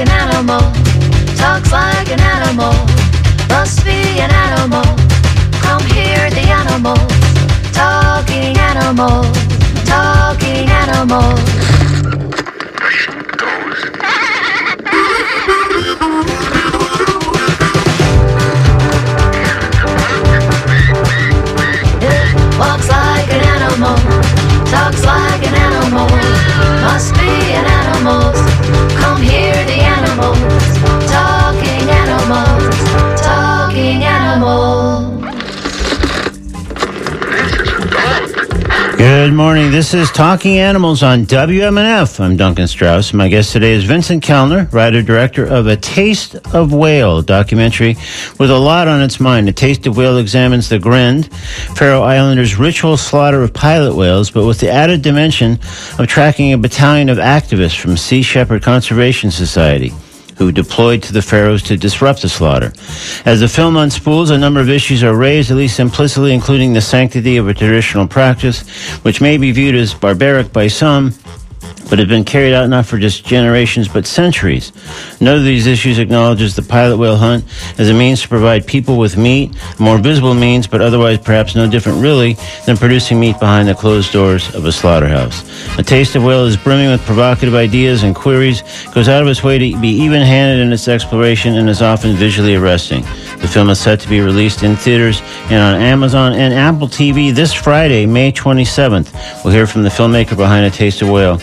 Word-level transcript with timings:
an 0.00 0.08
animal, 0.08 0.60
talks 1.36 1.70
like 1.72 2.08
an 2.08 2.20
animal, 2.20 2.72
must 3.50 3.84
be 3.84 4.18
an 4.18 4.30
animal. 4.30 4.84
Come 5.60 5.84
hear 5.92 6.30
the 6.30 6.40
animals, 6.40 7.12
talking 7.72 8.56
animals, 8.56 9.28
talking 9.84 10.70
animals. 10.70 11.40
It 22.00 22.58
walks 22.58 22.88
like 22.88 23.28
an 23.36 23.44
animal, 23.54 23.96
talks 24.64 25.04
like 25.04 25.42
an 25.46 25.54
animal, 25.54 26.08
must 26.88 27.12
be 27.14 27.52
an 27.52 27.66
animal. 27.66 28.32
Come 28.96 29.20
hear 29.20 29.69
Good 39.00 39.32
morning. 39.32 39.70
This 39.70 39.94
is 39.94 40.10
Talking 40.10 40.58
Animals 40.58 41.02
on 41.02 41.24
WMNF. 41.24 42.20
I'm 42.20 42.36
Duncan 42.36 42.68
Strauss. 42.68 43.14
My 43.14 43.28
guest 43.28 43.50
today 43.50 43.72
is 43.72 43.84
Vincent 43.84 44.22
Kellner, 44.22 44.68
writer 44.72 45.00
director 45.00 45.46
of 45.46 45.68
A 45.68 45.76
Taste 45.78 46.34
of 46.52 46.74
Whale 46.74 47.22
documentary 47.22 47.96
with 48.38 48.50
a 48.50 48.58
lot 48.58 48.88
on 48.88 49.00
its 49.00 49.18
mind. 49.18 49.48
A 49.48 49.54
Taste 49.54 49.86
of 49.86 49.96
Whale 49.96 50.18
examines 50.18 50.68
the 50.68 50.78
Grind, 50.78 51.32
Faroe 51.32 52.02
Islanders' 52.02 52.58
ritual 52.58 52.98
slaughter 52.98 53.42
of 53.42 53.54
pilot 53.54 53.96
whales, 53.96 54.30
but 54.30 54.44
with 54.44 54.60
the 54.60 54.70
added 54.70 55.00
dimension 55.00 55.52
of 55.98 56.06
tracking 56.06 56.52
a 56.52 56.58
battalion 56.58 57.08
of 57.08 57.16
activists 57.16 57.80
from 57.80 57.96
Sea 57.96 58.20
Shepherd 58.20 58.62
Conservation 58.62 59.30
Society 59.30 59.94
who 60.40 60.50
deployed 60.50 61.02
to 61.02 61.12
the 61.12 61.20
Faroes 61.20 61.62
to 61.62 61.76
disrupt 61.76 62.22
the 62.22 62.28
slaughter. 62.28 62.72
As 63.26 63.40
the 63.40 63.46
film 63.46 63.76
unspools, 63.76 64.30
a 64.30 64.38
number 64.38 64.58
of 64.58 64.70
issues 64.70 65.04
are 65.04 65.14
raised, 65.14 65.50
at 65.50 65.58
least 65.58 65.78
implicitly, 65.78 66.32
including 66.32 66.72
the 66.72 66.80
sanctity 66.80 67.36
of 67.36 67.46
a 67.46 67.52
traditional 67.52 68.08
practice, 68.08 68.66
which 69.04 69.20
may 69.20 69.36
be 69.36 69.52
viewed 69.52 69.74
as 69.74 69.92
barbaric 69.92 70.50
by 70.50 70.66
some, 70.66 71.12
but 71.90 71.98
have 71.98 72.08
been 72.08 72.24
carried 72.24 72.54
out 72.54 72.68
not 72.68 72.86
for 72.86 72.98
just 72.98 73.24
generations 73.24 73.88
but 73.88 74.06
centuries. 74.06 74.72
None 75.20 75.36
of 75.36 75.44
these 75.44 75.66
issues 75.66 75.98
acknowledges 75.98 76.54
the 76.54 76.62
pilot 76.62 76.96
whale 76.96 77.16
hunt 77.16 77.44
as 77.78 77.90
a 77.90 77.94
means 77.94 78.22
to 78.22 78.28
provide 78.28 78.66
people 78.66 78.96
with 78.96 79.16
meat, 79.16 79.54
a 79.78 79.82
more 79.82 79.98
visible 79.98 80.34
means, 80.34 80.66
but 80.66 80.80
otherwise 80.80 81.18
perhaps 81.18 81.54
no 81.54 81.68
different 81.68 82.00
really 82.00 82.36
than 82.64 82.76
producing 82.76 83.18
meat 83.18 83.38
behind 83.40 83.68
the 83.68 83.74
closed 83.74 84.12
doors 84.12 84.54
of 84.54 84.64
a 84.64 84.72
slaughterhouse. 84.72 85.42
A 85.78 85.82
Taste 85.82 86.14
of 86.14 86.22
Whale 86.22 86.46
is 86.46 86.56
brimming 86.56 86.90
with 86.90 87.00
provocative 87.02 87.54
ideas 87.54 88.04
and 88.04 88.14
queries, 88.14 88.62
goes 88.94 89.08
out 89.08 89.22
of 89.22 89.28
its 89.28 89.42
way 89.42 89.58
to 89.58 89.80
be 89.80 89.88
even-handed 89.88 90.62
in 90.64 90.72
its 90.72 90.86
exploration, 90.86 91.56
and 91.56 91.68
is 91.68 91.82
often 91.82 92.14
visually 92.14 92.54
arresting. 92.54 93.02
The 93.40 93.48
film 93.48 93.70
is 93.70 93.80
set 93.80 93.98
to 94.00 94.08
be 94.08 94.20
released 94.20 94.62
in 94.62 94.76
theaters 94.76 95.22
and 95.50 95.62
on 95.62 95.80
Amazon 95.80 96.34
and 96.34 96.54
Apple 96.54 96.88
TV 96.88 97.34
this 97.34 97.52
Friday, 97.52 98.06
May 98.06 98.30
27th. 98.32 99.12
We'll 99.44 99.54
hear 99.54 99.66
from 99.66 99.82
the 99.82 99.88
filmmaker 99.88 100.36
behind 100.36 100.66
A 100.66 100.70
Taste 100.70 101.02
of 101.02 101.08
Whale 101.08 101.38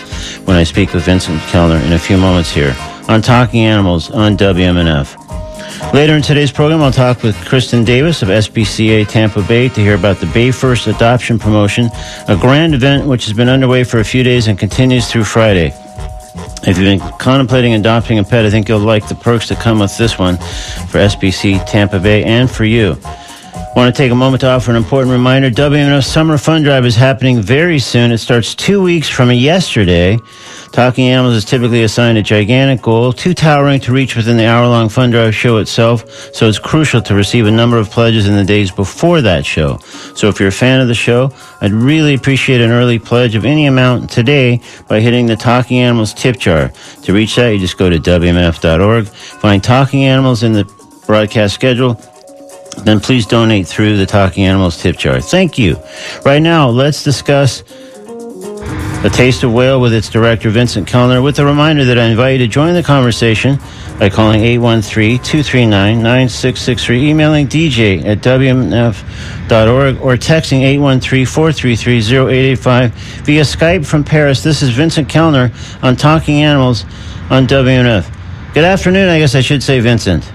when 0.46 0.58
I 0.58 0.64
speak 0.64 0.94
with 0.94 1.06
Vincent 1.06 1.42
Kellner 1.44 1.78
in 1.78 1.94
a 1.94 2.00
few 2.00 2.18
moments 2.18 2.52
here 2.52 2.76
on 3.08 3.22
Talking 3.22 3.62
Animals 3.62 4.12
on 4.12 4.38
WMNF. 4.38 5.28
Later 5.94 6.14
in 6.16 6.22
today's 6.22 6.52
program, 6.52 6.82
I'll 6.82 6.92
talk 6.92 7.24
with 7.24 7.36
Kristen 7.46 7.84
Davis 7.84 8.22
of 8.22 8.30
SPCA 8.30 9.08
Tampa 9.08 9.42
Bay 9.44 9.70
to 9.70 9.82
hear 9.82 9.96
about 9.96 10.18
the 10.18 10.26
Bay 10.28 10.52
First 10.52 10.88
Adoption 10.88 11.40
Promotion, 11.40 11.90
a 12.28 12.36
grand 12.36 12.74
event 12.74 13.08
which 13.08 13.26
has 13.26 13.34
been 13.34 13.48
underway 13.48 13.84
for 13.84 14.00
a 14.00 14.04
few 14.04 14.24
days 14.24 14.48
and 14.48 14.58
continues 14.60 15.10
through 15.10 15.24
Friday. 15.24 15.74
If 16.64 16.78
you've 16.78 17.00
been 17.00 17.00
contemplating 17.18 17.74
adopting 17.74 18.20
a 18.20 18.24
pet, 18.24 18.46
I 18.46 18.50
think 18.50 18.68
you'll 18.68 18.80
like 18.80 19.08
the 19.08 19.16
perks 19.16 19.50
that 19.50 19.60
come 19.60 19.80
with 19.80 19.98
this 19.98 20.20
one 20.20 20.38
for 20.90 21.00
SPCA 21.00 21.66
Tampa 21.66 22.00
Bay 22.00 22.24
and 22.24 22.50
for 22.50 22.66
you. 22.66 22.98
Want 23.78 23.96
to 23.96 24.02
take 24.02 24.12
a 24.12 24.16
moment 24.16 24.42
to 24.42 24.48
offer 24.48 24.72
an 24.72 24.76
important 24.76 25.12
reminder. 25.12 25.52
WMNF 25.52 26.04
Summer 26.04 26.40
Fund 26.40 26.66
Drive 26.66 26.84
is 26.84 26.96
happening 26.96 27.40
very 27.40 27.78
soon. 27.78 28.12
It 28.12 28.18
starts 28.18 28.56
two 28.56 28.82
weeks 28.82 29.08
from 29.08 29.32
yesterday. 29.32 30.18
Talking 30.72 31.10
Animals 31.10 31.36
is 31.36 31.46
typically 31.46 31.84
assigned 31.84 32.18
a 32.18 32.24
gigantic 32.24 32.82
goal, 32.82 33.14
too 33.14 33.36
towering 33.36 33.80
to 33.82 33.94
reach 33.94 34.16
within 34.16 34.36
the 34.36 34.48
hour 34.48 34.68
long 34.68 34.90
fund 34.90 35.12
drive 35.12 35.36
show 35.36 35.58
itself, 35.58 36.10
so 36.34 36.50
it's 36.50 36.58
crucial 36.58 37.04
to 37.04 37.14
receive 37.14 37.46
a 37.46 37.52
number 37.52 37.78
of 37.78 37.92
pledges 37.92 38.28
in 38.28 38.36
the 38.36 38.44
days 38.44 38.72
before 38.72 39.22
that 39.22 39.46
show. 39.46 39.78
So 40.16 40.28
if 40.28 40.40
you're 40.40 40.50
a 40.50 40.52
fan 40.52 40.82
of 40.82 40.88
the 40.88 40.96
show, 40.96 41.32
I'd 41.62 41.72
really 41.72 42.16
appreciate 42.16 42.62
an 42.62 42.72
early 42.72 42.98
pledge 42.98 43.36
of 43.36 43.46
any 43.46 43.68
amount 43.68 44.10
today 44.10 44.60
by 44.88 45.02
hitting 45.02 45.28
the 45.28 45.36
Talking 45.36 45.78
Animals 45.78 46.16
tip 46.16 46.40
jar. 46.40 46.72
To 47.04 47.14
reach 47.14 47.36
that, 47.36 47.50
you 47.50 47.60
just 47.60 47.78
go 47.78 47.92
to 47.92 48.00
WMNF.org, 48.00 49.06
find 49.06 49.64
Talking 49.64 50.04
Animals 50.04 50.42
in 50.42 50.54
the 50.54 50.66
broadcast 51.06 51.54
schedule, 51.54 52.02
then 52.84 53.00
please 53.00 53.26
donate 53.26 53.68
through 53.68 53.98
the 53.98 54.06
Talking 54.06 54.46
Animals 54.46 54.78
tip 54.78 54.98
jar. 54.98 55.20
Thank 55.20 55.58
you. 55.58 55.78
Right 56.24 56.42
now, 56.42 56.70
let's 56.70 57.04
discuss 57.04 57.64
A 59.04 59.10
Taste 59.12 59.44
of 59.44 59.52
Whale 59.54 59.82
with 59.82 59.94
its 59.94 60.10
director, 60.10 60.50
Vincent 60.50 60.88
Kellner, 60.88 61.22
with 61.22 61.38
a 61.40 61.46
reminder 61.46 61.84
that 61.86 62.00
I 62.00 62.06
invite 62.06 62.40
you 62.40 62.46
to 62.46 62.52
join 62.52 62.74
the 62.74 62.84
conversation 62.84 63.60
by 64.00 64.10
calling 64.10 64.42
813-239-9663, 64.42 66.98
emailing 66.98 67.48
dj 67.48 68.06
at 68.06 68.20
wmnf.org, 68.20 70.02
or 70.02 70.16
texting 70.16 70.62
813-433-0885 70.62 72.92
via 73.26 73.42
Skype 73.42 73.86
from 73.86 74.04
Paris. 74.04 74.44
This 74.44 74.62
is 74.62 74.70
Vincent 74.70 75.10
Kellner 75.10 75.52
on 75.82 75.96
Talking 75.96 76.44
Animals 76.44 76.86
on 77.30 77.48
WMNF. 77.48 78.14
Good 78.54 78.64
afternoon, 78.64 79.10
I 79.10 79.20
guess 79.20 79.36
I 79.36 79.42
should 79.42 79.62
say, 79.62 79.80
Vincent. 79.80 80.32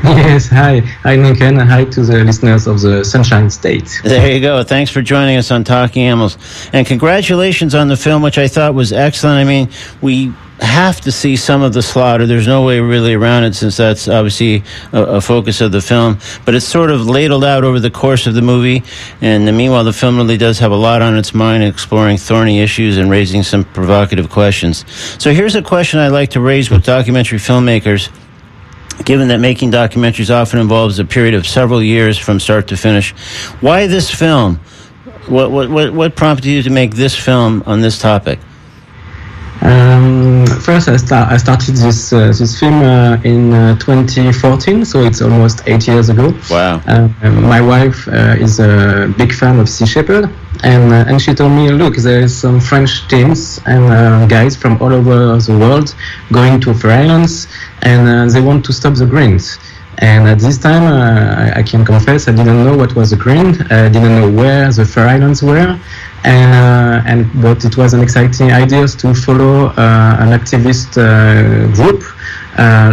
Yes, 0.10 0.48
hi. 0.48 0.78
Hi, 1.02 1.16
Duncan. 1.16 1.56
Hi 1.58 1.84
to 1.84 2.02
the 2.02 2.24
listeners 2.24 2.66
of 2.66 2.80
the 2.80 3.04
Sunshine 3.04 3.50
State. 3.50 4.00
There 4.02 4.32
you 4.32 4.40
go. 4.40 4.62
Thanks 4.62 4.90
for 4.90 5.02
joining 5.02 5.36
us 5.36 5.50
on 5.50 5.62
Talking 5.62 6.04
Animals. 6.04 6.38
And 6.72 6.86
congratulations 6.86 7.74
on 7.74 7.88
the 7.88 7.98
film, 7.98 8.22
which 8.22 8.38
I 8.38 8.48
thought 8.48 8.72
was 8.72 8.94
excellent. 8.94 9.36
I 9.36 9.44
mean, 9.44 9.68
we 10.00 10.32
have 10.60 11.02
to 11.02 11.12
see 11.12 11.36
some 11.36 11.60
of 11.60 11.74
the 11.74 11.82
slaughter. 11.82 12.26
There's 12.26 12.46
no 12.46 12.64
way 12.64 12.80
really 12.80 13.12
around 13.12 13.44
it 13.44 13.54
since 13.54 13.76
that's 13.76 14.08
obviously 14.08 14.64
a, 14.92 15.02
a 15.02 15.20
focus 15.20 15.60
of 15.60 15.70
the 15.70 15.82
film. 15.82 16.18
But 16.46 16.54
it's 16.54 16.66
sort 16.66 16.90
of 16.90 17.06
ladled 17.06 17.44
out 17.44 17.62
over 17.62 17.78
the 17.78 17.90
course 17.90 18.26
of 18.26 18.32
the 18.32 18.42
movie. 18.42 18.82
And 19.20 19.44
meanwhile, 19.54 19.84
the 19.84 19.92
film 19.92 20.16
really 20.16 20.38
does 20.38 20.58
have 20.60 20.72
a 20.72 20.76
lot 20.76 21.02
on 21.02 21.18
its 21.18 21.34
mind, 21.34 21.62
exploring 21.62 22.16
thorny 22.16 22.60
issues 22.60 22.96
and 22.96 23.10
raising 23.10 23.42
some 23.42 23.64
provocative 23.64 24.30
questions. 24.30 24.86
So 25.22 25.34
here's 25.34 25.56
a 25.56 25.62
question 25.62 26.00
I'd 26.00 26.08
like 26.08 26.30
to 26.30 26.40
raise 26.40 26.70
with 26.70 26.84
documentary 26.84 27.38
filmmakers 27.38 28.08
given 29.04 29.28
that 29.28 29.38
making 29.38 29.72
documentaries 29.72 30.34
often 30.34 30.58
involves 30.58 30.98
a 30.98 31.04
period 31.04 31.34
of 31.34 31.46
several 31.46 31.82
years 31.82 32.18
from 32.18 32.40
start 32.40 32.68
to 32.68 32.76
finish, 32.76 33.12
why 33.60 33.86
this 33.86 34.10
film? 34.10 34.56
What, 35.26 35.50
what, 35.50 35.92
what, 35.92 36.16
prompted 36.16 36.46
you 36.46 36.62
to 36.62 36.70
make 36.70 36.94
this 36.94 37.14
film 37.14 37.62
on 37.66 37.80
this 37.80 37.98
topic? 37.98 38.38
Um, 39.62 40.46
first, 40.46 40.88
I, 40.88 40.96
start, 40.96 41.30
I 41.30 41.36
started 41.36 41.76
this 41.76 42.12
uh, 42.12 42.28
this 42.28 42.58
film 42.58 42.82
uh, 42.82 43.20
in 43.24 43.52
uh, 43.52 43.76
2014, 43.76 44.84
so 44.86 45.04
it's 45.04 45.20
almost 45.20 45.62
eight 45.66 45.86
years 45.86 46.08
ago. 46.08 46.32
Wow. 46.50 46.80
Uh, 46.86 47.08
my 47.30 47.60
wife 47.60 48.08
uh, 48.08 48.36
is 48.38 48.58
a 48.58 49.12
big 49.18 49.34
fan 49.34 49.58
of 49.58 49.68
Sea 49.68 49.84
Shepherd, 49.84 50.30
and 50.62 50.92
uh, 50.92 51.04
and 51.08 51.20
she 51.20 51.34
told 51.34 51.52
me, 51.52 51.70
look, 51.70 51.96
there 51.96 52.20
is 52.20 52.36
some 52.36 52.58
French 52.58 53.06
teams 53.08 53.60
and 53.66 53.84
uh, 53.92 54.26
guys 54.26 54.56
from 54.56 54.80
all 54.80 54.92
over 54.92 55.36
the 55.36 55.58
world 55.58 55.94
going 56.32 56.60
to 56.62 56.70
Islands, 56.84 57.46
and 57.82 58.08
uh, 58.08 58.32
they 58.32 58.40
want 58.40 58.64
to 58.64 58.72
stop 58.72 58.94
the 58.94 59.06
grinds. 59.06 59.58
And 60.00 60.26
at 60.26 60.38
this 60.38 60.56
time, 60.56 60.84
uh, 60.84 61.52
I, 61.54 61.62
can 61.62 61.84
confess, 61.84 62.26
I 62.26 62.32
didn't 62.32 62.64
know 62.64 62.76
what 62.76 62.94
was 62.94 63.10
the 63.10 63.16
Grind. 63.16 63.62
I 63.70 63.88
didn't 63.88 64.16
know 64.18 64.30
where 64.30 64.72
the 64.72 64.84
Faroe 64.84 65.08
Islands 65.08 65.42
were. 65.42 65.78
And, 66.24 66.54
uh, 66.54 67.02
and 67.06 67.30
but 67.42 67.64
it 67.64 67.76
was 67.76 67.92
an 67.94 68.02
exciting 68.02 68.50
idea 68.50 68.86
to 68.88 69.14
follow 69.14 69.66
uh, 69.66 70.16
an 70.20 70.30
activist 70.38 70.96
uh, 70.96 71.72
group 71.74 72.02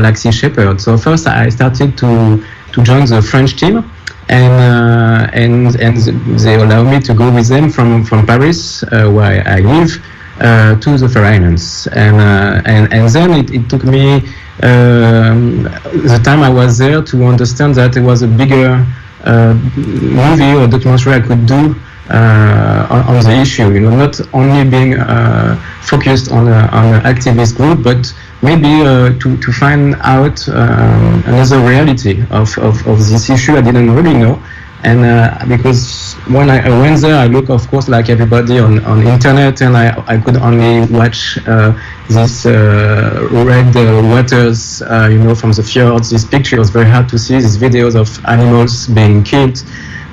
like 0.03 0.17
Sea 0.17 0.31
Shepherd. 0.31 0.79
So 0.81 0.97
first, 0.97 1.27
I 1.27 1.49
started 1.49 1.97
to 1.97 2.43
to 2.77 2.83
join 2.83 3.05
the 3.05 3.21
French 3.21 3.57
team, 3.57 3.89
and 4.29 4.53
uh, 4.61 5.29
and 5.33 5.75
and 5.79 5.97
they 6.39 6.55
allow 6.55 6.83
me 6.83 6.99
to 6.99 7.13
go 7.13 7.31
with 7.33 7.47
them 7.47 7.69
from 7.69 8.03
from 8.03 8.25
Paris, 8.25 8.83
uh, 8.83 9.09
where 9.09 9.43
I 9.47 9.59
live, 9.59 9.91
uh, 10.39 10.75
to 10.79 10.97
the 10.97 11.19
Islands. 11.19 11.87
And 11.87 12.17
uh, 12.17 12.61
and 12.65 12.93
and 12.93 13.09
then 13.09 13.31
it, 13.31 13.51
it 13.51 13.69
took 13.69 13.83
me 13.83 14.23
um, 14.63 15.63
the 15.63 16.19
time 16.23 16.41
I 16.41 16.49
was 16.49 16.77
there 16.77 17.01
to 17.01 17.25
understand 17.25 17.75
that 17.75 17.93
there 17.93 18.03
was 18.03 18.21
a 18.21 18.27
bigger 18.27 18.85
uh, 19.23 19.53
movie 19.75 20.53
or 20.53 20.67
documentary 20.67 21.13
I 21.13 21.19
could 21.21 21.45
do 21.45 21.75
uh, 22.09 22.87
on, 22.89 23.15
on 23.15 23.23
the 23.23 23.35
issue. 23.41 23.71
You 23.71 23.81
know, 23.81 23.95
not 23.95 24.19
only 24.33 24.69
being 24.69 24.95
uh, 24.95 25.55
focused 25.81 26.31
on 26.31 26.47
a, 26.47 26.69
on 26.71 26.93
an 26.95 27.01
activist 27.01 27.55
group, 27.57 27.83
but 27.83 28.13
maybe 28.41 28.81
uh, 28.81 29.17
to 29.19 29.37
to 29.37 29.51
find 29.51 29.95
out 30.01 30.47
um, 30.49 31.23
another 31.25 31.59
reality 31.59 32.21
of, 32.29 32.57
of, 32.59 32.85
of 32.87 32.97
this 33.09 33.29
issue 33.29 33.55
I 33.57 33.61
didn't 33.61 33.91
really 33.91 34.13
know. 34.13 34.41
And 34.83 35.03
uh, 35.03 35.45
because 35.47 36.13
when 36.29 36.49
I, 36.49 36.69
went 36.69 37.01
there, 37.01 37.15
I 37.15 37.25
look, 37.27 37.49
of 37.49 37.67
course, 37.67 37.87
like 37.89 38.09
everybody 38.09 38.59
on, 38.59 38.83
on 38.85 39.05
internet, 39.07 39.61
and 39.61 39.75
I, 39.75 40.03
I 40.07 40.17
could 40.17 40.37
only 40.37 40.85
watch 40.93 41.39
uh, 41.47 41.73
these 42.09 42.45
uh, 42.45 43.27
red 43.31 43.75
uh, 43.75 44.01
waters, 44.03 44.81
uh, 44.83 45.09
you 45.11 45.17
know, 45.17 45.33
from 45.33 45.51
the 45.53 45.63
fjords. 45.63 46.11
These 46.11 46.25
pictures 46.25 46.69
very 46.69 46.89
hard 46.89 47.09
to 47.09 47.17
see. 47.17 47.35
These 47.35 47.57
videos 47.57 47.95
of 47.95 48.23
animals 48.25 48.87
being 48.87 49.23
killed, 49.23 49.63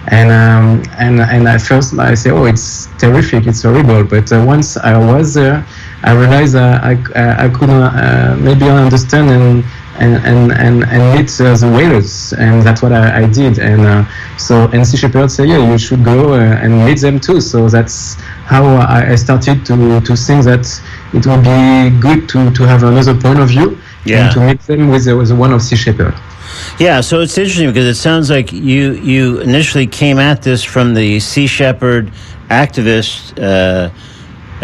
and 0.09 0.31
um, 0.31 0.83
and 0.99 1.21
and 1.21 1.47
at 1.47 1.61
first 1.61 1.99
I 1.99 2.15
say, 2.15 2.31
oh, 2.31 2.47
it's 2.47 2.89
terrific, 2.99 3.47
it's 3.47 3.63
horrible. 3.63 4.03
But 4.05 4.33
uh, 4.33 4.43
once 4.47 4.79
I 4.79 4.97
was 4.97 5.35
there, 5.35 5.67
I 6.05 6.13
realized 6.15 6.57
I 6.57 6.93
I, 7.15 7.45
I 7.45 7.49
couldn't 7.51 8.43
maybe 8.43 8.69
understand 8.69 9.31
and 9.31 9.65
and 9.99 10.17
and 10.27 10.53
and, 10.53 10.85
and 10.85 11.19
meet 11.19 11.31
uh, 11.41 11.55
the 11.57 11.71
whalers, 11.71 12.33
and 12.35 12.63
that's 12.63 12.83
what 12.83 12.93
I, 12.93 13.23
I 13.23 13.27
did. 13.29 13.59
And 13.59 13.83
uh, 13.83 14.05
so 14.37 14.69
and 14.73 14.87
Sea 14.87 14.97
Shepherd 14.97 15.31
said, 15.31 15.49
yeah, 15.49 15.71
you 15.71 15.79
should 15.79 16.05
go 16.05 16.35
uh, 16.35 16.39
and 16.63 16.85
meet 16.85 17.01
them 17.01 17.21
too. 17.21 17.41
So 17.41 17.69
that's 17.69 18.15
how 18.47 18.65
I, 18.65 19.13
I 19.13 19.15
started 19.15 19.65
to 19.67 20.01
to 20.01 20.17
think 20.17 20.45
that 20.45 20.67
it 21.13 21.25
would 21.27 21.45
be 21.45 22.01
good 22.01 22.29
to 22.31 22.51
to 22.51 22.63
have 22.67 22.83
another 22.83 23.15
point 23.15 23.39
of 23.39 23.49
view 23.49 23.79
Yeah. 24.05 24.25
and 24.25 24.33
to 24.35 24.41
meet 24.41 24.61
them 24.67 24.89
with 24.89 25.05
the, 25.05 25.17
with 25.17 25.29
the 25.29 25.37
one 25.37 25.53
of 25.53 25.63
Sea 25.63 25.77
Shepherd. 25.77 26.15
Yeah, 26.79 27.01
so 27.01 27.21
it's 27.21 27.37
interesting 27.39 27.69
because 27.69 27.87
it 27.87 27.95
sounds 28.01 28.31
like 28.31 28.53
you 28.53 28.93
you 28.95 29.41
initially 29.41 29.87
came 29.87 30.19
at 30.19 30.43
this 30.43 30.63
from 30.65 30.95
the 30.95 31.21
Sea 31.21 31.47
Shepherd 31.47 32.11
activist 32.51 33.33
uh, 33.39 33.91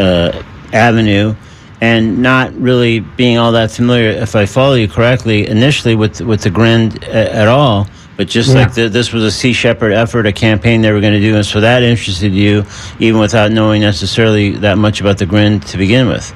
uh, 0.00 0.42
avenue, 0.72 1.34
and 1.80 2.18
not 2.18 2.52
really 2.60 3.00
being 3.00 3.38
all 3.38 3.52
that 3.52 3.70
familiar, 3.70 4.10
if 4.10 4.36
I 4.36 4.46
follow 4.46 4.74
you 4.74 4.88
correctly, 4.88 5.48
initially 5.48 5.94
with 5.94 6.20
with 6.20 6.42
the 6.42 6.50
Grind 6.50 7.02
a- 7.04 7.34
at 7.34 7.48
all. 7.48 7.86
But 8.16 8.28
just 8.28 8.50
Yeah. 8.50 8.56
like 8.60 8.74
the, 8.74 8.88
this 8.90 9.12
was 9.14 9.24
a 9.24 9.30
Sea 9.30 9.54
Shepherd 9.54 9.92
effort, 9.92 10.26
a 10.26 10.32
campaign 10.32 10.82
they 10.82 10.92
were 10.92 11.00
going 11.00 11.14
to 11.14 11.20
do, 11.20 11.36
and 11.36 11.46
so 11.46 11.60
that 11.60 11.82
interested 11.82 12.32
you, 12.34 12.64
even 12.98 13.18
without 13.18 13.50
knowing 13.50 13.80
necessarily 13.80 14.50
that 14.58 14.76
much 14.76 15.00
about 15.00 15.16
the 15.18 15.24
Grind 15.26 15.62
to 15.68 15.78
begin 15.78 16.06
with. 16.06 16.34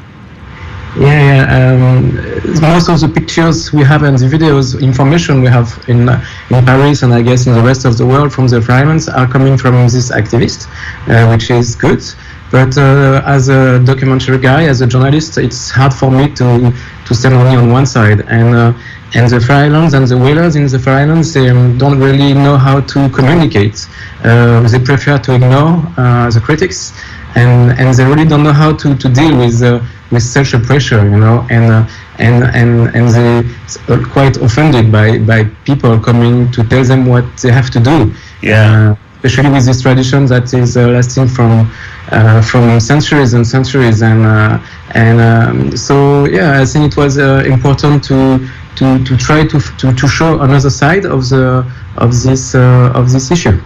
Yeah, 0.96 1.06
yeah. 1.46 1.72
Um, 1.74 2.14
most 2.62 2.88
of 2.88 3.00
the 3.00 3.08
pictures 3.08 3.72
we 3.72 3.82
have 3.82 4.04
and 4.04 4.16
the 4.16 4.26
videos, 4.26 4.80
information 4.80 5.42
we 5.42 5.48
have 5.48 5.68
in 5.88 6.08
uh, 6.08 6.24
in 6.50 6.64
Paris 6.64 7.02
and 7.02 7.12
I 7.12 7.20
guess 7.20 7.46
in 7.48 7.52
the 7.52 7.62
rest 7.62 7.84
of 7.84 7.98
the 7.98 8.06
world 8.06 8.32
from 8.32 8.46
the 8.46 8.62
Faroe 8.62 8.78
Islands 8.78 9.08
are 9.08 9.26
coming 9.26 9.58
from 9.58 9.74
this 9.88 10.10
activist, 10.12 10.68
uh, 11.08 11.26
which 11.32 11.50
is 11.50 11.74
good. 11.74 12.02
But 12.50 12.76
uh, 12.78 13.22
as 13.26 13.48
a 13.48 13.80
documentary 13.84 14.38
guy, 14.38 14.64
as 14.64 14.80
a 14.80 14.86
journalist, 14.86 15.38
it's 15.38 15.70
hard 15.70 15.92
for 15.92 16.10
me 16.10 16.28
to 16.36 16.72
to 17.06 17.14
stand 17.14 17.34
only 17.34 17.56
on 17.56 17.70
one 17.70 17.86
side. 17.86 18.20
And 18.28 18.54
uh, 18.54 18.72
and 19.14 19.30
the 19.30 19.40
Faroe 19.40 19.66
Islands 19.66 19.94
and 19.94 20.06
the 20.06 20.18
whalers 20.18 20.56
in 20.56 20.66
the 20.66 20.78
Faroe 20.78 20.96
Islands 21.02 21.32
they 21.32 21.46
don't 21.46 21.98
really 21.98 22.34
know 22.34 22.56
how 22.56 22.80
to 22.80 23.08
communicate. 23.10 23.86
Uh, 24.24 24.60
they 24.68 24.78
prefer 24.78 25.18
to 25.18 25.34
ignore 25.34 25.82
uh, 25.96 26.30
the 26.30 26.40
critics, 26.40 26.92
and 27.34 27.78
and 27.78 27.94
they 27.94 28.04
really 28.04 28.24
don't 28.26 28.42
know 28.42 28.52
how 28.52 28.72
to, 28.72 28.96
to 28.96 29.08
deal 29.08 29.36
with 29.38 29.62
uh, 29.62 29.80
with 30.10 30.22
such 30.22 30.54
a 30.54 30.58
pressure, 30.58 31.02
you 31.04 31.18
know, 31.18 31.46
and 31.50 31.72
uh, 31.72 31.86
and 32.18 32.44
and 32.44 32.94
and 32.94 33.08
they 33.16 33.94
are 33.94 34.04
quite 34.04 34.36
offended 34.36 34.90
by 34.90 35.18
by 35.18 35.44
people 35.64 35.98
coming 35.98 36.50
to 36.52 36.62
tell 36.64 36.84
them 36.84 37.06
what 37.06 37.24
they 37.38 37.50
have 37.52 37.70
to 37.70 37.80
do. 37.80 38.12
Yeah. 38.42 38.96
Especially 39.24 39.50
with 39.50 39.64
this 39.64 39.80
tradition 39.80 40.26
that 40.26 40.52
is 40.52 40.76
uh, 40.76 40.86
lasting 40.88 41.28
from 41.28 41.70
uh, 42.10 42.42
from 42.42 42.78
centuries 42.78 43.32
and 43.32 43.46
centuries, 43.46 44.02
and 44.02 44.26
uh, 44.26 44.58
and 44.90 45.18
um, 45.18 45.76
so 45.76 46.26
yeah, 46.26 46.60
I 46.60 46.66
think 46.66 46.92
it 46.92 46.96
was 46.98 47.16
important 47.16 48.04
to 48.04 48.46
to 48.76 49.02
to 49.04 49.16
try 49.16 49.46
to, 49.46 49.58
to 49.78 49.94
to 49.94 50.08
show 50.08 50.40
another 50.40 50.68
side 50.68 51.06
of 51.06 51.28
the 51.30 51.64
of 51.96 52.10
this 52.22 52.54
uh, 52.54 52.92
of 52.94 53.12
this 53.12 53.30
issue. 53.30 53.58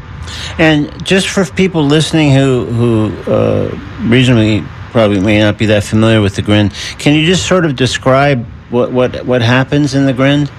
And 0.58 1.04
just 1.04 1.28
for 1.28 1.44
people 1.44 1.82
listening 1.82 2.32
who 2.34 2.66
who 2.66 3.32
uh, 3.32 3.78
reasonably 4.02 4.62
probably 4.92 5.20
may 5.20 5.40
not 5.40 5.58
be 5.58 5.66
that 5.66 5.82
familiar 5.82 6.20
with 6.20 6.36
the 6.36 6.42
Grind, 6.42 6.72
can 6.98 7.14
you 7.14 7.26
just 7.26 7.46
sort 7.46 7.64
of 7.64 7.74
describe 7.74 8.46
what 8.70 8.92
what 8.92 9.24
what 9.26 9.42
happens 9.42 9.94
in 9.94 10.06
the 10.06 10.12
Grind? 10.12 10.50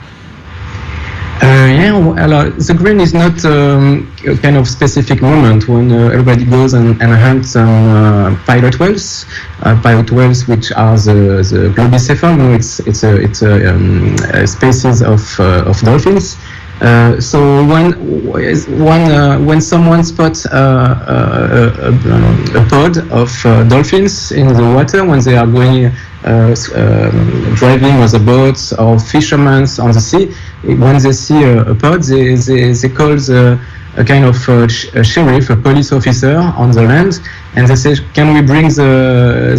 Uh, 1.42 1.68
yeah, 1.72 2.50
the 2.50 2.74
Grind 2.78 3.00
is 3.00 3.14
not 3.14 3.46
um, 3.46 4.12
a 4.28 4.36
kind 4.36 4.58
of 4.58 4.68
specific 4.68 5.22
moment 5.22 5.70
when 5.70 5.90
uh, 5.90 6.10
everybody 6.10 6.44
goes 6.44 6.74
and, 6.74 7.02
and 7.02 7.14
hunts 7.14 7.52
some 7.52 7.70
uh, 7.70 8.36
pilot 8.46 8.78
whales, 8.78 9.26
pilot 9.82 10.12
whales 10.12 10.50
which 10.50 10.74
are 10.74 10.98
the, 10.98 11.42
the 11.50 11.72
it's 12.56 12.82
it's 12.82 13.04
a 13.04 13.16
it's 13.16 13.42
a, 13.42 13.74
um, 13.74 14.16
a 14.34 14.46
species 14.46 15.02
of 15.02 15.40
of 15.40 15.80
dolphins. 15.80 16.36
Uh, 16.82 17.20
so 17.20 17.66
when 17.66 17.92
when 18.80 19.12
uh, 19.12 19.38
when 19.40 19.60
someone 19.60 20.02
spots 20.02 20.46
uh, 20.46 20.50
uh, 20.54 21.92
a, 21.92 22.62
a, 22.62 22.70
pod 22.70 22.98
of 23.12 23.30
uh, 23.46 23.64
dolphins 23.66 24.32
in 24.32 24.48
the 24.48 24.64
water 24.64 25.04
when 25.04 25.20
they 25.20 25.36
are 25.36 25.46
going 25.46 25.88
um, 26.24 27.54
driving 27.56 28.00
with 28.00 28.12
the 28.12 28.22
boats 28.24 28.72
or 28.74 28.98
fishermen 28.98 29.66
on 29.80 29.92
the 29.92 30.00
sea, 30.00 30.34
when 30.64 31.02
they 31.02 31.12
see 31.12 31.44
a, 31.44 31.64
a 31.64 31.76
pod, 31.76 32.04
they, 32.04 32.36
they, 32.36 32.72
they 32.72 32.90
call 32.90 33.16
the, 33.16 33.60
a 33.98 34.04
kind 34.04 34.26
of 34.26 34.38
uh, 34.48 34.68
sh- 34.68 34.90
a 34.94 35.04
sheriff, 35.04 35.50
a 35.50 35.56
police 35.56 35.92
officer 35.92 36.38
on 36.38 36.72
the 36.72 36.84
land, 36.84 37.20
and 37.56 37.68
they 37.68 37.76
say, 37.76 37.96
"Can 38.14 38.34
we 38.34 38.42
bring 38.42 38.68
the 38.70 38.92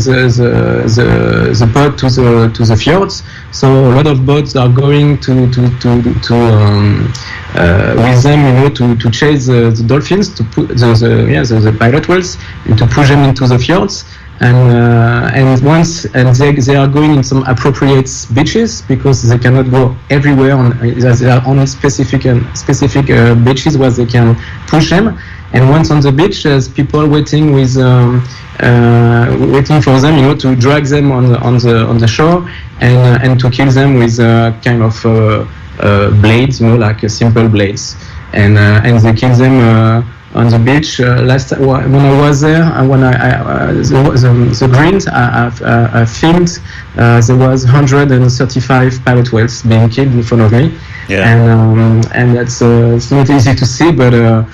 the, 0.05 0.17
the, 0.38 0.50
the, 0.97 1.67
the 1.67 1.73
pod 1.73 1.99
to 1.99 2.09
the 2.09 2.50
to 2.55 2.65
the 2.65 2.77
fjords?" 2.77 3.23
So 3.50 3.67
a 3.91 3.94
lot 3.94 4.06
of 4.06 4.25
boats 4.25 4.56
are 4.56 4.69
going 4.69 5.19
to 5.21 5.50
to 5.50 5.79
to, 5.81 6.21
to 6.27 6.35
um, 6.35 7.12
uh, 7.55 7.94
with 7.97 8.23
them, 8.23 8.41
you 8.47 8.53
know, 8.61 8.69
to, 8.71 8.97
to 8.97 9.11
chase 9.11 9.47
the, 9.47 9.71
the 9.71 9.82
dolphins, 9.82 10.32
to 10.35 10.44
put 10.44 10.69
the, 10.69 10.94
the 11.03 11.29
yeah 11.31 11.43
the, 11.43 11.59
the 11.61 11.73
pilot 11.73 12.09
whales, 12.09 12.38
and 12.67 12.79
to 12.79 12.87
push 12.87 13.09
them 13.09 13.29
into 13.29 13.47
the 13.47 13.59
fjords 13.59 14.05
and 14.40 14.56
uh, 14.72 15.31
and 15.34 15.62
once 15.62 16.06
and 16.14 16.34
they, 16.34 16.52
they 16.52 16.75
are 16.75 16.88
going 16.88 17.14
in 17.14 17.22
some 17.22 17.44
appropriate 17.44 18.10
beaches 18.34 18.82
because 18.82 19.22
they 19.28 19.38
cannot 19.38 19.70
go 19.70 19.94
everywhere 20.08 20.56
on 20.56 20.78
there 20.78 21.31
are 21.31 21.46
only 21.46 21.66
specific 21.66 22.25
and 22.25 22.40
specific 22.56 23.10
uh, 23.10 23.34
beaches 23.34 23.76
where 23.76 23.90
they 23.90 24.06
can 24.06 24.34
push 24.66 24.88
them. 24.90 25.19
And 25.52 25.69
once 25.69 25.90
on 25.90 26.00
the 26.00 26.12
beach 26.12 26.44
there's 26.44 26.69
people 26.69 27.06
waiting 27.06 27.52
with 27.52 27.76
um, 27.76 28.25
uh, 28.60 29.37
waiting 29.52 29.82
for 29.82 30.00
them 30.00 30.16
you 30.16 30.22
know 30.22 30.37
to 30.37 30.56
drag 30.56 30.86
them 30.86 31.12
on 31.12 31.26
the 31.32 31.38
on 31.40 31.58
the 31.58 31.84
on 31.86 31.98
the 31.98 32.08
shore 32.08 32.48
and 32.81 32.96
uh, 32.96 33.25
and 33.25 33.38
to 33.40 33.50
kill 33.50 33.70
them 33.70 33.94
with 33.94 34.19
uh, 34.20 34.52
kind 34.64 34.82
of 34.82 35.04
uh, 35.04 35.46
uh, 35.81 36.10
blades 36.22 36.60
you 36.60 36.66
know 36.69 36.76
like 36.76 37.04
uh, 37.04 37.08
simple 37.08 37.46
blades. 37.48 37.94
And 38.32 38.56
uh, 38.56 38.81
and 38.84 38.98
they 39.00 39.12
kill 39.12 39.34
them 39.36 39.58
uh, 39.60 40.02
on 40.32 40.49
the 40.49 40.59
beach 40.59 41.00
uh, 41.00 41.21
last 41.23 41.50
when 41.59 41.94
I 41.94 42.21
was 42.21 42.41
there 42.41 42.62
and 42.62 42.88
when 42.88 43.03
I, 43.03 43.12
I 43.12 43.31
uh, 43.41 43.73
the, 43.73 43.82
the, 43.82 44.56
the 44.60 44.69
grinds 44.72 45.06
I, 45.08 45.49
uh, 45.49 45.91
I 45.93 46.05
filmed 46.05 46.51
uh, 46.96 47.20
there 47.20 47.37
was 47.37 47.65
135 47.65 49.05
pilot 49.05 49.32
whales 49.32 49.63
being 49.63 49.89
killed 49.89 50.13
in 50.13 50.22
front 50.22 50.43
of 50.44 50.53
me 50.53 50.72
Yeah. 51.08 51.29
and 51.29 51.51
um, 51.51 52.03
and 52.15 52.37
that's 52.37 52.63
uh, 52.63 52.94
it's 52.96 53.10
not 53.10 53.29
easy 53.29 53.55
to 53.55 53.67
see 53.67 53.91
but 53.93 54.15
uh, 54.15 54.44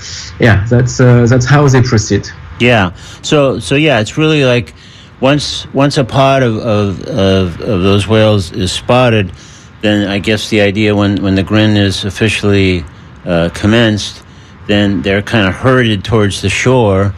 yeah 0.41 0.65
that's 0.69 0.99
uh, 1.01 1.27
that's 1.29 1.45
how 1.47 1.69
they 1.69 1.83
proceed 1.83 2.27
Yeah. 2.59 2.93
So 3.21 3.59
so 3.61 3.75
yeah, 3.75 4.01
it's 4.01 4.17
really 4.17 4.45
like 4.47 4.73
once 5.21 5.67
once 5.75 5.99
a 6.01 6.05
pod 6.05 6.43
of 6.43 6.57
of, 6.57 7.03
of, 7.05 7.61
of 7.61 7.83
those 7.83 8.09
whales 8.09 8.51
is 8.53 8.73
spotted, 8.73 9.31
then 9.83 10.09
I 10.09 10.19
guess 10.21 10.49
the 10.49 10.61
idea 10.63 10.95
when 10.95 11.21
when 11.23 11.35
the 11.35 11.43
Grind 11.43 11.77
is 11.77 12.05
officially 12.07 12.83
uh, 13.27 13.51
commenced, 13.53 14.23
then 14.67 15.03
they're 15.03 15.23
kind 15.23 15.49
of 15.49 15.55
herded 15.55 16.05
towards 16.05 16.43
the 16.43 16.49
shore. 16.49 17.15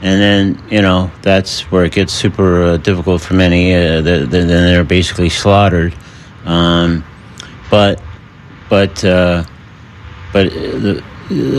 And 0.00 0.20
then 0.20 0.62
you 0.70 0.82
know 0.82 1.10
that's 1.22 1.70
where 1.70 1.84
it 1.84 1.92
gets 1.92 2.12
super 2.12 2.62
uh, 2.62 2.76
difficult 2.76 3.22
for 3.22 3.34
many. 3.34 3.74
Uh, 3.74 4.02
the, 4.02 4.18
the, 4.20 4.26
then 4.26 4.46
they're 4.46 4.84
basically 4.84 5.30
slaughtered. 5.30 5.94
Um, 6.44 7.04
but 7.70 8.02
but 8.68 9.02
uh, 9.04 9.44
but 10.32 10.48
uh, 10.48 10.50
the, 10.50 11.02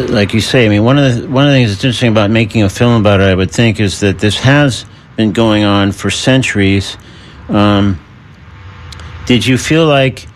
like 0.10 0.34
you 0.34 0.42
say, 0.42 0.66
I 0.66 0.70
mean, 0.70 0.84
one 0.84 1.00
of 1.00 1.16
the 1.16 1.28
one 1.28 1.46
of 1.46 1.52
the 1.52 1.58
things 1.58 1.72
that's 1.72 1.84
interesting 1.84 2.12
about 2.12 2.30
making 2.30 2.64
a 2.64 2.70
film 2.70 3.00
about 3.00 3.20
it, 3.20 3.24
I 3.24 3.34
would 3.34 3.52
think, 3.52 3.80
is 3.80 4.00
that 4.02 4.20
this 4.20 4.40
has 4.40 4.86
been 5.16 5.32
going 5.32 5.64
on 5.64 5.92
for 5.92 6.10
centuries. 6.12 6.98
Um, 7.50 8.00
did 9.26 9.46
you 9.46 9.58
feel 9.58 9.88
like 9.88 10.28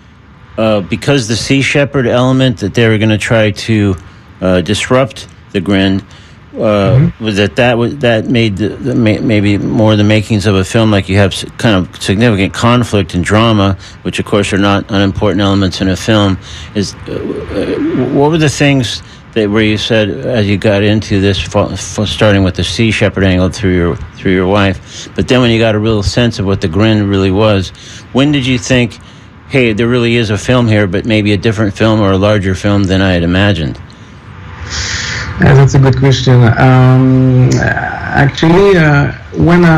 uh, 0.57 0.81
because 0.81 1.27
the 1.27 1.35
Sea 1.35 1.61
Shepherd 1.61 2.07
element 2.07 2.57
that 2.59 2.73
they 2.73 2.87
were 2.87 2.97
going 2.97 3.09
to 3.09 3.17
try 3.17 3.51
to 3.51 3.95
uh, 4.41 4.61
disrupt 4.61 5.27
the 5.51 5.61
Grind? 5.61 6.03
Uh, 6.57 7.11
Was 7.19 7.37
that 7.37 7.55
that 7.57 7.77
was 7.77 7.95
that 7.99 8.25
made 8.25 8.57
the, 8.57 8.69
the, 8.69 8.95
may, 8.95 9.19
maybe 9.19 9.57
more 9.59 9.95
the 9.95 10.03
makings 10.03 10.47
of 10.47 10.55
a 10.55 10.63
film 10.63 10.89
like 10.89 11.07
you 11.07 11.15
have 11.15 11.31
s- 11.31 11.45
kind 11.57 11.75
of 11.75 12.01
significant 12.01 12.53
conflict 12.53 13.13
and 13.13 13.23
drama, 13.23 13.77
which 14.01 14.17
of 14.19 14.25
course 14.25 14.51
are 14.51 14.57
not 14.57 14.83
unimportant 14.89 15.41
elements 15.41 15.79
in 15.79 15.89
a 15.89 15.95
film. 15.95 16.39
Is 16.73 16.95
uh, 17.07 17.11
uh, 17.13 18.13
what 18.15 18.31
were 18.31 18.39
the 18.39 18.49
things 18.49 19.03
that 19.33 19.47
where 19.47 19.61
you 19.61 19.77
said 19.77 20.09
as 20.09 20.47
you 20.47 20.57
got 20.57 20.81
into 20.81 21.21
this, 21.21 21.37
starting 21.39 22.43
with 22.43 22.55
the 22.55 22.63
Sea 22.63 22.89
Shepherd 22.89 23.23
angle 23.23 23.49
through 23.49 23.75
your 23.75 23.95
through 24.17 24.33
your 24.33 24.47
wife, 24.47 25.07
but 25.15 25.27
then 25.27 25.41
when 25.41 25.51
you 25.51 25.59
got 25.59 25.75
a 25.75 25.79
real 25.79 26.01
sense 26.01 26.39
of 26.39 26.47
what 26.47 26.61
the 26.61 26.67
Grind 26.67 27.07
really 27.07 27.31
was, 27.31 27.69
when 28.11 28.31
did 28.31 28.45
you 28.45 28.57
think, 28.57 28.97
hey, 29.49 29.71
there 29.71 29.87
really 29.87 30.15
is 30.15 30.31
a 30.31 30.37
film 30.37 30.67
here, 30.67 30.87
but 30.87 31.05
maybe 31.05 31.31
a 31.31 31.37
different 31.37 31.77
film 31.77 32.01
or 32.01 32.11
a 32.11 32.17
larger 32.17 32.55
film 32.55 32.85
than 32.85 33.01
I 33.01 33.13
had 33.13 33.21
imagined? 33.23 33.79
Yeah, 35.41 35.53
that's 35.53 35.73
a 35.73 35.79
good 35.79 35.97
question. 35.97 36.43
Um, 36.57 37.49
actually, 37.55 38.77
uh, 38.77 39.13
when 39.33 39.63
I, 39.63 39.77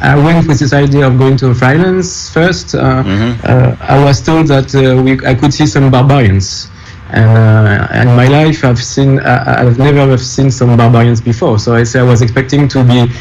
I, 0.00 0.12
I, 0.12 0.16
went 0.16 0.46
with 0.48 0.58
this 0.58 0.72
idea 0.72 1.06
of 1.06 1.18
going 1.18 1.36
to 1.38 1.54
France 1.54 2.30
first, 2.30 2.74
uh, 2.74 3.02
mm-hmm. 3.02 3.40
uh, 3.44 3.76
I 3.80 4.02
was 4.02 4.22
told 4.22 4.48
that 4.48 4.74
uh, 4.74 5.02
we, 5.02 5.20
I 5.26 5.34
could 5.34 5.52
see 5.52 5.66
some 5.66 5.90
barbarians. 5.90 6.70
And 7.10 7.36
uh, 7.38 8.00
in 8.00 8.08
my 8.16 8.28
life, 8.28 8.64
I've 8.64 8.82
seen, 8.82 9.20
I've 9.20 9.78
never 9.78 10.16
seen 10.18 10.50
some 10.50 10.76
barbarians 10.76 11.20
before. 11.20 11.58
So 11.58 11.74
I, 11.74 11.84
I 11.94 12.02
was 12.02 12.22
expecting 12.22 12.66
to 12.68 12.82
be 12.82 13.12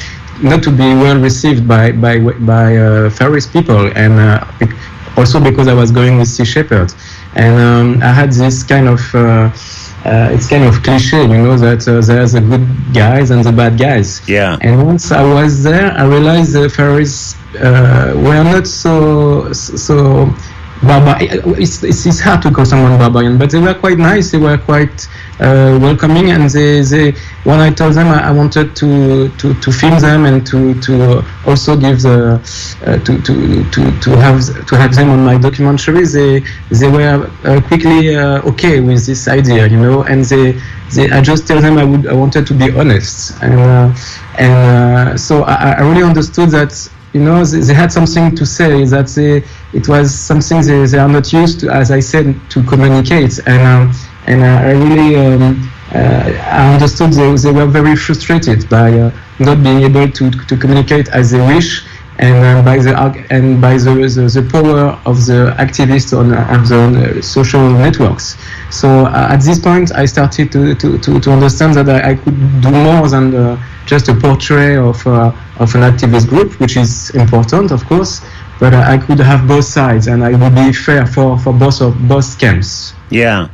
not 0.41 0.63
to 0.63 0.71
be 0.71 0.83
well 0.95 1.19
received 1.19 1.67
by 1.67 1.91
by 1.91 2.19
by 2.19 2.77
uh, 2.77 3.09
Faroese 3.09 3.47
people, 3.47 3.91
and 3.95 4.13
uh, 4.19 4.45
also 5.17 5.39
because 5.39 5.67
I 5.67 5.73
was 5.73 5.91
going 5.91 6.17
with 6.17 6.27
Sea 6.27 6.45
Shepherd, 6.45 6.93
and 7.35 7.59
um, 7.59 8.03
I 8.03 8.11
had 8.11 8.31
this 8.31 8.63
kind 8.63 8.87
of 8.87 8.99
uh, 10.05 10.29
it's 10.31 10.47
kind 10.47 10.63
of 10.63 10.83
cliche, 10.83 11.21
you 11.21 11.27
know, 11.27 11.57
that 11.57 11.87
uh, 11.87 11.99
there's 12.01 12.33
the 12.33 12.41
good 12.41 12.67
guys 12.93 13.31
and 13.31 13.43
the 13.43 13.51
bad 13.51 13.77
guys. 13.77 14.27
Yeah. 14.29 14.57
And 14.61 14.85
once 14.85 15.11
I 15.11 15.23
was 15.23 15.63
there, 15.63 15.91
I 15.93 16.05
realized 16.05 16.53
the 16.53 16.69
Faroese 16.69 17.35
uh, 17.55 18.13
were 18.15 18.43
not 18.43 18.67
so 18.67 19.51
so 19.53 20.29
barbar- 20.81 21.17
it's, 21.21 21.83
it's, 21.83 22.19
hard 22.19 22.41
to 22.41 22.51
call 22.51 22.65
someone 22.65 22.97
barbarian, 22.97 23.37
but 23.37 23.51
they 23.51 23.59
were 23.59 23.73
quite 23.73 23.97
nice. 23.97 24.31
They 24.31 24.37
were 24.37 24.57
quite 24.57 25.07
uh, 25.39 25.77
welcoming, 25.81 26.31
and 26.31 26.49
they, 26.49 26.81
they 26.81 27.11
when 27.43 27.59
I 27.59 27.71
told 27.71 27.93
them 27.93 28.07
I, 28.07 28.29
I, 28.29 28.31
wanted 28.31 28.75
to, 28.77 29.29
to, 29.29 29.53
to 29.53 29.71
film 29.71 29.99
them 29.99 30.25
and 30.25 30.45
to, 30.47 30.79
to 30.81 31.25
also 31.45 31.77
give 31.77 32.01
the 32.01 32.35
uh, 32.85 32.97
to, 32.99 33.21
to, 33.21 33.69
to, 33.71 33.99
to 33.99 34.09
have 34.17 34.65
to 34.67 34.77
have 34.77 34.95
them 34.95 35.09
on 35.09 35.23
my 35.23 35.37
documentary, 35.37 36.05
they 36.05 36.43
they 36.71 36.89
were 36.89 37.29
uh, 37.43 37.61
quickly 37.61 38.15
uh, 38.15 38.41
okay 38.49 38.79
with 38.79 39.05
this 39.05 39.27
idea, 39.27 39.67
you 39.67 39.77
know, 39.77 40.03
and 40.03 40.25
they. 40.25 40.59
They, 40.93 41.09
I 41.09 41.19
just 41.19 41.47
tell 41.47 41.59
them 41.59 41.79
I 41.79 41.83
would 41.83 42.05
I 42.05 42.13
wanted 42.13 42.45
to 42.45 42.53
be 42.53 42.69
honest 42.77 43.41
and 43.41 43.55
uh, 43.55 43.95
and 44.37 44.53
uh, 44.53 45.17
so 45.17 45.41
I, 45.41 45.71
I 45.71 45.81
really 45.81 46.03
understood 46.03 46.51
that 46.51 46.71
you 47.15 47.21
know, 47.23 47.45
they, 47.45 47.61
they, 47.61 47.73
had 47.73 47.93
something 47.93 48.35
to 48.35 48.45
say 48.45 48.83
that 48.83 49.07
they, 49.15 49.41
it 49.71 49.87
was 49.87 50.13
something 50.13 50.61
they, 50.61 50.85
they 50.85 50.99
are 50.99 51.07
not 51.07 51.31
used 51.31 51.61
to, 51.61 51.69
as 51.69 51.89
I 51.89 52.01
said, 52.01 52.35
to 52.49 52.61
communicate. 52.63 53.39
And, 53.47 53.61
um, 53.73 53.93
and 54.27 54.41
uh, 54.43 54.67
I 54.67 54.71
really 54.71 55.15
um, 55.15 55.71
uh, 55.93 55.97
I 55.97 56.73
understood 56.73 57.13
they, 57.13 57.33
they 57.35 57.53
were 57.53 57.67
very 57.67 57.95
frustrated 57.95 58.67
by 58.69 58.91
uh, 58.99 59.11
not 59.39 59.63
being 59.63 59.83
able 59.83 60.11
to, 60.11 60.29
to 60.29 60.57
communicate 60.57 61.07
as 61.09 61.31
they 61.31 61.39
wish 61.39 61.85
and 62.17 62.35
uh, 62.43 62.61
by 62.63 62.77
the 62.79 62.93
and 63.29 63.61
by 63.61 63.77
the, 63.77 63.93
the, 63.93 64.41
the, 64.41 64.49
power 64.49 64.99
of 65.05 65.25
the 65.25 65.53
activists 65.57 66.17
on, 66.17 66.33
on 66.33 66.93
the 66.93 67.21
social 67.21 67.69
networks. 67.69 68.37
So 68.71 69.05
uh, 69.05 69.29
at 69.31 69.41
this 69.41 69.59
point, 69.59 69.93
I 69.93 70.05
started 70.05 70.51
to, 70.53 70.75
to, 70.75 70.97
to, 70.97 71.19
to 71.19 71.31
understand 71.31 71.75
that 71.75 71.89
I, 71.89 72.11
I, 72.11 72.15
could 72.15 72.61
do 72.61 72.71
more 72.71 73.07
than 73.07 73.35
uh, 73.35 73.61
just 73.85 74.07
a 74.07 74.15
portrait 74.15 74.77
of 74.77 75.05
uh, 75.05 75.31
of 75.59 75.73
an 75.75 75.81
activist 75.81 76.27
group, 76.27 76.59
which 76.59 76.77
is 76.77 77.09
important, 77.11 77.71
of 77.71 77.85
course. 77.85 78.21
But 78.59 78.73
I 78.73 78.97
could 78.97 79.19
have 79.19 79.47
both 79.47 79.65
sides, 79.65 80.07
and 80.07 80.23
I 80.23 80.31
would 80.31 80.55
be 80.55 80.71
fair 80.71 81.05
for, 81.05 81.37
for 81.37 81.53
both 81.53 81.81
of 81.81 81.95
both 82.07 82.39
camps. 82.39 82.93
Yeah. 83.09 83.49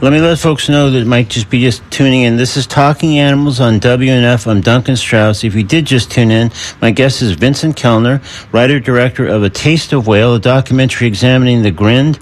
Let 0.00 0.12
me 0.12 0.20
let 0.20 0.38
folks 0.38 0.68
know 0.68 0.90
that 0.92 1.06
might 1.08 1.28
just 1.28 1.50
be 1.50 1.60
just 1.60 1.82
tuning 1.90 2.22
in. 2.22 2.36
This 2.36 2.56
is 2.56 2.68
Talking 2.68 3.18
Animals 3.18 3.58
on 3.58 3.80
WMNF. 3.80 4.46
I'm 4.46 4.60
Duncan 4.60 4.94
Strauss. 4.96 5.42
If 5.42 5.56
you 5.56 5.64
did 5.64 5.86
just 5.86 6.12
tune 6.12 6.30
in, 6.30 6.52
my 6.80 6.92
guest 6.92 7.20
is 7.20 7.32
Vincent 7.32 7.74
Kellner, 7.74 8.20
writer 8.52 8.78
director 8.78 9.26
of 9.26 9.42
A 9.42 9.50
Taste 9.50 9.92
of 9.92 10.06
Whale, 10.06 10.36
a 10.36 10.38
documentary 10.38 11.08
examining 11.08 11.62
the 11.62 11.72
Grind. 11.72 12.20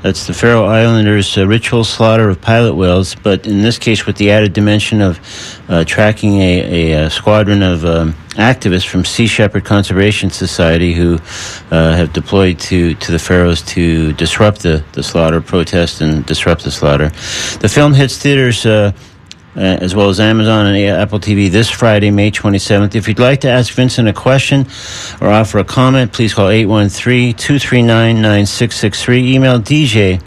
That's 0.00 0.26
the 0.26 0.32
Faroe 0.32 0.64
Islanders' 0.64 1.36
uh, 1.36 1.46
ritual 1.46 1.84
slaughter 1.84 2.30
of 2.30 2.40
pilot 2.40 2.74
whales, 2.74 3.14
but 3.14 3.46
in 3.46 3.60
this 3.60 3.78
case 3.78 4.06
with 4.06 4.16
the 4.16 4.30
added 4.30 4.54
dimension 4.54 5.02
of 5.02 5.20
uh, 5.68 5.84
tracking 5.84 6.38
a, 6.40 6.92
a, 6.92 7.04
a, 7.04 7.10
squadron 7.10 7.62
of 7.62 7.84
um, 7.84 8.14
activists 8.36 8.86
from 8.86 9.04
Sea 9.04 9.26
Shepherd 9.26 9.64
Conservation 9.64 10.30
Society 10.30 10.92
who 10.94 11.18
uh, 11.70 11.94
have 11.94 12.12
deployed 12.12 12.58
to, 12.60 12.94
to 12.94 13.12
the 13.12 13.18
Faroes 13.18 13.62
to 13.62 14.12
disrupt 14.14 14.62
the, 14.62 14.84
the 14.92 15.02
slaughter, 15.02 15.40
protest 15.40 16.00
and 16.00 16.24
disrupt 16.26 16.64
the 16.64 16.70
slaughter. 16.70 17.08
The 17.60 17.68
film 17.68 17.94
hits 17.94 18.18
theaters. 18.18 18.64
Uh, 18.64 18.92
uh, 19.56 19.60
as 19.80 19.92
well 19.92 20.08
as 20.08 20.20
Amazon 20.20 20.66
and 20.66 20.76
Apple 20.76 21.18
TV 21.18 21.50
this 21.50 21.68
Friday, 21.68 22.12
May 22.12 22.30
27th. 22.30 22.94
If 22.94 23.08
you'd 23.08 23.18
like 23.18 23.40
to 23.40 23.48
ask 23.48 23.72
Vincent 23.72 24.06
a 24.06 24.12
question 24.12 24.66
or 25.20 25.30
offer 25.30 25.58
a 25.58 25.64
comment, 25.64 26.12
please 26.12 26.32
call 26.32 26.48
813 26.48 27.34
239 27.34 28.22
9663. 28.22 29.34
Email 29.34 29.58
DJ 29.58 30.22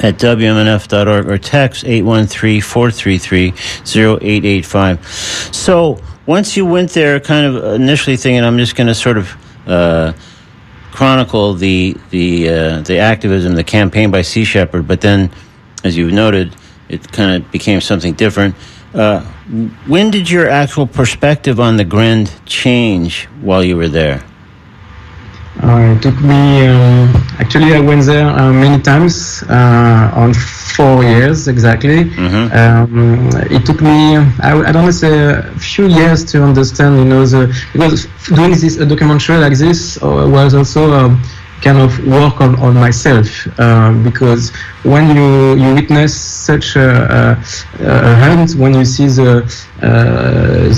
at 0.00 0.18
WMNF.org 0.18 1.28
or 1.28 1.38
text 1.38 1.84
813 1.84 2.60
433 2.60 3.48
0885. 3.86 5.08
So, 5.52 6.00
once 6.26 6.56
you 6.56 6.64
went 6.66 6.90
there, 6.90 7.20
kind 7.20 7.46
of 7.46 7.74
initially 7.74 8.16
thinking, 8.16 8.44
I'm 8.44 8.58
just 8.58 8.76
going 8.76 8.86
to 8.86 8.94
sort 8.94 9.18
of 9.18 9.36
uh, 9.66 10.12
chronicle 10.92 11.54
the 11.54 11.96
the 12.10 12.48
uh, 12.48 12.80
the 12.82 12.98
activism, 12.98 13.54
the 13.54 13.64
campaign 13.64 14.10
by 14.10 14.22
Sea 14.22 14.44
Shepherd, 14.44 14.86
but 14.86 15.00
then, 15.00 15.30
as 15.82 15.96
you've 15.96 16.12
noted, 16.12 16.54
it 16.88 17.10
kind 17.12 17.42
of 17.42 17.50
became 17.50 17.80
something 17.80 18.14
different. 18.14 18.54
Uh, 18.94 19.20
when 19.86 20.10
did 20.10 20.30
your 20.30 20.48
actual 20.48 20.86
perspective 20.86 21.58
on 21.58 21.76
the 21.76 21.84
Grind 21.84 22.32
change 22.46 23.24
while 23.40 23.64
you 23.64 23.76
were 23.76 23.88
there? 23.88 24.24
Uh, 25.62 25.94
it 25.96 26.02
took 26.02 26.20
me, 26.20 26.66
um, 26.66 27.14
actually, 27.38 27.74
I 27.74 27.80
went 27.80 28.04
there 28.04 28.26
uh, 28.26 28.52
many 28.52 28.82
times 28.82 29.44
uh, 29.48 30.10
on 30.12 30.34
four 30.34 31.04
years 31.04 31.46
exactly. 31.46 32.04
Mm-hmm. 32.04 32.44
Um, 32.56 33.30
it 33.50 33.64
took 33.64 33.80
me, 33.80 34.16
I, 34.42 34.58
I, 34.58 34.72
don't 34.72 34.84
know, 34.84 34.90
say 34.90 35.32
a 35.32 35.42
few 35.58 35.86
years 35.86 36.24
to 36.32 36.42
understand, 36.42 36.98
you 36.98 37.04
know, 37.04 37.24
the, 37.24 37.56
because 37.72 38.06
doing 38.26 38.50
this 38.50 38.78
a 38.78 38.86
documentary 38.86 39.36
like 39.38 39.56
this 39.56 40.02
uh, 40.02 40.28
was 40.28 40.54
also 40.54 40.92
um, 40.92 41.22
kind 41.62 41.78
of 41.78 42.04
work 42.06 42.40
on, 42.40 42.56
on 42.56 42.74
myself 42.74 43.28
uh, 43.58 43.92
because 44.02 44.50
when 44.82 45.16
you, 45.16 45.54
you 45.54 45.74
witness 45.74 46.14
such 46.20 46.74
a, 46.74 47.38
a, 47.78 47.84
a 47.84 48.14
hunt, 48.16 48.54
when 48.56 48.74
you 48.74 48.84
see 48.84 49.06
the, 49.06 49.38
uh, 49.82 49.90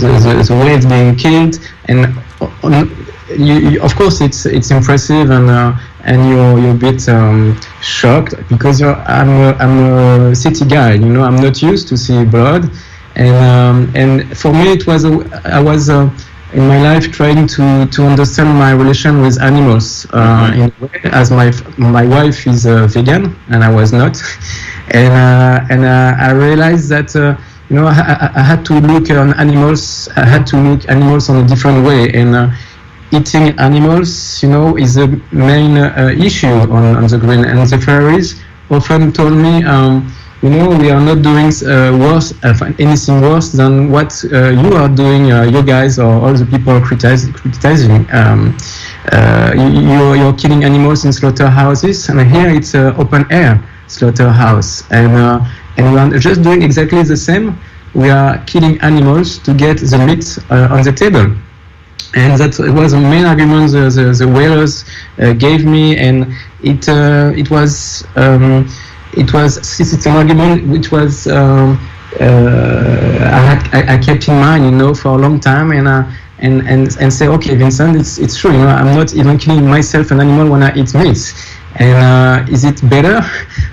the, 0.00 0.20
the, 0.22 0.44
the 0.46 0.54
way 0.54 0.74
it's 0.74 0.84
being 0.84 1.16
killed, 1.16 1.58
and 1.86 2.14
on, 2.62 3.06
you, 3.28 3.54
you, 3.70 3.82
of 3.82 3.94
course, 3.94 4.20
it's 4.20 4.46
it's 4.46 4.70
impressive 4.70 5.30
and 5.30 5.50
uh, 5.50 5.76
and 6.04 6.28
you're 6.28 6.58
you're 6.58 6.74
a 6.74 6.78
bit 6.78 7.08
um, 7.08 7.58
shocked 7.82 8.34
because 8.48 8.80
you're 8.80 8.94
I'm 8.94 9.28
a, 9.28 9.52
I'm 9.58 10.30
a 10.30 10.34
city 10.34 10.64
guy. 10.64 10.94
You 10.94 11.08
know, 11.08 11.22
I'm 11.22 11.36
not 11.36 11.60
used 11.62 11.88
to 11.88 11.96
see 11.96 12.24
blood, 12.24 12.70
and 13.16 13.36
um, 13.36 13.92
and 13.94 14.36
for 14.38 14.52
me 14.52 14.72
it 14.72 14.86
was 14.86 15.04
a, 15.04 15.42
I 15.44 15.60
was. 15.60 15.88
Uh, 15.90 16.10
in 16.52 16.66
my 16.68 16.80
life, 16.80 17.10
trying 17.10 17.46
to, 17.46 17.86
to 17.86 18.02
understand 18.04 18.48
my 18.48 18.70
relation 18.70 19.20
with 19.20 19.40
animals, 19.42 20.06
uh, 20.12 20.50
mm-hmm. 20.50 20.84
way, 20.84 21.00
as 21.12 21.30
my 21.30 21.52
my 21.76 22.06
wife 22.06 22.46
is 22.46 22.66
a 22.66 22.86
vegan 22.86 23.36
and 23.48 23.64
I 23.64 23.70
was 23.70 23.92
not, 23.92 24.16
and 24.90 25.12
uh, 25.12 25.66
and 25.68 25.84
uh, 25.84 26.14
I 26.18 26.30
realized 26.30 26.88
that 26.90 27.14
uh, 27.16 27.36
you 27.68 27.76
know 27.76 27.86
I, 27.86 28.30
I, 28.34 28.42
had 28.42 28.64
to 28.66 28.74
look 28.78 29.10
on 29.10 29.34
animals. 29.34 30.08
I 30.16 30.24
had 30.24 30.46
to 30.48 30.56
look 30.56 30.88
animals 30.88 31.28
on 31.28 31.44
a 31.44 31.48
different 31.48 31.84
way, 31.84 32.12
and 32.12 32.34
uh, 32.34 32.50
eating 33.12 33.58
animals, 33.58 34.42
you 34.42 34.48
know, 34.48 34.76
is 34.76 34.94
the 34.94 35.08
main 35.32 35.76
uh, 35.76 36.14
issue 36.16 36.48
on, 36.48 36.96
on 36.96 37.06
the 37.06 37.18
Grind. 37.18 37.44
And 37.44 37.58
the 37.68 37.78
Faroese 37.78 38.40
often 38.70 39.12
told 39.12 39.34
me, 39.34 39.64
um, 39.64 40.12
you 40.42 40.50
know, 40.50 40.68
we 40.68 40.90
are 40.90 41.00
not 41.00 41.22
doing 41.22 41.48
uh, 41.64 41.96
worse, 41.98 42.32
uh, 42.44 42.72
anything 42.78 43.20
worse 43.20 43.52
than 43.52 43.90
what 43.90 44.12
uh, 44.32 44.50
you 44.50 44.74
are 44.74 44.88
doing, 44.88 45.32
uh, 45.32 45.44
you 45.44 45.62
guys 45.62 45.98
or 45.98 46.12
all 46.12 46.34
the 46.34 46.44
people 46.44 46.80
criticizing. 46.80 47.32
criticizing. 47.32 48.06
Um, 48.12 48.56
uh, 49.12 49.52
you, 49.56 50.14
you're 50.14 50.34
killing 50.34 50.64
animals 50.64 51.04
in 51.04 51.12
slaughterhouses, 51.12 52.08
and 52.08 52.20
here 52.20 52.50
it's 52.50 52.74
open 52.74 53.24
air 53.30 53.62
slaughterhouse, 53.86 54.82
and 54.90 55.12
and 55.78 55.92
we 55.92 55.98
are 55.98 56.18
just 56.18 56.42
doing 56.42 56.62
exactly 56.62 57.02
the 57.02 57.16
same. 57.16 57.56
We 57.94 58.10
are 58.10 58.38
killing 58.44 58.80
animals 58.80 59.38
to 59.38 59.54
get 59.54 59.78
the 59.78 59.98
meat 59.98 60.38
on 60.50 60.82
the 60.82 60.92
table 60.92 61.36
and 62.16 62.38
that 62.40 62.58
was 62.72 62.92
the 62.92 63.00
main 63.00 63.26
argument 63.26 63.72
the, 63.72 63.90
the, 63.90 64.24
the 64.24 64.26
whalers 64.26 64.84
uh, 65.18 65.34
gave 65.34 65.64
me, 65.66 65.96
and 65.98 66.32
it 66.62 66.88
uh, 66.88 67.32
it 67.36 67.50
was 67.50 68.04
um, 68.16 68.66
it 69.12 69.32
was 69.34 69.58
it's 69.78 70.06
an 70.06 70.16
argument 70.16 70.66
which 70.66 70.90
was 70.90 71.26
um, 71.26 71.78
uh, 72.20 73.66
I, 73.72 73.94
I, 73.94 73.98
kept 73.98 74.28
in 74.28 74.34
mind, 74.36 74.64
you 74.64 74.70
know, 74.70 74.94
for 74.94 75.08
a 75.10 75.18
long 75.18 75.38
time, 75.38 75.72
and 75.72 75.86
uh, 75.86 76.10
and 76.38 76.66
and 76.66 76.96
and 76.98 77.12
say, 77.12 77.28
okay, 77.28 77.54
Vincent, 77.54 77.96
it's 77.96 78.18
it's 78.18 78.38
true, 78.38 78.52
you 78.52 78.58
know, 78.58 78.68
I'm 78.68 78.96
not 78.96 79.14
even 79.14 79.36
killing 79.36 79.66
myself 79.68 80.10
an 80.10 80.20
animal 80.20 80.50
when 80.50 80.62
I 80.62 80.74
eat 80.74 80.94
meat. 80.94 81.20
And 81.78 82.48
uh, 82.48 82.50
is 82.52 82.64
it 82.64 82.80
better? 82.88 83.20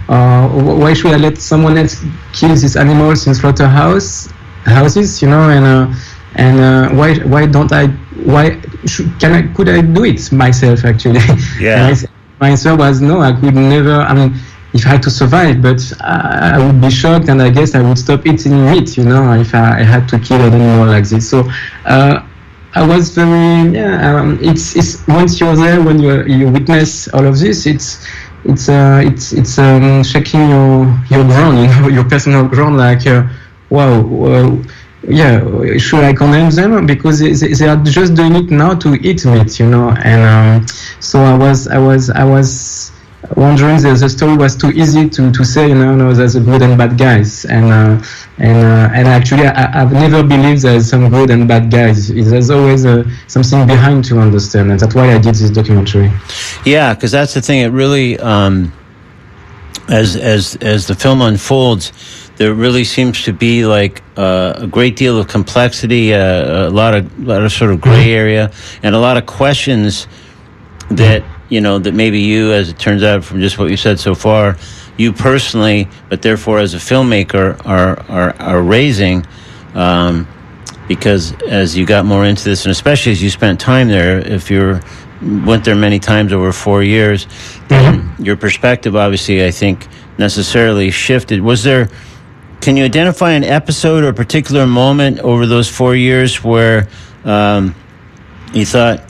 Uh, 0.10 0.50
why 0.50 0.94
should 0.94 1.14
I 1.14 1.18
let 1.18 1.38
someone 1.38 1.78
else 1.78 2.04
kill 2.34 2.50
these 2.50 2.76
animals 2.76 3.26
in 3.26 3.34
slaughterhouse 3.34 4.28
houses? 4.66 5.22
You 5.22 5.30
know, 5.30 5.50
and 5.50 5.96
and 6.36 6.98
why 6.98 7.16
why 7.20 7.46
don't 7.46 7.72
I 7.72 7.88
why 8.26 8.62
should, 8.86 9.20
can 9.20 9.34
I 9.34 9.54
could 9.54 9.70
I 9.70 9.82
do 9.82 10.04
it 10.06 10.32
myself 10.32 10.86
actually? 10.86 11.22
Yeah. 11.60 11.96
my 12.40 12.50
answer 12.50 12.76
was 12.76 13.02
no. 13.02 13.22
I 13.22 13.32
could 13.40 13.56
never. 13.56 14.02
I 14.02 14.14
mean, 14.14 14.36
if 14.74 14.86
I 14.86 14.90
had 14.90 15.04
to 15.04 15.12
survive, 15.12 15.62
but 15.62 15.82
I, 16.02 16.54
I, 16.56 16.66
would 16.66 16.82
be 16.82 16.90
shocked, 16.90 17.30
and 17.30 17.42
I 17.42 17.50
guess 17.50 17.76
I 17.76 17.82
would 17.82 17.98
stop 17.98 18.26
eating 18.26 18.66
meat, 18.72 18.98
you 18.98 19.06
know, 19.06 19.34
if 19.40 19.54
I, 19.54 19.80
I 19.80 19.84
had 19.84 20.10
to 20.10 20.20
kill 20.20 20.42
an 20.42 20.54
animal 20.54 20.88
like 20.88 21.08
this. 21.08 21.30
So 21.30 21.50
uh, 21.86 22.26
I 22.74 22.86
was 22.86 23.10
very, 23.10 23.72
yeah. 23.72 24.20
Um, 24.20 24.40
it's 24.42 24.76
it's 24.76 25.08
once 25.08 25.40
you're 25.40 25.56
there, 25.56 25.82
when 25.82 26.00
you 26.00 26.26
you 26.26 26.50
witness 26.50 27.08
all 27.10 27.26
of 27.26 27.40
this, 27.40 27.66
it's 27.66 28.06
it's 28.46 28.68
uh, 28.68 29.02
it's 29.06 29.32
it's 29.32 29.58
um, 29.60 30.04
shaking 30.04 30.50
your 30.50 31.00
your 31.10 31.24
ground, 31.24 31.58
you 31.62 31.68
know, 31.68 31.88
your 31.88 32.06
personal 32.06 32.48
ground, 32.48 32.78
like 32.78 33.06
uh, 33.06 33.28
wow. 33.70 34.02
Well, 34.02 34.62
yeah, 35.08 35.78
should 35.78 36.04
I 36.04 36.14
condemn 36.14 36.50
them 36.52 36.86
because 36.86 37.20
they, 37.20 37.34
they, 37.34 37.68
are 37.68 37.84
just 37.84 38.16
doing 38.16 38.36
it 38.36 38.50
now 38.50 38.74
to 38.76 38.96
eat 38.96 39.26
meat, 39.26 39.60
you 39.60 39.70
know? 39.70 39.90
And 39.90 40.22
um, 40.64 40.68
so 41.00 41.20
I 41.20 41.38
was, 41.38 41.68
I 41.68 41.78
was, 41.78 42.10
I 42.10 42.24
was 42.24 42.92
wondering 43.36 43.82
the, 43.82 43.94
the 43.94 44.10
story 44.10 44.38
was 44.38 44.56
too 44.56 44.72
easy 44.72 45.10
to, 45.10 45.32
to 45.32 45.44
say, 45.44 45.70
you 45.70 45.76
know, 45.76 45.96
no, 45.96 46.14
there's 46.14 46.36
a 46.36 46.40
good 46.40 46.62
and 46.62 46.78
bad 46.78 46.98
guys, 46.98 47.46
and 47.46 47.66
uh, 47.66 48.06
and 48.38 48.58
uh, 48.58 48.90
and 48.94 49.08
actually 49.08 49.46
I, 49.46 49.72
have 49.72 49.92
never 49.92 50.24
believed 50.24 50.62
there's 50.62 50.90
some 50.90 51.10
good 51.10 51.30
and 51.30 51.48
bad 51.48 51.70
guys. 51.70 52.08
There's 52.08 52.50
always 52.50 52.86
uh, 52.86 53.04
something 53.28 53.68
behind 53.68 54.06
to 54.06 54.20
understand, 54.20 54.72
and 54.72 54.80
that's 54.80 54.96
why 54.96 55.14
I 55.14 55.18
did 55.18 55.36
this 55.36 55.50
documentary. 55.50 56.12
Yeah, 56.66 56.94
because 56.94 57.12
that's 57.12 57.34
the 57.34 57.42
thing. 57.42 57.62
It 57.62 57.70
really, 57.70 58.20
um, 58.20 58.72
as 59.90 60.16
as 60.16 60.56
as 60.58 60.88
the 60.88 60.96
film 60.96 61.22
unfolds 61.22 61.92
there 62.38 62.54
really 62.54 62.84
seems 62.84 63.24
to 63.24 63.34
be 63.34 63.66
like 63.66 64.02
uh, 64.18 64.54
a 64.56 64.68
great 64.68 64.96
deal 64.96 65.20
of 65.20 65.28
complexity, 65.28 66.14
uh, 66.14 66.68
a 66.68 66.70
lot 66.70 66.96
of 66.96 67.20
a 67.20 67.26
lot 67.26 67.44
of 67.44 67.52
sort 67.52 67.72
of 67.72 67.82
gray 67.82 68.06
mm-hmm. 68.06 68.20
area, 68.20 68.52
and 68.82 68.96
a 68.96 69.00
lot 69.00 69.18
of 69.18 69.26
questions 69.26 70.08
that 70.90 71.24
you 71.50 71.62
know 71.62 71.80
that 71.80 71.94
maybe 71.94 72.20
you, 72.20 72.52
as 72.52 72.70
it 72.70 72.80
turns 72.80 73.04
out 73.04 73.24
from 73.24 73.40
just 73.40 73.58
what 73.58 73.70
you 73.70 73.78
said 73.78 74.00
so 74.00 74.16
far, 74.16 74.58
you 74.98 75.14
personally, 75.14 75.88
but 76.10 76.22
therefore 76.22 76.60
as 76.60 76.74
a 76.74 76.78
filmmaker, 76.78 77.64
are 77.66 78.00
are 78.10 78.36
are 78.42 78.62
raising. 78.62 79.26
Um, 79.76 80.28
because 80.88 81.32
as 81.44 81.78
you 81.78 81.86
got 81.86 82.06
more 82.06 82.26
into 82.26 82.44
this, 82.44 82.66
and 82.66 82.72
especially 82.72 83.14
as 83.14 83.24
you 83.24 83.30
spent 83.30 83.60
time 83.60 83.88
there, 83.88 84.20
if 84.20 84.52
you 84.52 84.80
went 85.46 85.64
there 85.64 85.76
many 85.76 85.98
times 85.98 86.34
over 86.34 86.52
four 86.52 86.84
years, 86.84 87.26
mm-hmm. 87.70 88.22
your 88.22 88.36
perspective, 88.36 88.96
obviously, 88.96 89.46
I 89.46 89.52
think, 89.52 89.88
necessarily 90.18 90.92
shifted. 90.92 91.42
Was 91.42 91.64
there 91.64 91.90
can 92.64 92.78
you 92.78 92.86
identify 92.86 93.34
an 93.34 93.44
episode 93.44 94.06
or 94.06 94.08
a 94.08 94.14
particular 94.14 94.66
moment 94.66 95.20
over 95.20 95.46
those 95.46 95.68
four 95.68 95.98
years 95.98 96.46
where 96.46 96.88
um, 97.26 97.76
you 98.54 98.66
thought, 98.66 99.04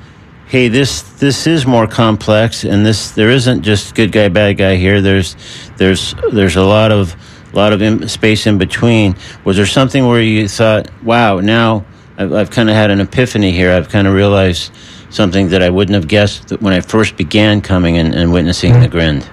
"Hey, 0.47 0.69
this 0.69 1.03
this 1.19 1.45
is 1.45 1.63
more 1.63 1.85
complex, 1.85 2.63
and 2.63 2.83
this 2.83 3.11
there 3.11 3.29
isn't 3.29 3.61
just 3.61 3.93
good 3.93 4.11
guy, 4.11 4.27
bad 4.29 4.57
guy 4.57 4.75
here. 4.75 5.01
There's 5.01 5.35
there's 5.77 6.15
there's 6.31 6.55
a 6.55 6.63
lot 6.63 6.91
of 6.91 7.15
a 7.53 7.55
lot 7.55 7.73
of 7.73 7.81
in, 7.83 8.07
space 8.07 8.47
in 8.47 8.57
between." 8.57 9.15
Was 9.45 9.55
there 9.55 9.67
something 9.67 10.07
where 10.07 10.19
you 10.19 10.47
thought, 10.47 10.89
"Wow, 11.03 11.39
now 11.39 11.85
I've, 12.17 12.33
I've 12.33 12.49
kind 12.49 12.71
of 12.71 12.75
had 12.75 12.89
an 12.89 13.01
epiphany 13.01 13.51
here. 13.51 13.71
I've 13.71 13.89
kind 13.89 14.07
of 14.07 14.15
realized 14.15 14.71
something 15.11 15.49
that 15.49 15.61
I 15.61 15.69
wouldn't 15.69 15.93
have 15.93 16.07
guessed 16.07 16.49
when 16.59 16.73
I 16.73 16.81
first 16.81 17.17
began 17.17 17.61
coming 17.61 17.99
and, 17.99 18.15
and 18.15 18.33
witnessing 18.33 18.73
mm-hmm. 18.73 18.81
the 18.81 18.89
Grind." 18.89 19.29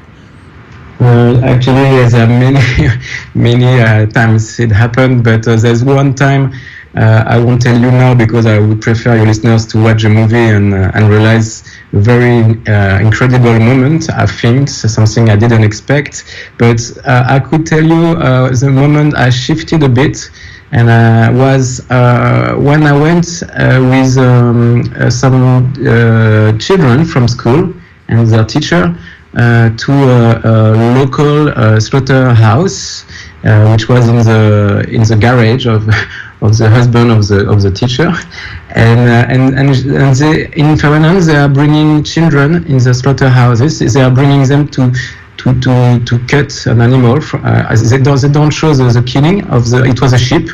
Uh, 1.01 1.41
actually, 1.45 1.83
there's 1.97 2.15
uh, 2.15 2.27
many, 2.27 2.61
many 3.35 3.81
uh, 3.81 4.07
times 4.07 4.61
it 4.61 4.71
happened, 4.71 5.25
but 5.25 5.47
uh, 5.49 5.57
there's 5.57 5.83
one 5.83 6.15
time 6.15 6.53
uh, 6.95 7.25
I 7.27 7.39
won't 7.39 7.63
tell 7.63 7.75
you 7.81 7.91
now 7.91 8.15
because 8.15 8.45
I 8.47 8.59
would 8.59 8.83
prefer 8.83 9.17
your 9.17 9.27
listeners 9.27 9.65
to 9.69 9.83
watch 9.83 10.03
the 10.03 10.11
movie 10.11 10.37
and 10.37 10.75
uh, 10.75 10.91
and 10.95 11.09
realize 11.09 11.63
a 11.93 12.01
very 12.01 12.41
incredible 13.07 13.59
moment 13.59 14.11
I 14.11 14.27
filmed, 14.27 14.69
something 14.69 15.31
I 15.31 15.37
didn't 15.37 15.65
expect. 15.65 16.25
But 16.59 16.81
I 17.07 17.41
could 17.41 17.67
tell 17.67 17.83
you 17.83 18.15
the 18.63 18.71
moment 18.71 19.15
I 19.17 19.31
shifted 19.31 19.83
a 19.83 19.89
bit 19.89 20.31
and 20.73 20.89
uh, 20.89 21.33
was 21.33 21.89
uh, 21.91 22.55
when 22.59 22.83
I 22.85 22.93
went 22.93 23.43
uh, 23.43 23.79
with 23.91 24.19
um, 24.19 24.85
some 25.11 25.73
children 26.59 27.05
from 27.05 27.27
school 27.29 27.73
and 28.09 28.27
their 28.27 28.45
teacher 28.45 28.83
uh, 28.85 29.10
to 29.37 29.93
a, 29.93 30.41
a 30.45 30.55
local 30.99 31.49
uh, 31.49 31.79
slaughterhouse, 31.79 33.05
uh, 33.45 33.71
which 33.71 33.89
was 33.89 34.09
in 34.09 34.17
the 34.17 34.85
in 34.89 35.03
the 35.03 35.17
garage 35.17 35.67
of 35.67 35.89
of 36.43 36.57
the 36.57 36.69
husband 36.69 37.11
of 37.11 37.29
the 37.29 37.49
of 37.49 37.63
the 37.63 37.71
teacher, 37.71 38.11
and 38.75 39.01
and 39.33 39.59
and, 39.59 39.71
and 39.71 40.17
they, 40.17 40.47
in 40.55 40.77
Fahrenheit 40.77 41.23
they 41.23 41.37
are 41.37 41.49
bringing 41.49 42.03
children 42.03 42.65
in 42.67 42.79
the 42.79 42.93
slaughterhouses. 42.93 43.79
They 43.79 44.03
are 44.03 44.11
bringing 44.11 44.43
them 44.49 44.69
to 44.69 44.93
to, 45.41 45.59
to, 45.61 46.05
to 46.05 46.19
cut 46.27 46.67
an 46.67 46.81
animal. 46.81 47.19
Uh, 47.33 47.75
they, 47.75 47.99
don't, 47.99 48.21
they 48.21 48.29
don't 48.29 48.51
show 48.51 48.75
the, 48.75 48.85
the 48.85 49.03
killing 49.03 49.47
of 49.49 49.71
the. 49.71 49.85
It 49.85 50.01
was 50.01 50.13
a 50.13 50.19
sheep. 50.19 50.49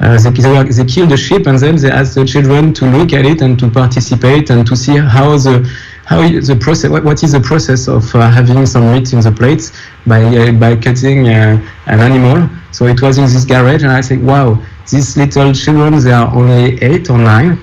Uh, 0.00 0.18
they, 0.20 0.30
they, 0.30 0.62
they 0.64 0.84
kill 0.84 1.06
the 1.06 1.16
sheep 1.16 1.46
and 1.46 1.58
then 1.58 1.76
they 1.76 1.90
ask 1.90 2.14
the 2.14 2.24
children 2.24 2.74
to 2.74 2.84
look 2.86 3.12
at 3.14 3.24
it 3.24 3.40
and 3.40 3.58
to 3.58 3.70
participate 3.70 4.50
and 4.50 4.66
to 4.66 4.76
see 4.76 4.96
how 4.98 5.30
the 5.38 5.64
how 6.06 6.22
the 6.22 6.56
process 6.60 6.90
what, 6.90 7.04
what 7.04 7.22
is 7.22 7.32
the 7.32 7.40
process 7.40 7.88
of 7.88 8.14
uh, 8.14 8.30
having 8.30 8.64
some 8.64 8.92
meat 8.92 9.12
in 9.12 9.20
the 9.20 9.32
plates 9.32 9.72
by 10.06 10.22
uh, 10.22 10.52
by 10.52 10.76
cutting 10.76 11.28
uh, 11.28 11.60
an 11.86 12.00
animal 12.00 12.48
so 12.70 12.86
it 12.86 13.00
was 13.02 13.18
in 13.18 13.24
this 13.24 13.44
garage 13.44 13.82
and 13.82 13.92
i 13.92 14.00
said 14.00 14.22
wow 14.22 14.56
these 14.90 15.16
little 15.16 15.52
children 15.52 15.98
they 16.00 16.12
are 16.12 16.32
only 16.34 16.80
eight 16.82 17.10
or 17.10 17.18
nine 17.18 17.58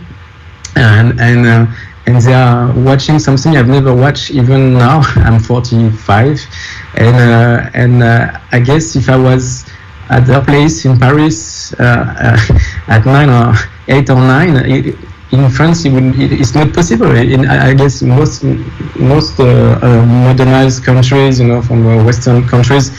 and 0.76 1.20
and 1.20 1.46
uh, 1.46 1.66
and 2.06 2.22
they 2.22 2.34
are 2.34 2.74
watching 2.80 3.18
something 3.18 3.56
I've 3.56 3.70
never 3.70 3.94
watched 3.96 4.32
even 4.32 4.74
now. 4.74 5.02
I'm 5.16 5.40
45, 5.40 6.42
and 6.96 7.16
uh, 7.16 7.70
and 7.74 8.04
uh, 8.04 8.40
I 8.52 8.60
guess 8.60 8.96
if 8.96 9.10
I 9.10 9.16
was 9.16 9.66
at 10.10 10.28
their 10.28 10.42
place 10.44 10.86
in 10.86 11.00
Paris 11.00 11.74
at 11.80 13.06
nine 13.06 13.30
or 13.30 13.54
eight 13.88 14.10
or 14.10 14.18
nine, 14.18 14.58
in 15.34 15.50
France, 15.50 15.86
it 15.86 15.92
would, 15.94 16.16
it, 16.20 16.32
it's 16.42 16.54
not 16.56 16.74
possible. 16.74 17.12
In, 17.16 17.48
I 17.48 17.74
guess 17.74 18.02
most 18.02 18.44
most 19.14 19.40
uh, 19.40 19.46
uh, 19.82 20.06
modernized 20.28 20.84
countries, 20.84 21.40
you 21.40 21.48
know, 21.48 21.62
from 21.62 21.86
uh, 21.88 22.04
Western 22.04 22.48
countries, 22.48 22.92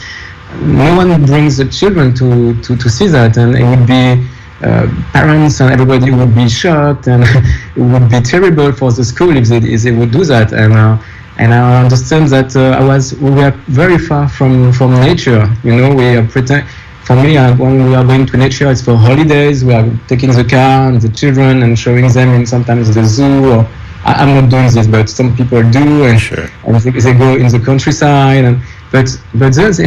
no 0.61 0.95
one 0.95 1.25
brings 1.25 1.57
the 1.57 1.65
children 1.65 2.13
to, 2.15 2.59
to, 2.61 2.75
to 2.75 2.89
see 2.89 3.07
that, 3.07 3.37
and 3.37 3.55
it 3.55 3.63
would 3.63 3.87
be 3.87 4.27
uh, 4.63 4.87
parents 5.13 5.59
and 5.61 5.71
everybody 5.71 6.11
would 6.11 6.33
be 6.35 6.47
shocked, 6.49 7.07
and 7.07 7.23
it 7.75 7.81
would 7.93 8.09
be 8.09 8.21
terrible 8.21 8.71
for 8.71 8.91
the 8.91 9.03
school 9.03 9.35
if 9.35 9.47
they, 9.47 9.57
if 9.57 9.81
they 9.83 9.91
would 9.91 10.11
do 10.11 10.23
that. 10.25 10.53
And 10.53 10.73
uh, 10.73 10.97
and 11.37 11.53
I 11.53 11.83
understand 11.83 12.29
that 12.29 12.55
uh, 12.55 12.79
I 12.79 12.83
was 12.83 13.13
we 13.15 13.31
were 13.31 13.51
very 13.67 13.97
far 13.97 14.27
from 14.29 14.71
from 14.73 14.91
nature. 15.01 15.47
You 15.63 15.75
know, 15.75 15.95
we 15.95 16.05
are 16.15 16.27
pretend 16.27 16.65
for 17.05 17.15
me, 17.15 17.37
uh, 17.37 17.55
when 17.55 17.85
we 17.85 17.93
are 17.93 18.03
going 18.03 18.25
to 18.25 18.35
nature, 18.35 18.71
it's 18.71 18.81
for 18.81 18.95
holidays. 18.95 19.63
We 19.63 19.75
are 19.75 19.87
taking 20.07 20.31
the 20.31 20.43
car 20.43 20.89
and 20.89 20.99
the 20.99 21.09
children 21.09 21.61
and 21.61 21.77
showing 21.77 22.07
them 22.11 22.29
in 22.29 22.47
sometimes 22.47 22.93
the 22.95 23.05
zoo. 23.05 23.51
Or 23.51 23.69
I, 24.03 24.23
am 24.23 24.33
not 24.33 24.49
doing 24.49 24.71
this, 24.73 24.87
but 24.87 25.07
some 25.07 25.35
people 25.35 25.61
do, 25.69 26.05
and, 26.05 26.19
sure. 26.19 26.47
and 26.65 26.75
they, 26.77 26.89
they, 26.89 27.13
go 27.13 27.35
in 27.35 27.47
the 27.47 27.61
countryside. 27.63 28.43
And 28.43 28.59
but 28.91 29.07
but 29.35 29.53
that's, 29.59 29.79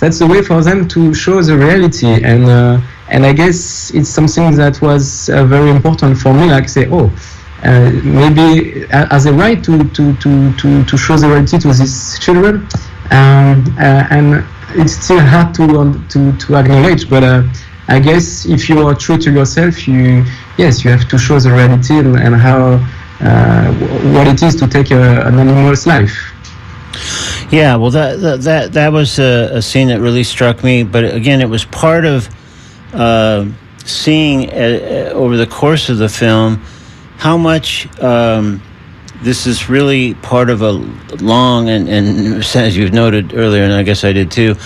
that's 0.00 0.20
a 0.20 0.26
way 0.26 0.42
for 0.42 0.62
them 0.62 0.86
to 0.88 1.14
show 1.14 1.40
the 1.42 1.56
reality. 1.56 2.22
And 2.22 2.44
uh, 2.44 2.80
and 3.08 3.24
I 3.24 3.32
guess 3.32 3.90
it's 3.94 4.10
something 4.10 4.54
that 4.56 4.82
was 4.82 5.30
uh, 5.30 5.46
very 5.46 5.70
important 5.70 6.18
for 6.18 6.34
me. 6.34 6.50
Like 6.50 6.68
say, 6.68 6.88
oh. 6.90 7.10
Uh, 7.64 7.90
maybe 8.04 8.84
uh, 8.92 9.08
as 9.10 9.24
a 9.24 9.32
right 9.32 9.64
to, 9.64 9.88
to, 9.88 10.14
to, 10.18 10.52
to, 10.56 10.84
to 10.84 10.96
show 10.96 11.16
the 11.16 11.26
reality 11.26 11.58
to 11.58 11.68
these 11.72 12.16
children 12.20 12.56
um, 13.10 13.64
uh, 13.78 14.06
and 14.10 14.46
it's 14.78 14.94
still 15.04 15.20
hard 15.20 15.54
to 15.54 15.66
to 16.10 16.36
to 16.36 16.56
acknowledge. 16.56 17.08
But 17.08 17.24
uh, 17.24 17.42
I 17.88 17.98
guess 18.00 18.46
if 18.46 18.68
you 18.68 18.86
are 18.86 18.94
true 18.94 19.18
to 19.18 19.30
yourself, 19.30 19.86
you 19.88 20.24
yes, 20.58 20.84
you 20.84 20.90
have 20.90 21.08
to 21.08 21.18
show 21.18 21.38
the 21.38 21.52
reality 21.52 21.98
and, 21.98 22.16
and 22.16 22.34
how 22.34 22.80
uh, 23.20 23.72
what 24.14 24.26
it 24.26 24.42
is 24.42 24.56
to 24.56 24.66
take 24.66 24.90
a, 24.90 25.26
an 25.26 25.38
animal's 25.38 25.86
life. 25.86 26.16
Yeah, 27.50 27.76
well, 27.76 27.90
that 27.90 28.42
that 28.42 28.72
that 28.72 28.92
was 28.92 29.18
a, 29.18 29.50
a, 29.52 29.62
scene 29.62 29.88
that 29.88 30.00
really 30.00 30.24
struck 30.24 30.64
me. 30.64 30.82
But 30.82 31.04
again, 31.14 31.40
it 31.40 31.48
was 31.48 31.64
part 31.64 32.04
of 32.04 32.28
uh, 32.92 33.46
seeing 33.84 34.50
uh, 34.50 35.10
over 35.14 35.36
the 35.36 35.46
course 35.46 35.88
of 35.88 35.98
the 35.98 36.08
film 36.08 36.62
how 37.18 37.36
much. 37.36 37.86
Um, 38.02 38.62
this 39.22 39.46
is 39.46 39.68
really 39.68 40.14
part 40.14 40.50
of 40.50 40.62
a 40.62 40.72
long 41.22 41.68
and, 41.68 41.88
and 41.88 42.36
as 42.56 42.76
you've 42.76 42.92
noted 42.92 43.34
earlier, 43.34 43.62
and 43.62 43.72
I 43.72 43.82
guess 43.82 44.04
I 44.04 44.12
did 44.12 44.30
too, 44.30 44.56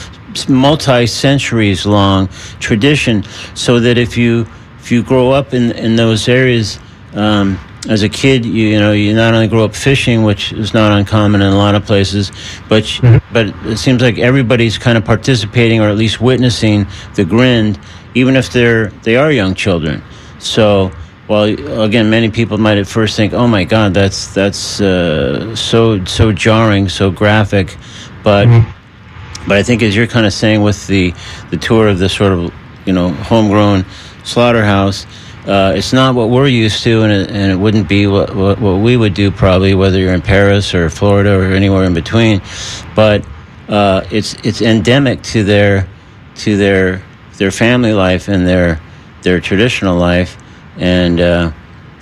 multi 0.49 1.07
centuries 1.07 1.87
long 1.87 2.29
tradition. 2.59 3.25
So 3.55 3.81
that 3.81 3.99
if 3.99 4.17
you 4.17 4.47
if 4.79 4.91
you 4.91 5.03
grow 5.03 5.31
up 5.31 5.55
in 5.55 5.73
in 5.73 5.97
those 5.97 6.29
areas. 6.29 6.79
Um, 7.15 7.59
as 7.89 8.03
a 8.03 8.09
kid, 8.09 8.45
you, 8.45 8.69
you 8.69 8.79
know, 8.79 8.93
you 8.93 9.15
not 9.15 9.33
only 9.33 9.49
grow 9.49 9.65
up 9.65 9.75
fishing, 9.75 10.23
which 10.23 10.53
is 10.53 10.75
not 10.75 10.93
uncommon 10.93 11.41
in 11.41 11.51
a 11.51 11.57
lot 11.57 11.75
of 11.75 11.87
places, 11.87 12.31
but 12.69 12.85
mm-hmm. 12.85 13.33
but 13.33 13.49
it 13.67 13.79
seems 13.79 14.03
like 14.03 14.19
everybody's 14.19 14.77
kind 14.77 14.99
of 14.99 15.05
participating 15.05 15.81
or 15.81 15.89
at 15.89 15.97
least 15.97 16.21
witnessing 16.21 16.87
the 17.15 17.25
grind, 17.25 17.81
even 18.15 18.37
if 18.37 18.53
they're 18.53 18.89
they 19.03 19.17
are 19.17 19.33
young 19.33 19.55
children. 19.55 20.03
So 20.39 20.93
well, 21.31 21.45
again, 21.81 22.11
many 22.11 22.29
people 22.31 22.59
might 22.59 22.77
at 22.77 22.87
first 22.87 23.17
think, 23.17 23.33
"Oh 23.33 23.47
my 23.47 23.65
God, 23.65 23.95
that's 23.95 24.35
that's 24.35 24.81
uh, 24.81 25.55
so 25.55 26.05
so 26.05 26.33
jarring, 26.33 26.89
so 26.89 27.11
graphic," 27.11 27.77
but 28.23 28.47
mm-hmm. 28.47 28.71
But 29.47 29.57
I 29.57 29.63
think, 29.63 29.83
as 29.83 29.97
you're 29.97 30.07
kind 30.07 30.27
of 30.27 30.33
saying 30.33 30.63
with 30.63 30.87
the 30.87 31.15
the 31.51 31.57
tour 31.57 31.89
of 31.89 31.99
this 31.99 32.13
sort 32.13 32.33
of 32.33 32.53
you 32.85 32.93
know 32.93 33.11
homegrown 33.11 33.85
slaughterhouse, 34.25 35.07
uh, 35.47 35.73
it's 35.75 35.93
not 35.93 36.15
what 36.15 36.29
we're 36.29 36.47
used 36.47 36.83
to, 36.85 37.03
and 37.03 37.13
it, 37.13 37.31
and 37.31 37.51
it 37.51 37.57
wouldn't 37.57 37.89
be 37.89 38.07
what, 38.07 38.35
what, 38.35 38.61
what 38.61 38.77
we 38.77 38.97
would 38.97 39.15
do 39.15 39.31
probably, 39.31 39.75
whether 39.75 39.99
you're 39.99 40.13
in 40.13 40.21
Paris 40.21 40.75
or 40.75 40.91
Florida 40.91 41.39
or 41.39 41.45
anywhere 41.55 41.85
in 41.85 41.95
between. 41.95 42.43
But 42.95 43.25
uh, 43.69 44.05
it's 44.11 44.35
it's 44.45 44.61
endemic 44.61 45.23
to 45.23 45.43
their 45.43 45.89
to 46.37 46.57
their 46.57 47.03
their 47.39 47.51
family 47.51 47.95
life 47.95 48.29
and 48.29 48.47
their 48.47 48.81
their 49.23 49.41
traditional 49.41 49.97
life, 49.97 50.37
and 50.81 51.21
uh, 51.21 51.53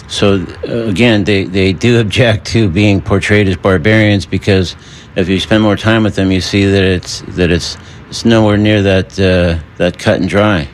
so 0.09 0.47
uh, 0.67 0.89
again, 0.89 1.25
they, 1.25 1.45
they 1.45 1.73
do 1.73 2.01
object 2.01 2.47
to 2.49 2.69
being 2.69 3.01
portrayed 3.01 3.49
as 3.49 3.57
barbarians 3.57 4.25
because 4.25 4.75
if 5.17 5.29
you 5.29 5.39
spend 5.39 5.63
more 5.63 5.77
time 5.77 6.03
with 6.05 6.15
them, 6.15 6.31
you 6.31 6.41
see 6.41 6.65
that 6.65 6.83
it's 6.83 7.21
that 7.37 7.51
it's 7.51 7.77
it's 8.09 8.25
nowhere 8.25 8.57
near 8.57 8.83
that 8.83 9.19
uh, 9.21 9.63
that 9.77 9.99
cut 9.99 10.21
and 10.21 10.29
dry. 10.29 10.69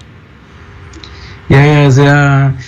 Yeah, 1.48 1.64
yeah, 1.64 1.88
they 1.88 2.06
are 2.06 2.58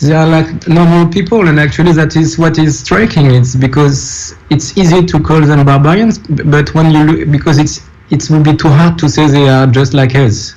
they 0.00 0.12
are 0.12 0.26
like 0.26 0.68
normal 0.68 1.08
people, 1.08 1.48
and 1.48 1.58
actually 1.58 1.92
that 1.92 2.16
is 2.16 2.38
what 2.38 2.58
is 2.58 2.78
striking. 2.78 3.30
It's 3.30 3.54
because 3.56 4.34
it's 4.50 4.76
easy 4.76 5.04
to 5.06 5.20
call 5.20 5.40
them 5.40 5.64
barbarians, 5.64 6.18
but 6.18 6.74
when 6.74 6.90
you 6.92 7.04
look, 7.04 7.30
because 7.30 7.58
it's 7.58 7.80
it 8.10 8.28
will 8.30 8.42
be 8.42 8.54
too 8.54 8.68
hard 8.68 8.98
to 8.98 9.08
say 9.08 9.26
they 9.26 9.48
are 9.48 9.66
just 9.66 9.94
like 9.94 10.14
us, 10.14 10.54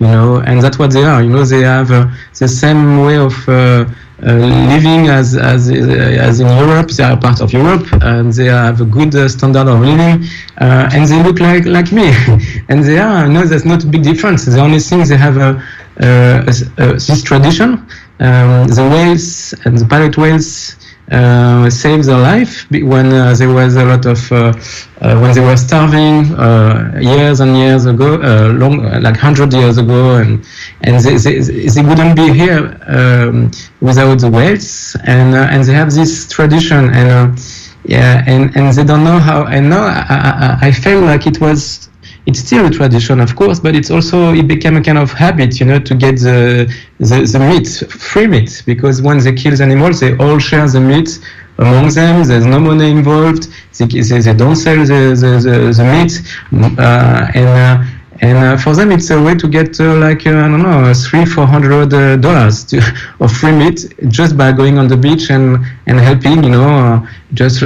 you 0.00 0.06
know, 0.06 0.40
and 0.40 0.62
that's 0.62 0.78
what 0.78 0.92
they 0.92 1.04
are. 1.04 1.22
You 1.22 1.30
know, 1.30 1.44
they 1.44 1.62
have 1.62 1.90
uh, 1.90 2.08
the 2.38 2.48
same 2.48 3.00
way 3.00 3.16
of. 3.16 3.34
Uh, 3.48 3.86
uh, 4.22 4.32
living 4.32 5.08
as 5.08 5.36
as 5.36 5.68
uh, 5.70 5.74
as 5.74 6.40
in 6.40 6.46
Europe, 6.46 6.88
they 6.88 7.04
are 7.04 7.18
part 7.20 7.38
of 7.42 7.52
Europe, 7.52 7.86
and 8.00 8.32
they 8.32 8.46
have 8.46 8.80
a 8.80 8.84
good 8.86 9.14
uh, 9.14 9.28
standard 9.28 9.68
of 9.68 9.80
living, 9.80 10.24
uh, 10.58 10.88
and 10.94 11.06
they 11.06 11.22
look 11.22 11.38
like 11.38 11.66
like 11.66 11.92
me, 11.92 12.08
and 12.70 12.82
they 12.82 12.98
are. 12.98 13.28
No, 13.28 13.44
there's 13.44 13.66
not 13.66 13.84
a 13.84 13.86
big 13.86 14.02
difference. 14.02 14.46
The 14.46 14.58
only 14.58 14.78
thing 14.78 15.04
they 15.04 15.18
have 15.18 15.36
a, 15.36 15.62
this 15.98 17.22
tradition, 17.22 17.86
um, 18.20 18.68
the 18.68 18.88
whales 18.90 19.52
and 19.66 19.76
the 19.76 19.84
pilot 19.84 20.16
whales 20.16 20.76
uh, 21.10 21.70
saved 21.70 22.04
their 22.04 22.18
life 22.18 22.68
when 22.70 23.12
uh, 23.12 23.34
there 23.34 23.52
was 23.52 23.76
a 23.76 23.84
lot 23.84 24.04
of 24.06 24.32
uh, 24.32 24.52
uh 25.00 25.18
when 25.20 25.32
they 25.34 25.40
were 25.40 25.56
starving 25.56 26.34
uh, 26.34 26.98
years 27.00 27.40
and 27.40 27.56
years 27.56 27.86
ago, 27.86 28.20
uh, 28.22 28.52
long 28.52 28.82
like 29.02 29.16
hundred 29.16 29.52
years 29.52 29.78
ago, 29.78 30.16
and 30.16 30.44
and 30.82 30.98
they, 31.04 31.16
they, 31.16 31.38
they 31.38 31.82
wouldn't 31.82 32.16
be 32.16 32.32
here 32.32 32.78
um, 32.86 33.50
without 33.80 34.18
the 34.18 34.30
whales, 34.30 34.96
and 35.04 35.34
and 35.34 35.64
they 35.64 35.72
have 35.72 35.92
this 35.92 36.28
tradition, 36.28 36.90
and 36.92 37.38
yeah, 37.84 38.24
and 38.26 38.56
and 38.56 38.74
they 38.74 38.84
don't 38.84 39.04
know 39.04 39.18
how. 39.18 39.46
And 39.46 39.70
now 39.70 39.84
I, 39.84 40.58
I, 40.60 40.68
I 40.68 40.72
felt 40.72 41.04
like 41.04 41.26
it 41.26 41.40
was 41.40 41.88
it's 42.26 42.40
still 42.40 42.66
a 42.66 42.70
tradition, 42.70 43.20
of 43.20 43.36
course, 43.36 43.60
but 43.60 43.74
it's 43.76 43.90
also 43.90 44.34
it 44.34 44.48
became 44.48 44.76
a 44.76 44.82
kind 44.82 44.98
of 44.98 45.12
habit, 45.12 45.60
you 45.60 45.66
know, 45.66 45.78
to 45.78 45.94
get 45.94 46.16
the 46.18 46.72
the, 46.98 47.28
the 47.32 47.38
meat, 47.38 47.68
free 47.90 48.26
meat, 48.26 48.62
because 48.66 49.00
when 49.00 49.18
they 49.18 49.32
kill 49.32 49.56
the 49.56 49.62
animals, 49.62 50.00
they 50.00 50.16
all 50.18 50.38
share 50.38 50.68
the 50.68 50.80
meat 50.80 51.20
among 51.58 51.88
them. 51.90 52.24
There's 52.26 52.46
no 52.46 52.58
money 52.58 52.90
involved. 52.90 53.48
They, 53.78 53.86
they, 53.86 54.20
they 54.20 54.34
don't 54.34 54.56
sell 54.56 54.76
the 54.76 55.00
the, 55.22 55.32
the, 55.46 55.72
the 55.78 55.84
meat, 55.94 56.78
uh, 56.78 57.30
and. 57.34 57.48
Uh, 57.48 57.84
and 58.22 58.38
uh, 58.38 58.56
for 58.56 58.74
them, 58.74 58.92
it's 58.92 59.10
a 59.10 59.22
way 59.22 59.34
to 59.34 59.46
get 59.46 59.78
uh, 59.78 59.94
like 59.96 60.26
uh, 60.26 60.30
I 60.30 60.48
don't 60.48 60.62
know, 60.62 60.94
three, 60.94 61.26
four 61.26 61.46
hundred 61.46 61.92
uh, 61.92 62.16
dollars 62.16 62.72
of 63.20 63.30
free 63.30 63.52
meat 63.52 63.92
just 64.08 64.38
by 64.38 64.52
going 64.52 64.78
on 64.78 64.88
the 64.88 64.96
beach 64.96 65.28
and 65.30 65.58
and 65.86 66.00
helping, 66.00 66.42
you 66.42 66.48
know, 66.50 67.06
just 67.34 67.62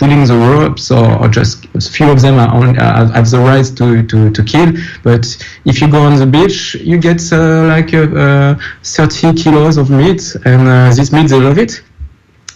pulling 0.00 0.24
the 0.24 0.34
ropes 0.34 0.90
or, 0.90 1.06
or 1.20 1.28
just 1.28 1.66
a 1.74 1.80
few 1.80 2.10
of 2.10 2.22
them 2.22 2.36
are 2.38 2.48
uh, 2.48 3.12
have 3.12 3.30
the 3.30 3.38
right 3.38 3.66
to, 3.78 4.02
to, 4.10 4.30
to 4.30 4.42
kill. 4.42 4.72
But 5.02 5.24
if 5.66 5.80
you 5.80 5.88
go 5.90 6.00
on 6.00 6.16
the 6.16 6.26
beach, 6.26 6.74
you 6.76 6.96
get 6.98 7.20
uh, 7.30 7.66
like 7.68 7.92
uh, 7.92 8.54
30 8.82 9.34
kilos 9.34 9.76
of 9.76 9.90
meat, 9.90 10.22
and 10.46 10.62
uh, 10.66 10.94
this 10.94 11.12
meat, 11.12 11.28
they 11.28 11.38
love 11.38 11.58
it. 11.58 11.82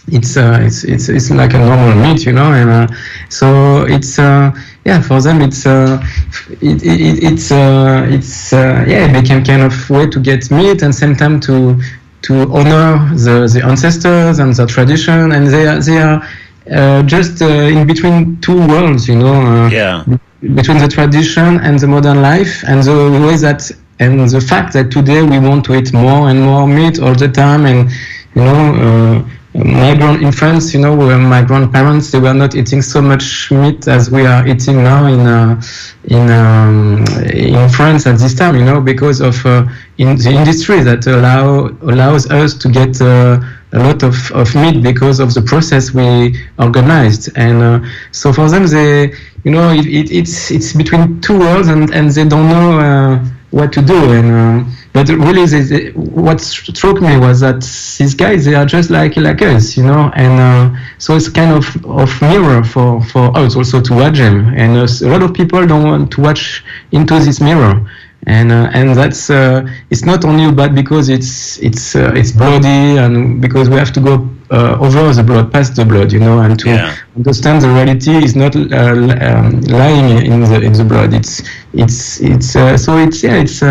It's, 0.07 0.37
uh, 0.37 0.59
it's 0.61 0.83
it's 0.83 1.09
it's 1.09 1.31
like 1.31 1.53
a 1.53 1.59
normal 1.59 1.95
meat, 2.03 2.25
you 2.25 2.33
know, 2.33 2.51
and 2.51 2.69
uh, 2.69 2.87
so 3.29 3.85
it's 3.87 4.17
yeah 4.17 5.01
for 5.01 5.19
them 5.19 5.41
it's 5.41 5.65
it, 5.65 6.79
it, 6.91 7.23
it's 7.29 7.51
it's 7.51 8.51
yeah 8.51 9.07
it 9.07 9.13
became 9.19 9.43
kind 9.43 9.63
of 9.63 9.73
way 9.89 10.05
to 10.07 10.19
get 10.19 10.51
meat 10.51 10.83
and 10.83 10.93
same 10.93 11.15
time 11.15 11.39
to 11.41 11.79
to 12.21 12.33
honor 12.53 13.09
the, 13.15 13.47
the 13.53 13.61
ancestors 13.63 14.39
and 14.39 14.53
the 14.55 14.65
tradition 14.67 15.31
and 15.31 15.47
they 15.47 15.65
are 15.67 15.79
they 15.79 15.97
are 15.97 16.21
uh, 16.71 17.03
just 17.03 17.41
uh, 17.41 17.45
in 17.45 17.85
between 17.85 18.39
two 18.41 18.67
worlds, 18.67 19.07
you 19.07 19.15
know. 19.15 19.33
Uh, 19.33 19.69
yeah. 19.69 20.03
Between 20.41 20.77
the 20.77 20.87
tradition 20.87 21.59
and 21.61 21.79
the 21.79 21.87
modern 21.87 22.21
life, 22.21 22.63
and 22.67 22.83
the 22.83 22.93
way 23.25 23.35
that, 23.37 23.71
and 23.99 24.29
the 24.29 24.41
fact 24.41 24.73
that 24.73 24.91
today 24.91 25.23
we 25.23 25.39
want 25.39 25.65
to 25.65 25.75
eat 25.75 25.91
more 25.93 26.29
and 26.29 26.41
more 26.41 26.67
meat 26.67 26.99
all 26.99 27.15
the 27.15 27.27
time, 27.27 27.65
and 27.65 27.89
you 28.35 28.43
know, 28.43 29.25
my 29.55 29.95
grand 29.95 30.21
in 30.21 30.31
France, 30.31 30.73
you 30.73 30.81
know, 30.81 30.95
my 31.17 31.41
grandparents 31.41 32.11
they 32.11 32.19
were 32.19 32.33
not 32.33 32.55
eating 32.55 32.81
so 32.81 33.01
much 33.01 33.49
meat 33.51 33.87
as 33.87 34.11
we 34.11 34.25
are 34.25 34.45
eating 34.45 34.83
now 34.83 35.05
in 35.05 35.21
uh, 35.21 35.61
in 36.05 36.29
um, 36.29 37.05
in 37.33 37.69
France 37.69 38.05
at 38.05 38.17
this 38.17 38.33
time, 38.33 38.55
you 38.57 38.65
know, 38.65 38.81
because 38.81 39.21
of 39.21 39.45
uh, 39.45 39.65
in 39.97 40.17
the 40.17 40.29
industry 40.29 40.81
that 40.81 41.07
allow 41.07 41.67
allows 41.83 42.29
us 42.29 42.53
to 42.55 42.67
get 42.69 42.99
uh, 43.01 43.39
a 43.75 43.79
lot 43.79 44.03
of, 44.03 44.31
of 44.31 44.55
meat 44.55 44.81
because 44.81 45.19
of 45.19 45.33
the 45.33 45.41
process 45.41 45.93
we 45.93 46.35
organized. 46.57 47.29
And 47.35 47.61
uh, 47.61 47.89
so 48.11 48.31
for 48.31 48.49
them, 48.49 48.65
they, 48.67 49.13
you 49.43 49.51
know, 49.51 49.69
it, 49.71 49.85
it, 49.85 50.11
it's 50.11 50.49
it's 50.49 50.73
between 50.73 51.21
two 51.21 51.37
worlds, 51.37 51.67
and, 51.67 51.93
and 51.93 52.09
they 52.09 52.25
don't 52.25 52.49
know 52.49 52.79
uh, 52.79 53.25
what 53.51 53.73
to 53.73 53.81
do. 53.81 53.99
And 54.13 54.31
uh, 54.31 54.71
but 54.93 55.09
really, 55.09 55.45
they, 55.45 55.61
they, 55.61 55.91
what 55.91 56.39
struck 56.39 57.01
me 57.01 57.17
was 57.17 57.41
that 57.41 57.61
these 57.97 58.15
guys 58.15 58.45
they 58.45 58.55
are 58.55 58.65
just 58.65 58.89
like 58.89 59.17
like 59.17 59.41
us, 59.41 59.75
you 59.77 59.83
know. 59.83 60.09
And 60.15 60.39
uh, 60.39 60.79
so 60.97 61.15
it's 61.15 61.27
kind 61.27 61.51
of 61.51 61.65
of 61.85 62.09
mirror 62.21 62.63
for 62.63 63.03
for 63.03 63.37
us 63.37 63.57
also 63.57 63.81
to 63.81 63.93
watch 63.93 64.17
them. 64.17 64.53
And 64.55 64.77
uh, 64.77 64.87
a 65.05 65.09
lot 65.09 65.21
of 65.21 65.33
people 65.33 65.67
don't 65.67 65.83
want 65.83 66.11
to 66.13 66.21
watch 66.21 66.63
into 66.91 67.19
this 67.19 67.41
mirror 67.41 67.85
and 68.27 68.51
uh, 68.51 68.69
and 68.73 68.95
that's 68.95 69.29
uh, 69.29 69.67
it's 69.89 70.03
not 70.03 70.25
only 70.25 70.51
bad 70.51 70.73
because 70.73 71.09
it's 71.09 71.57
it's 71.59 71.95
uh, 71.95 72.11
it's 72.15 72.31
bloody 72.31 72.97
and 72.97 73.41
because 73.41 73.69
we 73.69 73.75
have 73.75 73.93
to 73.93 73.99
go 73.99 74.29
uh, 74.51 74.77
over 74.79 75.13
the 75.13 75.23
blood 75.23 75.51
past 75.51 75.75
the 75.75 75.85
blood 75.85 76.11
you 76.11 76.19
know 76.19 76.39
and 76.39 76.59
to 76.59 76.69
yeah. 76.69 76.95
understand 77.15 77.61
the 77.61 77.69
reality 77.69 78.11
is 78.11 78.35
not 78.35 78.55
uh, 78.55 78.59
um, 78.59 79.61
lying 79.61 80.25
in 80.25 80.41
the 80.41 80.61
in 80.61 80.73
the 80.73 80.83
blood 80.83 81.13
it's 81.13 81.43
it's 81.73 82.19
it's 82.21 82.55
uh, 82.55 82.77
so 82.77 82.97
it's 82.97 83.23
yeah 83.23 83.35
it's 83.35 83.61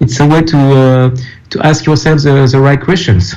it's 0.00 0.18
a 0.20 0.26
way 0.26 0.42
to 0.42 1.14
to 1.50 1.60
ask 1.62 1.86
yourself 1.86 2.22
the, 2.22 2.48
the 2.50 2.60
right 2.60 2.80
questions 2.80 3.34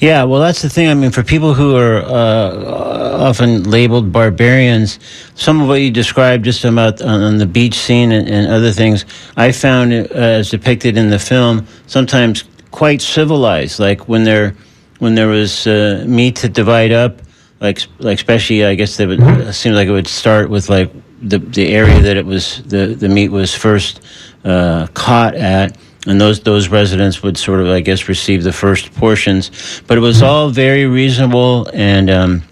yeah, 0.00 0.24
well, 0.24 0.40
that's 0.40 0.62
the 0.62 0.68
thing. 0.68 0.88
I 0.88 0.94
mean, 0.94 1.10
for 1.10 1.22
people 1.22 1.54
who 1.54 1.76
are 1.76 1.98
uh, 2.02 3.28
often 3.28 3.70
labeled 3.70 4.12
barbarians, 4.12 4.98
some 5.34 5.60
of 5.60 5.68
what 5.68 5.80
you 5.80 5.90
described 5.90 6.44
just 6.44 6.64
about 6.64 7.02
on 7.02 7.38
the 7.38 7.46
beach 7.46 7.74
scene 7.74 8.12
and, 8.12 8.28
and 8.28 8.50
other 8.50 8.72
things, 8.72 9.04
I 9.36 9.52
found 9.52 9.92
uh, 9.92 10.06
as 10.12 10.50
depicted 10.50 10.96
in 10.96 11.10
the 11.10 11.18
film 11.18 11.66
sometimes 11.86 12.44
quite 12.70 13.00
civilized. 13.00 13.78
Like 13.78 14.08
when 14.08 14.24
there 14.24 14.54
when 14.98 15.14
there 15.14 15.28
was 15.28 15.66
uh, 15.66 16.04
meat 16.06 16.36
to 16.36 16.48
divide 16.48 16.92
up, 16.92 17.22
like 17.60 17.80
like 17.98 18.18
especially 18.18 18.64
I 18.64 18.74
guess 18.74 18.96
they 18.96 19.06
would 19.06 19.20
mm-hmm. 19.20 19.48
it 19.48 19.52
seems 19.52 19.76
like 19.76 19.88
it 19.88 19.92
would 19.92 20.08
start 20.08 20.50
with 20.50 20.68
like 20.68 20.90
the 21.22 21.38
the 21.38 21.68
area 21.74 22.00
that 22.00 22.16
it 22.16 22.26
was 22.26 22.62
the 22.64 22.94
the 22.94 23.08
meat 23.08 23.28
was 23.28 23.54
first 23.54 24.00
uh, 24.44 24.86
caught 24.94 25.34
at 25.34 25.76
and 26.08 26.18
those 26.18 26.40
those 26.40 26.68
residents 26.68 27.22
would 27.22 27.36
sort 27.36 27.60
of, 27.60 27.68
I 27.68 27.80
guess, 27.80 28.08
receive 28.08 28.42
the 28.42 28.52
first 28.52 28.94
portions. 28.94 29.82
But 29.86 29.98
it 29.98 30.00
was 30.00 30.22
all 30.22 30.48
very 30.48 30.86
reasonable, 30.86 31.68
and 31.74 32.08
um, 32.08 32.42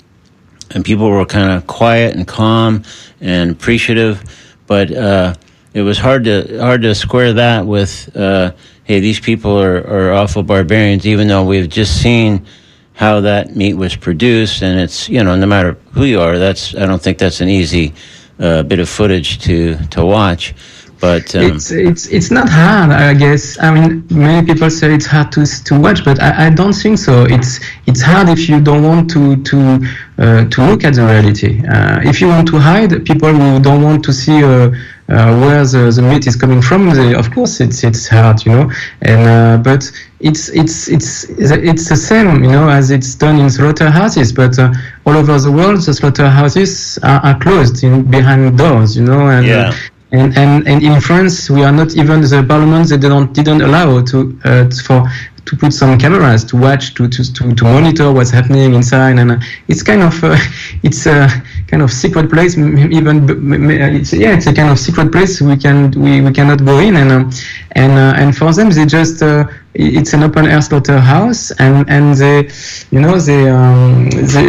and 0.75 0.85
people 0.85 1.09
were 1.09 1.25
kind 1.25 1.51
of 1.51 1.67
quiet 1.67 2.15
and 2.15 2.27
calm 2.27 2.83
and 3.21 3.51
appreciative. 3.51 4.23
But 4.67 4.93
uh, 4.93 5.35
it 5.73 5.81
was 5.81 5.99
hard 5.99 6.25
to 6.25 6.59
hard 6.61 6.83
to 6.83 6.95
square 6.95 7.33
that 7.33 7.67
with, 7.67 8.15
uh, 8.15 8.53
hey, 8.85 9.01
these 9.01 9.21
people 9.21 9.59
are, 9.59 9.79
are 9.79 10.13
awful 10.13 10.43
barbarians, 10.43 11.07
even 11.07 11.27
though 11.27 11.45
we've 11.45 11.69
just 11.69 12.03
seen 12.03 12.47
how 12.93 13.21
that 13.21 13.57
meat 13.57 13.75
was 13.75 13.97
produced, 13.97 14.63
and 14.63 14.79
it's 14.79 15.09
you 15.09 15.25
know 15.25 15.35
no 15.35 15.47
matter 15.47 15.79
who 15.93 16.05
you 16.05 16.21
are, 16.21 16.39
that's 16.39 16.75
I 16.75 16.85
don't 16.85 17.01
think 17.01 17.17
that's 17.17 17.41
an 17.41 17.49
easy 17.49 17.95
uh, 18.39 18.65
bit 18.65 18.81
of 18.81 18.89
footage 18.89 19.39
to 19.45 19.77
to 19.89 20.05
watch. 20.05 20.55
But 21.01 21.35
um, 21.35 21.43
it's 21.43 21.71
it's 21.71 22.07
it's 22.07 22.31
not 22.31 22.49
hard, 22.49 22.91
I 22.91 23.13
guess. 23.13 23.59
I 23.59 23.71
mean, 23.71 24.07
many 24.11 24.47
people 24.47 24.71
say 24.71 24.95
it's 24.95 25.07
hard 25.07 25.31
to 25.33 25.45
to 25.45 25.79
watch, 25.79 26.05
but 26.05 26.23
I, 26.23 26.47
I 26.47 26.51
don't 26.51 26.73
think 26.73 26.99
so. 26.99 27.25
It's 27.25 27.61
it's 27.87 28.01
hard 28.01 28.29
if 28.29 28.49
you 28.49 28.61
don't 28.61 28.83
want 28.83 29.11
to 29.11 29.37
to 29.43 29.87
uh, 30.19 30.45
to 30.49 30.67
look 30.67 30.85
at 30.85 30.95
the 30.95 31.03
reality. 31.03 31.63
Uh, 31.67 32.01
if 32.03 32.21
you 32.21 32.29
want 32.29 32.49
to 32.49 32.59
hide, 32.59 33.05
people 33.05 33.33
who 33.33 33.61
don't 33.61 33.83
want 33.83 34.05
to 34.05 34.13
see. 34.13 34.43
Uh, 34.43 34.71
uh, 35.09 35.39
where 35.39 35.65
the, 35.65 35.93
the 35.95 36.03
meat 36.03 36.27
is 36.27 36.35
coming 36.35 36.61
from, 36.61 36.91
they, 36.91 37.15
of 37.15 37.31
course 37.31 37.61
it's 37.61 37.85
it's 37.85 38.09
hard, 38.09 38.45
you 38.45 38.51
know. 38.51 38.73
And 39.03 39.29
uh, 39.29 39.63
but 39.63 39.89
it's 40.19 40.49
it's 40.49 40.89
it's 40.89 41.25
it's 41.29 41.89
the 41.89 41.95
same, 41.95 42.43
you 42.43 42.51
know, 42.51 42.69
as 42.69 42.91
it's 42.91 43.15
done 43.15 43.39
in 43.39 43.49
slaughterhouses. 43.49 44.33
But 44.33 44.59
uh, 44.59 44.73
all 45.05 45.17
over 45.17 45.39
the 45.39 45.53
world, 45.53 45.81
the 45.83 45.95
slaughterhouses 45.95 46.99
are, 47.05 47.21
are 47.21 47.39
closed 47.39 47.85
in 47.85 48.11
behind 48.11 48.59
doors, 48.59 48.97
you 48.97 49.05
know, 49.05 49.29
and 49.29 49.47
yeah 49.47 49.73
And, 50.13 50.37
and 50.39 50.69
and 50.69 50.83
in 50.83 51.01
France, 51.01 51.51
we 51.51 51.65
are 51.65 51.73
not 51.73 51.97
even 51.97 52.21
the 52.21 52.45
parliament. 52.47 52.89
They 52.89 52.97
don't 52.97 53.33
didn't 53.33 53.61
allow 53.61 54.01
to 54.03 54.39
uh, 54.45 54.71
for 54.87 55.05
to 55.47 55.57
put 55.57 55.73
some 55.73 55.99
cameras 55.99 56.45
to 56.45 56.57
watch 56.57 56.95
to 56.95 57.09
to 57.09 57.33
to, 57.33 57.55
to 57.55 57.65
monitor 57.65 58.13
what's 58.13 58.31
happening 58.31 58.75
inside. 58.75 59.19
And 59.19 59.33
uh, 59.33 59.39
it's 59.69 59.83
kind 59.83 60.03
of 60.03 60.23
uh, 60.23 60.37
it's 60.85 61.07
a 61.07 61.29
kind 61.69 61.83
of 61.83 61.91
secret 61.91 62.31
place. 62.31 62.57
Even 62.57 63.27
it's, 63.71 64.13
yeah, 64.13 64.35
it's 64.35 64.47
a 64.47 64.55
kind 64.55 64.71
of 64.71 64.79
secret 64.79 65.11
place. 65.11 65.41
We 65.41 65.57
can 65.57 65.91
we, 65.93 66.21
we 66.21 66.33
cannot 66.33 66.65
go 66.65 66.79
in. 66.79 66.97
And 66.97 67.11
um, 67.11 67.31
and 67.73 67.93
uh, 67.93 68.21
and 68.21 68.37
for 68.37 68.53
them, 68.53 68.71
they 68.71 68.87
just 68.87 69.23
uh, 69.23 69.47
it's 69.75 70.13
an 70.13 70.23
open 70.23 70.47
air 70.47 70.63
slaughterhouse, 70.63 71.51
and 71.53 71.89
and 71.89 72.15
they 72.15 72.49
you 72.91 73.01
know 73.01 73.19
they 73.19 73.49
um, 73.49 74.11
they 74.11 74.47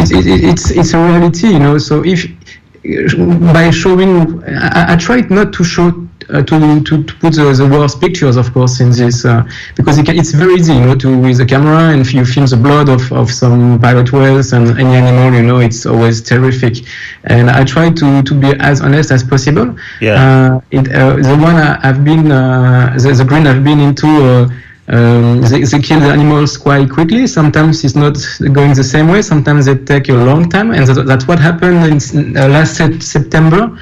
it, 0.00 0.10
it, 0.10 0.44
it's 0.44 0.70
it's 0.70 0.94
a 0.94 0.98
reality. 0.98 1.48
You 1.48 1.58
know, 1.58 1.78
so 1.78 2.04
if 2.04 2.26
by 3.52 3.70
showing, 3.70 4.42
I, 4.44 4.94
I 4.94 4.96
tried 4.96 5.30
not 5.30 5.52
to 5.54 5.64
show 5.64 6.06
uh, 6.28 6.42
to, 6.42 6.82
to, 6.82 7.04
to 7.04 7.14
put 7.16 7.34
the, 7.34 7.52
the 7.52 7.68
worst 7.70 8.00
pictures, 8.00 8.36
of 8.36 8.52
course, 8.52 8.80
in 8.80 8.90
this 8.90 9.24
uh, 9.24 9.42
because 9.76 9.96
it 9.98 10.06
can, 10.06 10.18
it's 10.18 10.32
very 10.32 10.54
easy, 10.54 10.74
you 10.74 10.80
know, 10.80 10.94
to 10.96 11.18
with 11.18 11.38
the 11.38 11.46
camera 11.46 11.92
and 11.92 12.00
if 12.00 12.12
you 12.12 12.24
film 12.24 12.46
the 12.46 12.56
blood 12.56 12.88
of, 12.88 13.12
of 13.12 13.30
some 13.30 13.80
pilot 13.80 14.12
whales 14.12 14.52
and 14.52 14.68
any 14.78 14.96
animal, 14.96 15.32
you 15.34 15.42
know, 15.42 15.58
it's 15.60 15.86
always 15.86 16.20
terrific. 16.20 16.78
And 17.24 17.48
I 17.48 17.64
try 17.64 17.90
to, 17.90 18.22
to 18.22 18.34
be 18.34 18.48
as 18.58 18.80
honest 18.80 19.10
as 19.10 19.22
possible. 19.22 19.76
Yeah. 20.00 20.14
Uh, 20.14 20.60
it, 20.70 20.92
uh, 20.92 21.16
the 21.16 21.36
one 21.40 21.56
I, 21.56 21.78
have 21.86 22.04
been, 22.04 22.32
uh, 22.32 22.96
the, 22.98 23.12
the 23.12 23.24
Grind 23.24 23.48
I've 23.48 23.64
been 23.64 23.80
into. 23.80 24.50
Uh, 24.88 24.96
um, 24.96 25.42
they, 25.42 25.62
they, 25.62 25.80
kill 25.80 26.00
the 26.00 26.06
animals 26.06 26.56
quite 26.56 26.88
quickly. 26.88 27.26
Sometimes 27.26 27.84
it's 27.84 27.96
not 27.96 28.16
going 28.52 28.72
the 28.72 28.84
same 28.84 29.08
way. 29.08 29.20
Sometimes 29.20 29.66
they 29.66 29.74
take 29.74 30.08
a 30.08 30.14
long 30.14 30.48
time, 30.48 30.70
and 30.70 30.86
that, 30.86 31.06
that's 31.06 31.26
what 31.26 31.40
happened 31.40 31.84
in 31.84 31.98
uh, 32.36 32.46
last 32.48 32.76
September. 33.02 33.76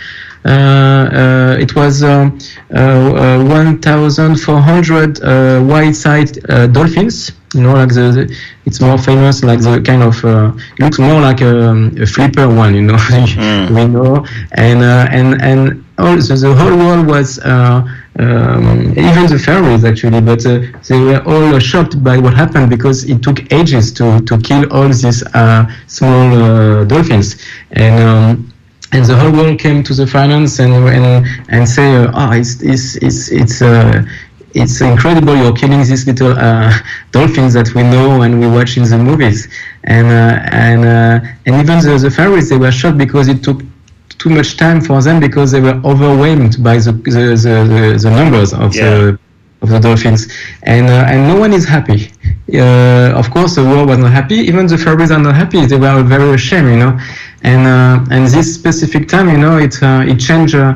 Uh, 0.47 0.51
uh, 0.51 1.57
it 1.59 1.75
was 1.75 2.03
uh, 2.03 2.31
1,400 2.69 5.19
white-side 5.67 6.33
dolphins. 6.73 7.33
You 7.55 7.63
know, 7.63 7.73
like 7.75 7.89
the, 7.91 8.13
the, 8.13 8.35
it's 8.67 8.81
more 8.81 8.99
famous, 8.99 9.45
like 9.45 9.61
the 9.61 9.81
kind 9.81 10.03
of 10.03 10.25
it 10.25 10.55
looks 10.81 10.99
more 10.99 11.21
like 11.21 11.41
a, 11.41 11.69
um, 11.69 11.97
a 11.99 12.07
flipper 12.07 12.49
one. 12.49 12.75
You 12.75 12.83
know, 12.83 12.95
mm. 12.97 13.71
we 13.71 13.87
know, 13.87 14.27
and 14.53 14.83
and 14.83 15.41
and 15.41 15.85
all 15.99 16.17
the 16.17 16.55
whole 16.59 16.77
world 16.77 17.07
was. 17.07 17.39
Um, 18.17 18.91
even 18.93 19.27
the 19.27 19.43
Faroese 19.45 19.85
actually, 19.85 20.21
but 20.21 20.47
uh, 20.47 20.61
they 20.89 21.01
were 21.01 21.23
all 21.27 21.59
shocked 21.59 22.03
by 22.05 22.17
what 22.17 22.33
happened 22.35 22.71
because 22.71 23.05
it 23.11 23.23
took 23.23 23.53
ages 23.53 23.93
to, 23.95 24.21
to 24.21 24.39
kill 24.39 24.73
all 24.73 24.89
these 24.89 25.25
uh, 25.35 25.67
small 25.89 26.27
uh, 26.33 26.85
dolphins. 26.85 27.37
And 27.73 28.03
um, 28.03 28.53
and 28.93 29.05
the 29.05 29.17
whole 29.17 29.33
world 29.33 29.59
came 29.59 29.83
to 29.83 29.95
the 29.95 30.07
finance 30.07 30.61
and 30.61 30.73
and, 30.73 31.27
and 31.49 31.69
say, 31.69 31.97
uh, 31.97 32.13
oh, 32.15 32.33
it's 32.33 32.63
it's 32.63 32.97
it's 32.97 33.33
it's. 33.33 33.63
Uh, 33.63 34.05
it's 34.55 34.81
incredible 34.81 35.35
you're 35.35 35.53
killing 35.53 35.81
these 35.81 36.07
little 36.07 36.33
uh, 36.39 36.73
dolphins 37.11 37.55
that 37.55 37.75
we 37.75 37.83
know 37.83 38.23
and 38.23 38.39
we 38.41 38.47
watch 38.47 38.77
in 38.77 38.85
the 38.85 38.97
movies 38.97 39.49
and 39.83 40.07
uh, 40.07 40.49
and 40.53 40.85
uh, 40.85 41.29
and 41.45 41.57
even 41.57 41.81
the, 41.81 41.99
the 42.01 42.09
Faroese 42.09 42.51
they 42.51 42.57
were 42.57 42.71
shocked 42.71 42.97
because 42.97 43.27
it 43.27 43.43
took 43.43 43.61
too 44.19 44.31
much 44.31 44.57
time 44.57 44.81
for 44.81 45.03
them 45.03 45.21
because 45.21 45.51
they 45.53 45.61
were 45.61 45.81
overwhelmed 45.85 46.63
by 46.63 46.77
the 46.79 46.93
the, 46.93 47.25
the, 47.45 47.99
the 48.03 48.11
numbers 48.11 48.53
of 48.53 48.75
yeah. 48.75 48.83
the 48.83 49.19
of 49.63 49.69
the 49.71 49.79
dolphins 49.81 50.29
and 50.65 50.87
uh, 50.89 51.11
and 51.13 51.27
no 51.27 51.37
one 51.39 51.53
is 51.53 51.65
happy 51.65 52.11
uh, 52.53 53.21
of 53.21 53.31
course 53.31 53.55
the 53.55 53.65
world 53.65 53.89
was 53.89 53.99
not 53.99 54.13
happy 54.13 54.37
even 54.37 54.67
the 54.67 54.77
Faroese 54.77 55.11
are 55.11 55.19
not 55.19 55.35
happy 55.35 55.65
they 55.65 55.79
were 55.79 56.03
very 56.03 56.35
ashamed 56.35 56.69
you 56.69 56.77
know 56.77 56.99
and 57.45 57.67
uh, 57.67 58.05
and 58.11 58.27
this 58.27 58.55
specific 58.55 59.07
time, 59.07 59.29
you 59.29 59.39
know, 59.39 59.59
it 59.59 59.81
uh, 59.83 60.03
it 60.07 60.19
changed. 60.19 60.57
Uh, 60.57 60.75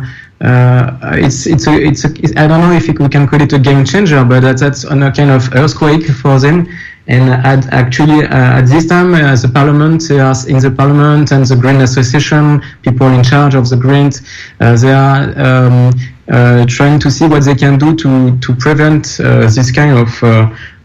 it's 1.15 1.47
it's 1.47 1.67
a, 1.67 1.75
it's 1.75 2.05
a, 2.05 2.09
I 2.39 2.47
don't 2.47 2.61
know 2.61 2.73
if 2.73 2.89
it, 2.89 3.01
we 3.01 3.09
can 3.09 3.27
call 3.27 3.41
it 3.41 3.53
a 3.53 3.59
game 3.59 3.85
changer, 3.85 4.23
but 4.25 4.41
that's, 4.41 4.61
that's 4.61 4.85
a 4.85 5.11
kind 5.11 5.31
of 5.31 5.53
earthquake 5.55 6.07
for 6.07 6.39
them. 6.39 6.69
And 7.09 7.31
at, 7.31 7.73
actually, 7.73 8.25
uh, 8.25 8.59
at 8.61 8.67
this 8.67 8.87
time, 8.87 9.15
uh, 9.15 9.35
the 9.35 9.49
parliament, 9.49 10.11
uh, 10.11 10.35
in 10.47 10.59
the 10.59 10.71
parliament 10.71 11.33
and 11.33 11.45
the 11.45 11.57
Grind 11.57 11.81
Association, 11.81 12.63
people 12.83 13.09
in 13.09 13.25
charge 13.25 13.55
of 13.55 13.69
the 13.69 13.77
Grind, 13.77 14.21
they 14.59 14.93
are 14.93 15.23
um, 15.41 16.67
trying 16.67 17.01
to 17.01 17.11
see 17.11 17.27
what 17.27 17.45
they 17.45 17.55
can 17.55 17.79
do 17.79 17.97
to 17.97 18.39
to 18.39 18.55
prevent 18.57 19.05
this 19.17 19.71
kind 19.71 19.97
of 19.97 20.23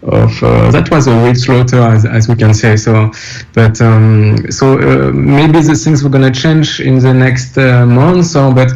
of 0.03 0.43
uh, 0.43 0.69
that 0.71 0.89
was 0.91 1.07
a 1.07 1.23
real 1.23 1.35
slaughter 1.35 1.79
as, 1.79 2.05
as 2.05 2.27
we 2.27 2.35
can 2.35 2.53
say. 2.53 2.75
So 2.75 3.11
but 3.53 3.81
um, 3.81 4.51
so 4.51 4.77
uh, 4.77 5.11
maybe 5.11 5.61
the 5.61 5.75
things 5.75 6.03
were 6.03 6.09
going 6.09 6.31
to 6.31 6.39
change 6.39 6.79
in 6.79 6.99
the 6.99 7.13
next 7.13 7.57
uh, 7.57 7.85
months 7.85 8.31
so 8.31 8.53
but 8.53 8.71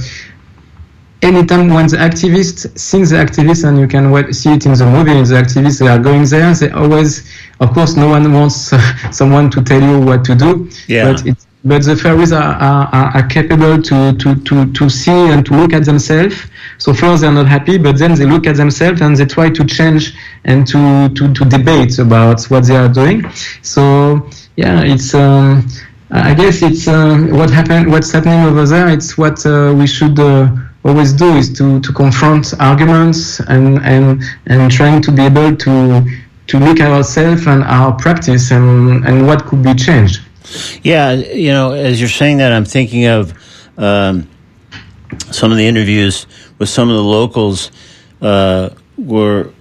anytime 1.21 1.69
when 1.69 1.87
the 1.87 1.97
activists 1.97 2.77
see 2.77 3.03
the 3.03 3.15
activists 3.15 3.67
and 3.67 3.79
you 3.79 3.87
can 3.87 4.33
see 4.33 4.53
it 4.53 4.65
in 4.65 4.73
the 4.73 4.85
movie 4.85 5.13
the 5.13 5.35
activists 5.35 5.79
they 5.79 5.87
are 5.87 5.99
going 5.99 6.23
there 6.25 6.53
they 6.53 6.69
always 6.71 7.27
of 7.59 7.73
course 7.73 7.95
no 7.95 8.07
one 8.07 8.31
wants 8.31 8.71
someone 9.11 9.49
to 9.49 9.63
tell 9.63 9.81
you 9.81 9.99
what 9.99 10.23
to 10.23 10.35
do 10.35 10.69
yeah. 10.87 11.11
but 11.11 11.25
it's 11.25 11.47
but 11.67 11.83
the 11.83 11.95
Faroese 11.97 12.31
are, 12.31 12.53
are, 12.53 12.87
are, 12.93 13.27
capable 13.27 13.81
to, 13.81 14.15
to, 14.17 14.35
to, 14.35 14.71
to 14.71 14.89
see 14.89 15.11
and 15.11 15.45
to 15.47 15.53
look 15.53 15.73
at 15.73 15.83
themselves. 15.83 16.35
So 16.77 16.93
first 16.93 17.21
they're 17.21 17.31
not 17.31 17.47
happy, 17.47 17.77
but 17.77 17.97
then 17.97 18.15
they 18.15 18.25
look 18.25 18.47
at 18.47 18.55
themselves 18.55 19.01
and 19.01 19.17
they 19.17 19.25
try 19.25 19.49
to 19.49 19.65
change 19.65 20.13
and 20.45 20.65
to, 20.67 21.09
to, 21.09 21.33
to 21.33 21.45
debate 21.45 21.99
about 21.99 22.43
what 22.45 22.65
they 22.67 22.75
are 22.77 22.87
doing. 22.87 23.29
So 23.63 24.29
yeah, 24.55 24.81
it's 24.83 25.13
um, 25.13 25.67
I 26.09 26.33
guess 26.33 26.61
it's 26.61 26.87
uh, 26.87 27.17
what 27.31 27.49
happened. 27.49 27.91
What's 27.91 28.11
happening 28.11 28.45
over 28.45 28.65
there? 28.65 28.87
It's 28.87 29.17
what 29.17 29.45
uh, 29.45 29.75
we 29.77 29.87
should 29.87 30.17
uh, 30.19 30.49
always 30.87 31.13
do 31.13 31.35
is 31.35 31.51
to, 31.53 31.79
to 31.81 31.93
confront 31.93 32.53
arguments 32.59 33.39
and 33.41 33.79
and 33.79 34.23
and 34.47 34.71
trying 34.71 35.01
to 35.01 35.11
be 35.11 35.23
able 35.23 35.55
to 35.55 36.05
to 36.47 36.59
look 36.59 36.79
at 36.79 36.91
ourselves 36.91 37.45
and 37.47 37.63
our 37.63 37.91
practice 37.93 38.51
and 38.51 39.05
and 39.05 39.27
what 39.27 39.45
could 39.45 39.61
be 39.63 39.73
changed. 39.73 40.21
Yeah, 40.81 41.11
you 41.11 41.51
know, 41.51 41.73
as 41.73 41.99
you're 41.99 42.09
saying 42.09 42.37
that, 42.37 42.53
I'm 42.53 42.65
thinking 42.65 43.05
of 43.05 43.33
um, 43.77 44.29
some 45.31 45.51
of 45.51 45.57
the 45.57 45.67
interviews 45.67 46.25
with 46.57 46.69
some 46.69 46.89
of 46.89 46.95
the 46.95 47.03
locals 47.03 47.71
uh, 48.21 48.69
were 48.97 49.51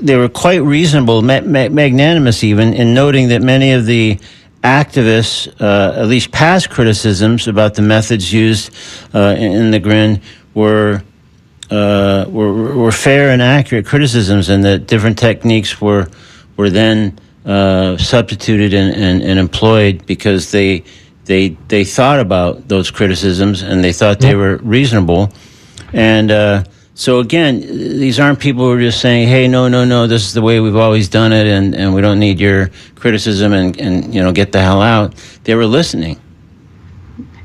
they 0.00 0.16
were 0.16 0.28
quite 0.28 0.62
reasonable, 0.62 1.22
ma- 1.22 1.40
ma- 1.40 1.68
magnanimous 1.68 2.42
even, 2.42 2.74
in 2.74 2.94
noting 2.94 3.28
that 3.28 3.42
many 3.42 3.72
of 3.72 3.86
the 3.86 4.18
activists, 4.62 5.48
uh, 5.60 6.00
at 6.00 6.06
least 6.06 6.30
past 6.32 6.70
criticisms 6.70 7.48
about 7.48 7.74
the 7.74 7.82
methods 7.82 8.32
used 8.32 8.74
uh, 9.14 9.34
in, 9.38 9.70
the 9.70 9.78
Grind, 9.78 10.20
were, 10.54 11.02
uh, 11.70 12.24
were 12.28 12.76
were 12.76 12.92
fair 12.92 13.30
and 13.30 13.42
accurate 13.42 13.86
criticisms, 13.86 14.48
and 14.48 14.64
that 14.64 14.86
different 14.86 15.18
techniques 15.18 15.80
were 15.80 16.08
were 16.56 16.70
then 16.70 17.18
uh, 17.46 17.96
substituted 17.96 18.74
and, 18.74 18.94
and, 18.94 19.22
and, 19.22 19.38
employed 19.38 20.04
because 20.06 20.50
they 20.50 20.82
they 21.24 21.50
they 21.68 21.84
thought 21.84 22.20
about 22.20 22.68
those 22.68 22.90
criticisms 22.90 23.62
and 23.62 23.82
they 23.82 23.92
thought 23.92 24.18
they 24.18 24.34
were 24.34 24.56
reasonable. 24.58 25.32
And 25.92 26.30
uh, 26.30 26.64
so 26.98 27.20
again, 27.20 27.60
these 27.60 28.18
aren't 28.18 28.40
people 28.40 28.64
who 28.64 28.72
are 28.72 28.80
just 28.80 29.00
saying, 29.00 29.28
"Hey, 29.28 29.46
no, 29.46 29.68
no, 29.68 29.84
no, 29.84 30.08
this 30.08 30.24
is 30.26 30.32
the 30.34 30.42
way 30.42 30.58
we've 30.58 30.74
always 30.74 31.08
done 31.08 31.32
it, 31.32 31.46
and, 31.46 31.72
and 31.76 31.94
we 31.94 32.00
don't 32.00 32.18
need 32.18 32.40
your 32.40 32.70
criticism, 32.96 33.52
and, 33.52 33.78
and 33.78 34.12
you 34.12 34.20
know, 34.20 34.32
get 34.32 34.50
the 34.50 34.60
hell 34.60 34.82
out." 34.82 35.14
They 35.44 35.54
were 35.54 35.64
listening. 35.64 36.18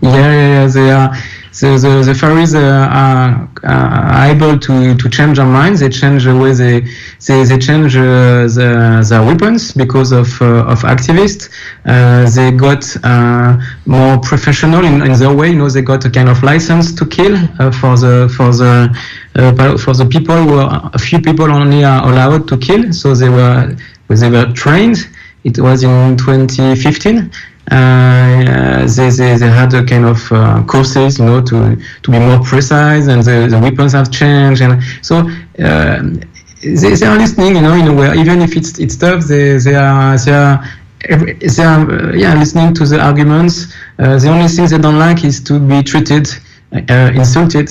Yeah, 0.01 0.11
yeah, 0.11 0.65
yeah. 0.65 0.67
They 0.67 0.89
are 0.89 1.15
the, 1.59 1.77
the, 1.77 2.03
the 2.03 2.15
Faroese 2.15 2.55
uh, 2.55 2.89
are, 2.91 3.49
are, 3.63 4.25
able 4.25 4.57
to, 4.57 4.95
to 4.95 5.09
change 5.09 5.37
their 5.37 5.45
minds. 5.45 5.81
They 5.81 5.89
change 5.89 6.23
the 6.25 6.35
way 6.35 6.53
they 6.53 6.81
they, 7.27 7.43
they 7.43 7.59
change 7.59 7.95
uh, 7.95 8.47
the, 8.57 9.05
their 9.07 9.23
weapons 9.23 9.71
because 9.71 10.11
of 10.11 10.41
uh, 10.41 10.65
of 10.65 10.79
activists. 10.81 11.49
Uh, 11.85 12.27
they 12.31 12.51
got 12.51 12.83
uh, 13.03 13.61
more 13.85 14.17
professional 14.19 14.83
in, 14.83 15.03
in 15.03 15.13
their 15.13 15.31
way. 15.31 15.49
You 15.49 15.57
know, 15.57 15.69
they 15.69 15.83
got 15.83 16.03
a 16.05 16.09
kind 16.09 16.29
of 16.29 16.41
license 16.41 16.91
to 16.95 17.05
kill 17.05 17.35
uh, 17.59 17.71
for 17.71 17.97
the 17.97 18.33
for 18.35 18.51
the 18.51 18.89
for 19.33 19.93
the 19.93 20.07
people 20.09 20.59
a 20.59 20.99
few 20.99 21.19
people 21.19 21.51
only 21.51 21.83
are 21.83 22.03
allowed 22.11 22.47
to 22.49 22.57
kill. 22.57 22.93
So 22.93 23.13
they 23.15 23.29
were 23.29 23.75
they 24.07 24.29
were 24.29 24.51
trained. 24.53 24.97
It 25.43 25.59
was 25.59 25.83
in 25.83 26.15
2015 26.17 27.31
uh, 27.71 28.85
they, 28.85 29.09
they, 29.09 29.37
they 29.37 29.47
had 29.49 29.73
a 29.73 29.83
kind 29.85 30.05
of 30.05 30.31
uh, 30.31 30.63
courses, 30.65 31.17
you 31.17 31.25
know, 31.25 31.41
to, 31.41 31.77
to 32.01 32.11
be 32.11 32.19
more 32.19 32.39
precise, 32.43 33.07
and 33.07 33.23
the, 33.23 33.47
the 33.49 33.59
weapons 33.59 33.93
have 33.93 34.11
changed, 34.11 34.61
and 34.61 34.83
so 35.01 35.19
uh, 35.59 36.01
they, 36.61 36.95
they 36.95 37.05
are 37.05 37.17
listening, 37.17 37.55
you 37.55 37.61
know, 37.61 37.73
in 37.73 37.87
a 37.87 37.93
way, 37.93 38.13
even 38.17 38.41
if 38.41 38.55
it's 38.57 38.79
it's 38.79 38.95
tough, 38.97 39.23
they 39.25 39.57
they 39.57 39.75
are 39.75 40.17
they 40.17 40.33
are 40.33 40.63
they 41.07 41.63
are 41.63 41.91
uh, 41.91 42.13
yeah 42.13 42.33
listening 42.35 42.73
to 42.73 42.85
the 42.85 42.99
arguments. 42.99 43.73
Uh, 43.97 44.17
the 44.19 44.27
only 44.29 44.47
thing 44.47 44.67
they 44.67 44.77
don't 44.77 44.99
like 44.99 45.23
is 45.23 45.41
to 45.41 45.59
be 45.59 45.81
treated 45.83 46.27
uh, 46.27 46.52
insulted, 46.73 47.69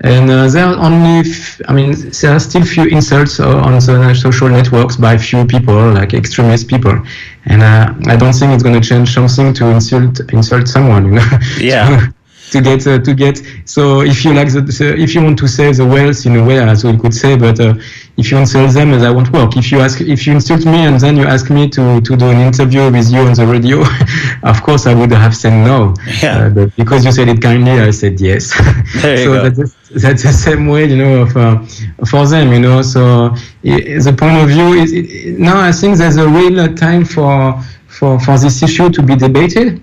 and 0.00 0.30
uh, 0.30 0.48
there 0.48 0.66
are 0.66 0.76
only, 0.76 1.28
f- 1.30 1.60
I 1.68 1.72
mean, 1.72 1.94
there 2.20 2.32
are 2.34 2.40
still 2.40 2.64
few 2.64 2.84
insults 2.86 3.40
on 3.40 3.72
the 3.72 4.14
social 4.14 4.48
networks 4.48 4.96
by 4.96 5.18
few 5.18 5.44
people, 5.44 5.92
like 5.92 6.14
extremist 6.14 6.68
people, 6.68 6.98
and 7.46 7.62
uh, 7.62 7.92
I 8.06 8.16
don't 8.16 8.32
think 8.32 8.52
it's 8.52 8.62
going 8.62 8.80
to 8.80 8.86
change 8.88 9.12
something 9.12 9.52
to 9.54 9.66
insult 9.66 10.20
insult 10.32 10.68
someone. 10.68 11.06
You 11.06 11.12
know? 11.12 11.38
Yeah. 11.58 12.08
to 12.50 12.60
get 12.60 12.86
uh, 12.86 12.98
to 12.98 13.14
get. 13.14 13.42
So 13.64 14.02
if 14.02 14.24
you 14.24 14.34
like 14.34 14.48
the, 14.52 14.94
if 14.98 15.14
you 15.14 15.22
want 15.22 15.38
to 15.38 15.48
sell 15.48 15.72
the 15.72 15.86
whales 15.86 16.26
in 16.26 16.36
a 16.36 16.44
way, 16.44 16.58
as 16.58 16.84
we 16.84 16.96
could 16.96 17.14
say, 17.14 17.36
but 17.36 17.60
uh, 17.60 17.74
if 18.16 18.30
you 18.30 18.36
don't 18.36 18.46
sell 18.46 18.66
them, 18.68 18.90
that 18.98 19.14
won't 19.14 19.32
work. 19.32 19.56
If 19.56 19.70
you 19.70 19.80
ask, 19.80 20.00
if 20.00 20.26
you 20.26 20.34
insult 20.34 20.64
me 20.64 20.86
and 20.86 20.98
then 21.00 21.16
you 21.16 21.24
ask 21.24 21.50
me 21.50 21.68
to 21.70 22.00
to 22.00 22.16
do 22.16 22.26
an 22.28 22.40
interview 22.40 22.90
with 22.90 23.10
you 23.10 23.20
on 23.20 23.34
the 23.34 23.46
radio, 23.46 23.82
of 24.42 24.62
course 24.62 24.86
I 24.86 24.94
would 24.94 25.12
have 25.12 25.36
said 25.36 25.54
no. 25.64 25.94
Yeah. 26.22 26.46
Uh, 26.46 26.50
but 26.50 26.76
because 26.76 27.04
you 27.04 27.12
said 27.12 27.28
it 27.28 27.40
kindly, 27.40 27.72
I 27.72 27.90
said 27.90 28.20
yes. 28.20 28.52
There 29.02 29.18
you 29.18 29.24
so 29.24 29.32
go. 29.32 29.50
that's 29.50 29.78
that's 30.02 30.22
the 30.22 30.32
same 30.32 30.66
way, 30.66 30.84
you 30.86 30.96
know, 30.96 31.22
of, 31.22 31.36
uh, 31.36 31.64
for 32.06 32.26
them, 32.26 32.52
you 32.52 32.60
know. 32.60 32.82
So 32.82 33.34
the 33.62 34.14
point 34.18 34.36
of 34.42 34.48
view 34.48 34.74
is 34.74 35.38
now 35.38 35.60
I 35.60 35.72
think 35.72 35.98
there's 35.98 36.16
a 36.16 36.28
real 36.28 36.74
time 36.74 37.04
for 37.04 37.60
for 37.86 38.18
for 38.20 38.38
this 38.38 38.62
issue 38.62 38.90
to 38.90 39.02
be 39.02 39.16
debated 39.16 39.82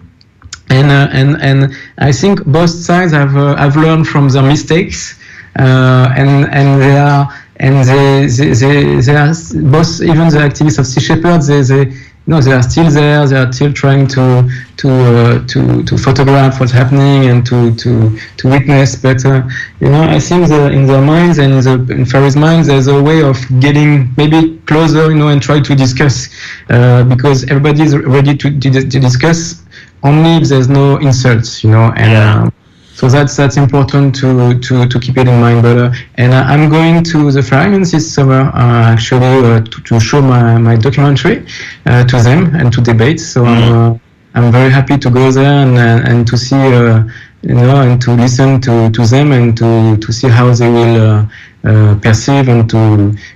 and 0.70 0.92
uh, 0.92 1.08
and 1.12 1.42
and 1.42 1.76
I 1.98 2.12
think 2.12 2.46
both 2.46 2.70
sides 2.70 3.12
have 3.12 3.36
uh, 3.36 3.56
have 3.56 3.76
learned 3.76 4.08
from 4.08 4.30
their 4.30 4.44
mistakes, 4.44 5.20
uh, 5.60 6.14
and 6.16 6.46
and 6.54 6.82
they 6.82 6.98
are 6.98 7.32
and 7.58 7.88
they 7.88 8.28
they, 8.28 8.54
they, 8.54 9.02
they 9.02 9.16
are 9.16 9.34
both 9.72 10.02
even 10.02 10.28
the 10.30 10.42
activists 10.50 10.80
of 10.80 10.88
Sea 10.88 11.02
Shepherd 11.02 11.42
they 11.44 11.62
they 11.62 11.94
no 12.28 12.42
they 12.42 12.52
are 12.52 12.64
still 12.64 12.90
there 12.90 13.26
they 13.28 13.38
are 13.38 13.52
still 13.54 13.72
trying 13.72 14.08
to 14.08 14.50
to 14.78 14.90
uh, 14.90 15.48
to 15.48 15.84
to 15.84 15.98
photograph 15.98 16.60
what's 16.60 16.72
happening 16.72 17.30
and 17.30 17.46
to 17.46 17.74
to 17.76 18.18
to 18.38 18.50
witness. 18.50 18.96
But 18.96 19.24
uh, 19.26 19.48
you 19.80 19.90
know 19.90 20.04
I 20.04 20.20
think 20.20 20.48
the, 20.48 20.72
in 20.72 20.88
their 20.88 21.02
minds 21.02 21.38
and 21.38 21.54
in 21.54 21.62
the 21.62 21.94
in 21.94 22.06
Faroese 22.06 22.36
minds 22.36 22.68
there's 22.68 22.88
a 22.88 23.02
way 23.02 23.22
of 23.22 23.38
getting 23.60 24.14
maybe 24.18 24.58
closer 24.66 25.12
you 25.12 25.16
know 25.16 25.28
and 25.30 25.42
try 25.42 25.62
to 25.62 25.76
discuss 25.76 26.30
uh, 26.70 27.04
because 27.04 27.44
everybody 27.52 27.84
is 27.84 27.96
ready 27.96 28.36
to, 28.36 28.60
to, 28.60 28.72
to 28.72 29.00
discuss 29.00 29.62
only 30.10 30.32
if 30.42 30.44
there's 30.50 30.70
no 30.70 30.86
insults, 31.08 31.50
you 31.64 31.72
know, 31.76 31.88
and 32.04 32.12
Yeah. 32.12 32.44
um, 32.44 32.54
so 33.00 33.10
that's 33.16 33.36
that's 33.40 33.58
important 33.66 34.08
to 34.22 34.30
to, 34.66 34.74
to 34.92 34.98
keep 35.04 35.18
it 35.22 35.28
in 35.34 35.38
mind. 35.46 35.60
But 35.68 35.78
uh, 35.78 35.92
and 36.22 36.30
I, 36.34 36.42
I'm 36.54 36.66
going 36.78 37.04
to 37.12 37.18
the 37.36 37.44
Faroe 37.48 37.64
Islands 37.68 37.90
this 37.92 38.06
summer 38.16 38.42
uh, 38.62 38.94
actually 38.94 39.36
uh, 39.52 39.60
to, 39.72 39.78
to 39.90 40.00
show 40.00 40.22
my, 40.22 40.58
my 40.68 40.76
documentary 40.88 41.38
uh, 41.86 42.06
to 42.12 42.18
them 42.28 42.56
and 42.60 42.68
to 42.76 42.80
debate. 42.92 43.20
So 43.20 43.40
I'm 43.46 43.64
uh, 43.74 43.98
I'm 44.36 44.52
very 44.60 44.72
happy 44.80 44.98
to 45.06 45.10
go 45.10 45.26
there 45.40 45.56
and 45.66 45.74
uh, 45.78 46.10
and 46.10 46.20
to 46.32 46.36
see 46.38 46.56
uh, 46.82 47.04
you 47.42 47.56
know 47.56 47.82
and 47.88 48.02
to 48.06 48.12
listen 48.24 48.50
to, 48.62 48.90
to 48.98 49.02
them 49.14 49.28
and 49.38 49.58
to 49.58 49.98
to 50.06 50.10
see 50.14 50.30
how 50.30 50.48
they 50.54 50.70
will. 50.78 51.28
Uh, 51.66 51.96
perceive 52.00 52.48
and 52.48 52.70
to 52.70 52.78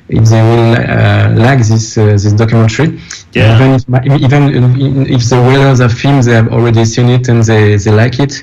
if 0.08 0.24
they 0.32 0.42
will 0.50 0.74
uh, 0.76 1.34
like 1.48 1.60
this 1.70 1.98
uh, 1.98 2.06
this 2.24 2.32
documentary. 2.34 2.90
Yeah. 3.34 3.56
Even 3.56 3.70
if, 3.78 3.88
my- 3.90 4.04
even 4.26 4.42
if 5.16 5.22
the 5.30 5.40
whalers 5.48 5.80
have 5.80 5.94
filmed, 5.94 6.24
they 6.24 6.34
have 6.34 6.50
already 6.50 6.86
seen 6.86 7.10
it 7.10 7.28
and 7.28 7.44
they, 7.44 7.76
they 7.78 7.92
like 7.92 8.20
it. 8.20 8.34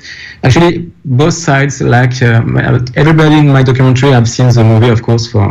Actually, 0.43 0.91
both 1.05 1.33
sides 1.33 1.81
like 1.81 2.21
uh, 2.21 2.41
everybody 2.95 3.35
in 3.39 3.47
my 3.47 3.63
documentary 3.63 4.11
have 4.11 4.27
seen 4.27 4.49
the 4.49 4.63
movie, 4.63 4.89
of 4.89 5.01
course, 5.03 5.25
for 5.31 5.47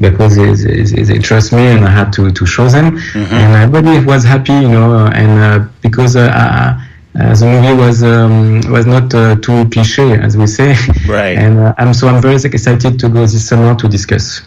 because 0.00 0.36
they, 0.36 0.52
they, 0.54 1.02
they, 1.02 1.18
trust 1.18 1.52
me 1.52 1.66
and 1.66 1.84
I 1.84 1.90
had 1.90 2.12
to, 2.14 2.30
to 2.30 2.46
show 2.46 2.66
them. 2.68 2.98
And 3.14 3.54
everybody 3.64 4.04
was 4.04 4.24
happy, 4.24 4.52
you 4.52 4.68
know, 4.68 5.06
and 5.06 5.32
uh, 5.40 5.68
because 5.82 6.16
uh, 6.16 6.30
uh, 6.42 6.80
uh, 7.18 7.34
the 7.34 7.44
movie 7.44 7.74
was 7.74 8.02
um, 8.02 8.60
was 8.70 8.86
not 8.86 9.12
uh, 9.14 9.36
too 9.36 9.68
cliche, 9.68 10.18
as 10.18 10.36
we 10.36 10.46
say. 10.46 10.74
Right. 11.06 11.36
And 11.42 11.58
uh, 11.58 11.74
I'm 11.78 11.92
so 11.92 12.08
I'm 12.08 12.22
very 12.22 12.36
excited 12.36 12.98
to 12.98 13.08
go 13.08 13.20
this 13.20 13.46
summer 13.46 13.74
to 13.74 13.88
discuss. 13.88 14.42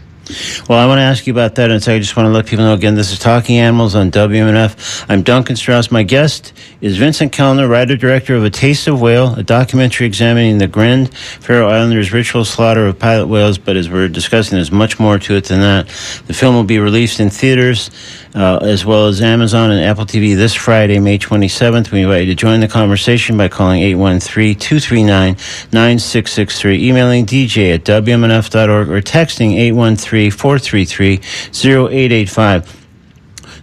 Well, 0.68 0.80
I 0.80 0.88
want 0.88 0.98
to 0.98 1.04
ask 1.04 1.28
you 1.28 1.34
about 1.34 1.54
that, 1.56 1.70
and 1.70 1.84
so 1.84 1.94
I 1.94 2.00
just 2.00 2.18
want 2.18 2.26
to 2.26 2.32
let 2.32 2.48
people 2.48 2.66
know 2.66 2.74
again. 2.74 2.96
This 2.96 3.12
is 3.12 3.20
Talking 3.20 3.60
Animals 3.60 3.94
on 3.94 4.10
WMNF. 4.10 5.06
I'm 5.08 5.22
Duncan 5.22 5.56
Strauss. 5.56 5.92
My 5.92 6.02
guest 6.02 6.52
is 6.82 6.98
Vincent 6.98 7.32
Kelner, 7.32 7.70
writer 7.70 7.96
director 7.96 8.36
of 8.36 8.44
A 8.44 8.50
Taste 8.50 8.88
of 8.88 9.00
Whale, 9.00 9.36
a 9.36 9.44
documentary 9.44 10.08
examining 10.08 10.58
the 10.58 10.68
Grand 10.68 11.16
Faroe 11.16 11.70
Islanders' 11.70 12.12
ritual 12.12 12.44
slaughter 12.44 12.88
of 12.88 12.98
pilot 12.98 13.28
whales. 13.28 13.60
But 13.60 13.78
as 13.78 13.88
we're 13.88 14.08
discussing, 14.08 14.56
there's 14.56 14.72
much 14.72 15.00
more 15.00 15.20
to 15.20 15.36
it 15.36 15.46
than 15.46 15.60
that. 15.60 15.88
The 16.26 16.34
film 16.34 16.56
will 16.56 16.64
be 16.64 16.80
released 16.80 17.20
in 17.20 17.30
theaters 17.30 17.92
uh, 18.34 18.58
as 18.64 18.84
well 18.84 19.08
as 19.08 19.22
Amazon 19.22 19.72
and 19.72 19.84
Apple 19.84 20.06
TV 20.06 20.36
this 20.36 20.54
Friday, 20.54 21.00
May 21.00 21.18
27th. 21.18 21.92
We 21.92 22.02
invite 22.02 22.28
you 22.28 22.34
to 22.34 22.36
join 22.36 22.60
the 22.62 22.68
conversation 22.68 23.38
by 23.38 23.48
calling 23.48 23.82
813 23.82 24.56
239 24.56 25.34
9663, 25.72 26.88
emailing 26.88 27.26
DJ 27.26 27.76
at 27.76 27.84
WMNF.org, 27.84 28.90
or 28.90 29.02
texting 29.02 29.54
813 29.54 30.15
433 30.30 31.20
0885. 31.54 32.86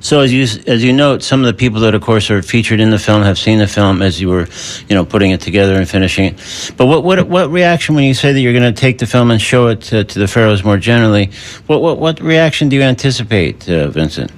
So 0.03 0.19
as 0.19 0.33
you 0.33 0.43
as 0.67 0.83
you 0.83 0.93
note, 0.93 1.23
some 1.23 1.41
of 1.41 1.47
the 1.47 1.55
people 1.55 1.81
that, 1.83 1.95
of 1.95 2.03
course, 2.03 2.29
are 2.29 2.43
featured 2.43 2.81
in 2.81 2.91
the 2.91 2.99
film 2.99 3.23
have 3.23 3.39
seen 3.39 3.59
the 3.61 3.69
film 3.69 4.03
as 4.03 4.21
you 4.21 4.29
were, 4.29 4.49
you 4.89 4.97
know, 4.97 5.05
putting 5.05 5.31
it 5.31 5.41
together 5.41 5.75
and 5.75 5.89
finishing 5.89 6.25
it. 6.25 6.75
But 6.77 6.87
what 6.87 7.05
what 7.05 7.29
what 7.29 7.51
reaction 7.51 7.95
when 7.95 8.05
you 8.05 8.15
say 8.15 8.33
that 8.33 8.41
you're 8.41 8.53
going 8.53 8.75
to 8.75 8.81
take 8.81 8.99
the 8.99 9.07
film 9.07 9.31
and 9.31 9.41
show 9.41 9.69
it 9.69 9.81
to, 9.83 10.03
to 10.03 10.19
the 10.19 10.27
Faroese 10.27 10.65
more 10.65 10.77
generally? 10.77 11.31
What 11.69 11.83
what 11.83 11.99
what 11.99 12.21
reaction 12.21 12.69
do 12.69 12.75
you 12.75 12.83
anticipate, 12.83 13.69
uh, 13.69 13.91
Vincent? 13.91 14.33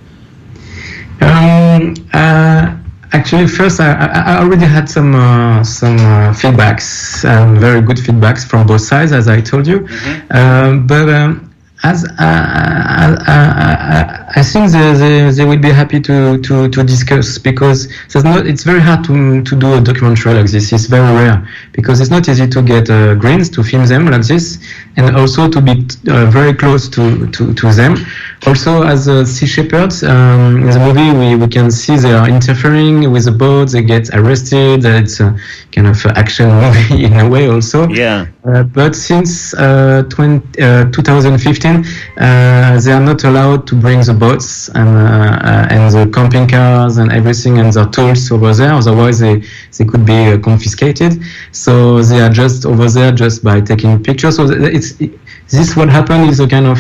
Um, 1.23 1.95
uh, 2.13 2.77
actually, 3.13 3.47
first, 3.47 3.81
I, 3.81 3.95
I 3.95 4.39
already 4.43 4.67
had 4.67 4.87
some 4.91 5.15
uh, 5.15 5.65
some 5.65 5.97
uh, 5.97 6.35
feedbacks, 6.35 7.25
um, 7.25 7.59
very 7.59 7.81
good 7.81 7.97
feedbacks 7.97 8.45
from 8.47 8.67
both 8.67 8.83
sides, 8.83 9.13
as 9.13 9.29
I 9.29 9.41
told 9.41 9.67
you. 9.67 9.89
Um, 10.31 10.87
but 10.87 11.09
um, 11.09 11.44
as 11.85 12.05
uh, 12.05 12.15
I, 12.19 13.15
I, 13.27 14.24
I, 14.37 14.43
think 14.43 14.71
they, 14.73 14.93
they, 14.95 15.31
they 15.31 15.45
will 15.45 15.59
be 15.59 15.71
happy 15.71 16.01
to, 16.01 16.39
to, 16.39 16.69
to 16.69 16.83
discuss 16.83 17.39
because 17.39 17.89
there's 18.09 18.25
not, 18.25 18.47
it's 18.47 18.65
very 18.65 18.81
hard 18.81 19.05
to, 19.05 19.43
to 19.43 19.57
do 19.57 19.75
a 19.75 19.81
documentary 19.81 20.35
like 20.35 20.51
this. 20.51 20.73
It's 20.73 20.87
very 20.87 21.13
rare 21.15 21.49
because 21.73 22.01
it's 22.01 22.11
not 22.11 22.29
easy 22.29 22.47
to 22.49 22.63
get 22.63 22.91
uh, 22.91 23.15
grinds 23.15 23.49
to 23.51 23.63
film 23.63 23.87
them 23.87 24.07
like 24.07 24.23
this 24.23 24.59
and 24.97 25.17
also 25.17 25.49
to 25.49 25.61
be 25.61 25.87
uh, 26.09 26.27
very 26.27 26.55
close 26.55 26.89
to, 26.91 27.27
to, 27.31 27.55
to 27.55 27.73
them. 27.73 27.97
Also, 28.47 28.83
as 28.83 29.09
uh, 29.09 29.25
sea 29.25 29.47
shepherds, 29.47 30.03
um, 30.03 30.61
in 30.61 30.71
the 30.71 30.79
movie, 30.79 31.17
we, 31.19 31.35
we 31.35 31.49
can 31.49 31.71
see 31.71 31.97
they 31.97 32.13
are 32.13 32.29
interfering 32.29 33.11
with 33.11 33.25
the 33.25 33.33
boat, 33.33 33.71
they 33.71 33.83
get 33.83 34.11
arrested. 34.15 34.85
It's 34.85 35.19
a 35.21 35.35
kind 35.73 35.87
of 35.87 36.05
action 36.07 36.51
movie 36.61 37.05
in 37.05 37.19
a 37.21 37.29
way, 37.29 37.49
also. 37.49 37.89
Yeah. 37.89 38.27
Uh, 38.45 38.63
but 38.65 38.95
since 38.95 39.55
uh, 39.55 40.03
20, 40.11 40.63
uh, 40.63 40.91
2015, 40.91 41.85
uh, 42.19 42.81
they 42.81 42.93
are 42.93 43.01
not 43.01 43.25
allowed 43.25 43.67
to 43.67 43.75
bring 43.75 44.01
the 44.01 44.13
boats 44.25 44.69
and, 44.81 44.89
uh, 44.89 45.51
uh, 45.51 45.75
and 45.75 45.83
the 45.95 46.05
camping 46.17 46.47
cars 46.49 46.99
and 46.99 47.09
everything 47.13 47.55
and 47.61 47.73
their 47.73 47.89
tools 47.97 48.31
over 48.33 48.53
there. 48.61 48.73
Otherwise, 48.75 49.19
they, 49.21 49.37
they 49.77 49.85
could 49.91 50.05
be 50.07 50.21
uh, 50.33 50.39
confiscated. 50.39 51.13
So 51.53 52.03
they 52.03 52.21
are 52.21 52.31
just 52.43 52.67
over 52.67 52.87
there 52.89 53.13
just 53.13 53.45
by 53.45 53.61
taking 53.61 54.03
pictures. 54.03 54.37
So 54.37 54.45
it's 54.79 54.89
this 55.55 55.77
what 55.77 55.89
happened 55.89 56.31
is 56.31 56.41
a 56.41 56.49
kind 56.49 56.67
of 56.67 56.79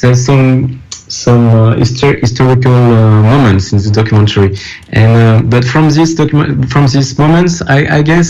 there's 0.00 0.24
some 0.26 0.82
some 1.08 1.46
uh, 1.48 1.74
histor- 1.76 2.18
historical 2.20 2.72
uh, 2.72 3.22
moments 3.22 3.72
in 3.72 3.78
the 3.78 3.90
documentary, 3.90 4.56
and 4.90 5.12
uh, 5.44 5.48
but 5.52 5.64
from 5.64 5.90
this 5.90 6.14
document 6.14 6.68
from 6.70 6.86
these 6.86 7.18
moments, 7.18 7.62
I, 7.68 7.98
I 7.98 8.02
guess 8.02 8.28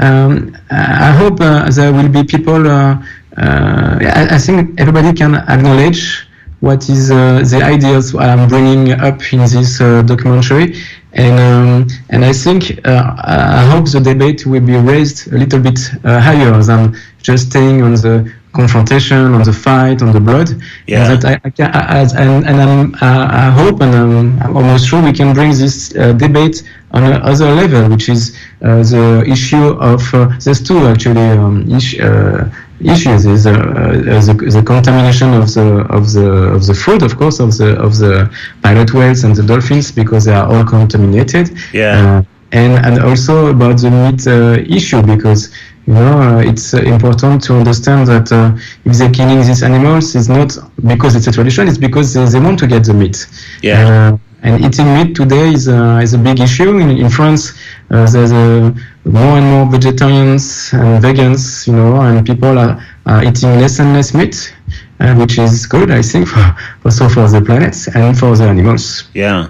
um, 0.00 0.56
I 0.70 1.10
hope 1.20 1.38
there 1.38 1.92
will 1.92 2.08
be 2.08 2.24
people. 2.24 2.66
I, 2.68 4.28
I 4.36 4.38
think 4.38 4.80
everybody 4.80 5.12
can 5.12 5.34
acknowledge 5.34 6.26
what 6.62 6.88
is 6.88 7.10
uh, 7.10 7.42
the 7.52 7.60
ideas 7.60 8.14
I'm 8.14 8.48
bringing 8.48 8.92
up 8.92 9.20
in 9.32 9.40
this 9.40 9.80
uh, 9.80 10.02
documentary, 10.02 10.76
and 11.12 11.36
um, 11.40 11.88
and 12.10 12.24
I 12.24 12.32
think 12.32 12.86
uh, 12.86 13.16
I 13.18 13.64
hope 13.72 13.90
the 13.90 14.00
debate 14.00 14.46
will 14.46 14.64
be 14.72 14.76
raised 14.76 15.32
a 15.32 15.38
little 15.38 15.60
bit 15.60 15.80
higher 16.04 16.62
than 16.62 16.96
just 17.20 17.50
staying 17.50 17.82
on 17.82 17.94
the 17.94 18.32
confrontation, 18.52 19.34
on 19.34 19.42
the 19.42 19.52
fight, 19.52 20.02
on 20.02 20.12
the 20.12 20.20
blood. 20.20 20.48
Yeah. 20.86 21.10
And 21.10 21.22
that 21.22 21.24
I, 21.30 21.40
I 21.46 21.50
can, 21.50 21.70
I, 21.74 22.00
I- 22.02 22.22
and 22.22 22.44
and 22.46 22.94
uh, 22.96 23.28
I 23.44 23.50
hope 23.50 23.80
and 23.80 23.94
I'm, 23.94 24.40
I'm 24.42 24.56
almost 24.56 24.86
sure 24.88 25.02
we 25.02 25.12
can 25.12 25.32
bring 25.34 25.50
this 25.50 25.94
uh, 25.96 26.12
debate 26.12 26.62
on 26.92 27.04
another 27.04 27.50
level, 27.52 27.88
which 27.90 28.08
is 28.08 28.36
uh, 28.62 28.82
the 28.82 29.24
issue 29.26 29.66
of 29.92 30.02
uh, 30.14 30.28
there's 30.44 30.62
two 30.62 30.78
actually 30.86 31.28
um, 31.38 31.66
uh, 31.70 32.44
issues 32.80 33.24
is 33.26 33.46
uh, 33.46 33.50
uh, 33.52 34.20
the, 34.26 34.34
the 34.56 34.62
contamination 34.62 35.32
of 35.34 35.52
the 35.54 35.66
of 35.98 36.12
the 36.12 36.26
of 36.56 36.66
the 36.66 36.74
food, 36.74 37.02
of 37.02 37.16
course, 37.16 37.38
of 37.40 37.56
the 37.56 37.70
of 37.80 37.98
the 37.98 38.30
pilot 38.62 38.92
whales 38.92 39.24
and 39.24 39.34
the 39.36 39.42
dolphins 39.42 39.90
because 39.92 40.24
they 40.24 40.34
are 40.34 40.46
all 40.52 40.64
contaminated. 40.64 41.50
Yeah. 41.72 42.22
And 42.52 42.72
and 42.86 42.98
also 43.02 43.46
about 43.46 43.78
the 43.80 43.90
meat 43.90 44.26
uh, 44.26 44.76
issue 44.76 45.00
because 45.02 45.50
you 45.86 45.94
know 45.94 46.20
uh, 46.20 46.38
it's 46.38 46.74
uh, 46.74 46.78
important 46.78 47.42
to 47.44 47.54
understand 47.54 48.06
that 48.06 48.30
uh, 48.32 48.56
if 48.84 48.96
they're 48.96 49.10
killing 49.10 49.38
these 49.38 49.62
animals, 49.62 50.14
it's 50.14 50.28
not 50.28 50.56
because 50.86 51.16
it's 51.16 51.26
a 51.26 51.32
tradition; 51.32 51.68
it's 51.68 51.78
because 51.78 52.14
they, 52.14 52.24
they 52.24 52.40
want 52.40 52.58
to 52.60 52.66
get 52.66 52.84
the 52.84 52.94
meat. 52.94 53.26
Yeah. 53.62 54.12
Uh, 54.14 54.18
and 54.44 54.64
eating 54.64 54.92
meat 54.94 55.14
today 55.14 55.52
is 55.52 55.68
a, 55.68 56.00
is 56.00 56.14
a 56.14 56.18
big 56.18 56.40
issue 56.40 56.76
in, 56.76 56.90
in 56.90 57.08
France. 57.08 57.52
Uh, 57.90 58.10
there's 58.10 58.32
a, 58.32 58.74
more 59.04 59.38
and 59.38 59.46
more 59.46 59.66
vegetarians 59.70 60.72
and 60.72 61.02
vegans, 61.02 61.66
you 61.66 61.72
know, 61.72 62.00
and 62.00 62.26
people 62.26 62.58
are, 62.58 62.84
are 63.06 63.24
eating 63.24 63.50
less 63.60 63.78
and 63.78 63.92
less 63.94 64.14
meat, 64.14 64.54
uh, 65.00 65.14
which 65.14 65.38
is 65.38 65.66
good, 65.66 65.90
I 65.90 66.02
think, 66.02 66.28
for, 66.32 66.56
also 66.84 67.08
for 67.08 67.28
the 67.28 67.40
planet 67.40 67.76
and 67.94 68.18
for 68.18 68.36
the 68.36 68.44
animals. 68.44 69.04
Yeah. 69.14 69.48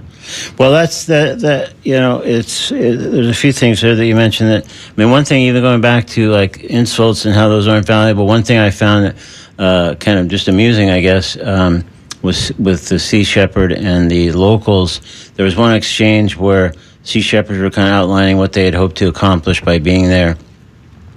Well, 0.58 0.70
that's 0.70 1.06
that. 1.06 1.40
That 1.40 1.74
you 1.82 1.94
know, 1.94 2.20
it's 2.20 2.70
it, 2.70 2.96
there's 2.98 3.28
a 3.28 3.34
few 3.34 3.52
things 3.52 3.80
there 3.80 3.94
that 3.94 4.06
you 4.06 4.14
mentioned. 4.14 4.50
That 4.50 4.66
I 4.66 5.00
mean, 5.00 5.10
one 5.10 5.24
thing, 5.24 5.42
even 5.42 5.62
going 5.62 5.80
back 5.80 6.06
to 6.08 6.30
like 6.30 6.64
insults 6.64 7.24
and 7.24 7.34
how 7.34 7.48
those 7.48 7.68
aren't 7.68 7.86
valuable. 7.86 8.26
One 8.26 8.42
thing 8.42 8.58
I 8.58 8.70
found 8.70 9.14
uh, 9.58 9.94
kind 9.96 10.18
of 10.18 10.28
just 10.28 10.48
amusing, 10.48 10.90
I 10.90 11.00
guess, 11.00 11.36
um, 11.36 11.84
was 12.22 12.52
with 12.58 12.88
the 12.88 12.98
Sea 12.98 13.24
Shepherd 13.24 13.72
and 13.72 14.10
the 14.10 14.32
locals. 14.32 15.00
There 15.34 15.44
was 15.44 15.56
one 15.56 15.74
exchange 15.74 16.36
where 16.36 16.72
Sea 17.02 17.20
Shepherds 17.20 17.58
were 17.58 17.70
kind 17.70 17.88
of 17.88 17.94
outlining 17.94 18.38
what 18.38 18.52
they 18.52 18.64
had 18.64 18.74
hoped 18.74 18.96
to 18.98 19.08
accomplish 19.08 19.60
by 19.60 19.78
being 19.78 20.06
there, 20.08 20.36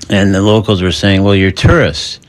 and 0.09 0.33
the 0.33 0.41
locals 0.41 0.81
were 0.81 0.91
saying, 0.91 1.23
"Well, 1.23 1.35
you're 1.35 1.51
tourists." 1.51 2.19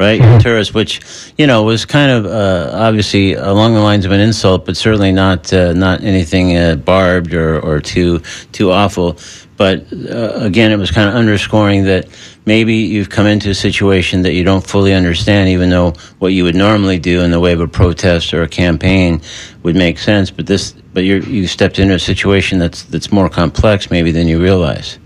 Right? 0.00 0.18
You're 0.18 0.40
tourists, 0.40 0.72
which 0.72 1.00
you 1.36 1.46
know 1.46 1.62
was 1.62 1.84
kind 1.84 2.10
of 2.10 2.24
uh, 2.24 2.70
obviously 2.72 3.34
along 3.34 3.74
the 3.74 3.80
lines 3.80 4.06
of 4.06 4.12
an 4.12 4.20
insult, 4.20 4.64
but 4.64 4.76
certainly 4.76 5.12
not 5.12 5.52
uh, 5.52 5.74
not 5.74 6.02
anything 6.02 6.56
uh, 6.56 6.76
barbed 6.76 7.34
or, 7.34 7.60
or 7.60 7.80
too 7.80 8.20
too 8.50 8.72
awful. 8.72 9.18
But 9.58 9.92
uh, 9.92 10.32
again, 10.36 10.72
it 10.72 10.78
was 10.78 10.90
kind 10.90 11.06
of 11.06 11.14
underscoring 11.14 11.84
that 11.84 12.08
maybe 12.46 12.76
you've 12.76 13.10
come 13.10 13.26
into 13.26 13.50
a 13.50 13.54
situation 13.54 14.22
that 14.22 14.32
you 14.32 14.42
don't 14.42 14.66
fully 14.66 14.94
understand, 14.94 15.50
even 15.50 15.68
though 15.68 15.92
what 16.18 16.32
you 16.32 16.44
would 16.44 16.54
normally 16.54 16.98
do 16.98 17.20
in 17.20 17.30
the 17.30 17.38
way 17.38 17.52
of 17.52 17.60
a 17.60 17.68
protest 17.68 18.32
or 18.32 18.42
a 18.42 18.48
campaign 18.48 19.20
would 19.62 19.76
make 19.76 19.98
sense. 19.98 20.30
But 20.30 20.46
this, 20.46 20.72
but 20.94 21.04
you 21.04 21.20
you 21.20 21.46
stepped 21.46 21.78
into 21.78 21.94
a 21.94 21.98
situation 21.98 22.58
that's 22.58 22.84
that's 22.84 23.12
more 23.12 23.28
complex 23.28 23.90
maybe 23.90 24.12
than 24.12 24.28
you 24.28 24.40
realize. 24.40 24.98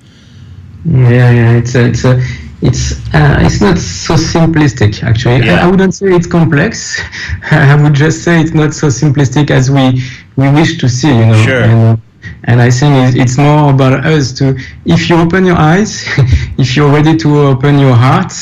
Yeah, 0.85 1.33
yeah, 1.33 1.57
it's 1.57 1.75
a, 1.75 1.87
it's 1.87 2.05
a, 2.05 2.23
it's 2.69 2.83
uh, 3.15 3.39
it's 3.47 3.61
not 3.61 3.79
so 3.79 4.15
simplistic 4.15 5.03
actually. 5.03 5.45
Yeah. 5.47 5.61
I, 5.61 5.67
I 5.67 5.71
wouldn't 5.71 5.95
say 5.95 6.07
it's 6.19 6.27
complex. 6.27 6.99
I 7.51 7.75
would 7.83 7.95
just 7.95 8.25
say 8.25 8.41
it's 8.41 8.55
not 8.55 8.73
so 8.75 8.89
simplistic 8.89 9.51
as 9.51 9.71
we 9.71 9.85
we 10.37 10.47
wish 10.59 10.79
to 10.83 10.89
see. 10.89 11.15
You 11.21 11.27
know. 11.27 11.43
Sure. 11.45 11.63
And, 11.63 12.01
and 12.45 12.61
I 12.63 12.71
think 12.71 12.93
it's- 13.17 13.39
more 13.39 13.71
about 13.75 14.05
us 14.07 14.33
to. 14.39 14.45
If 14.87 15.09
you 15.09 15.17
open 15.17 15.45
your 15.51 15.57
eyes, 15.73 15.93
if 16.63 16.69
you're 16.77 16.91
ready 16.99 17.17
to 17.25 17.29
open 17.53 17.79
your 17.79 17.95
heart, 17.95 18.33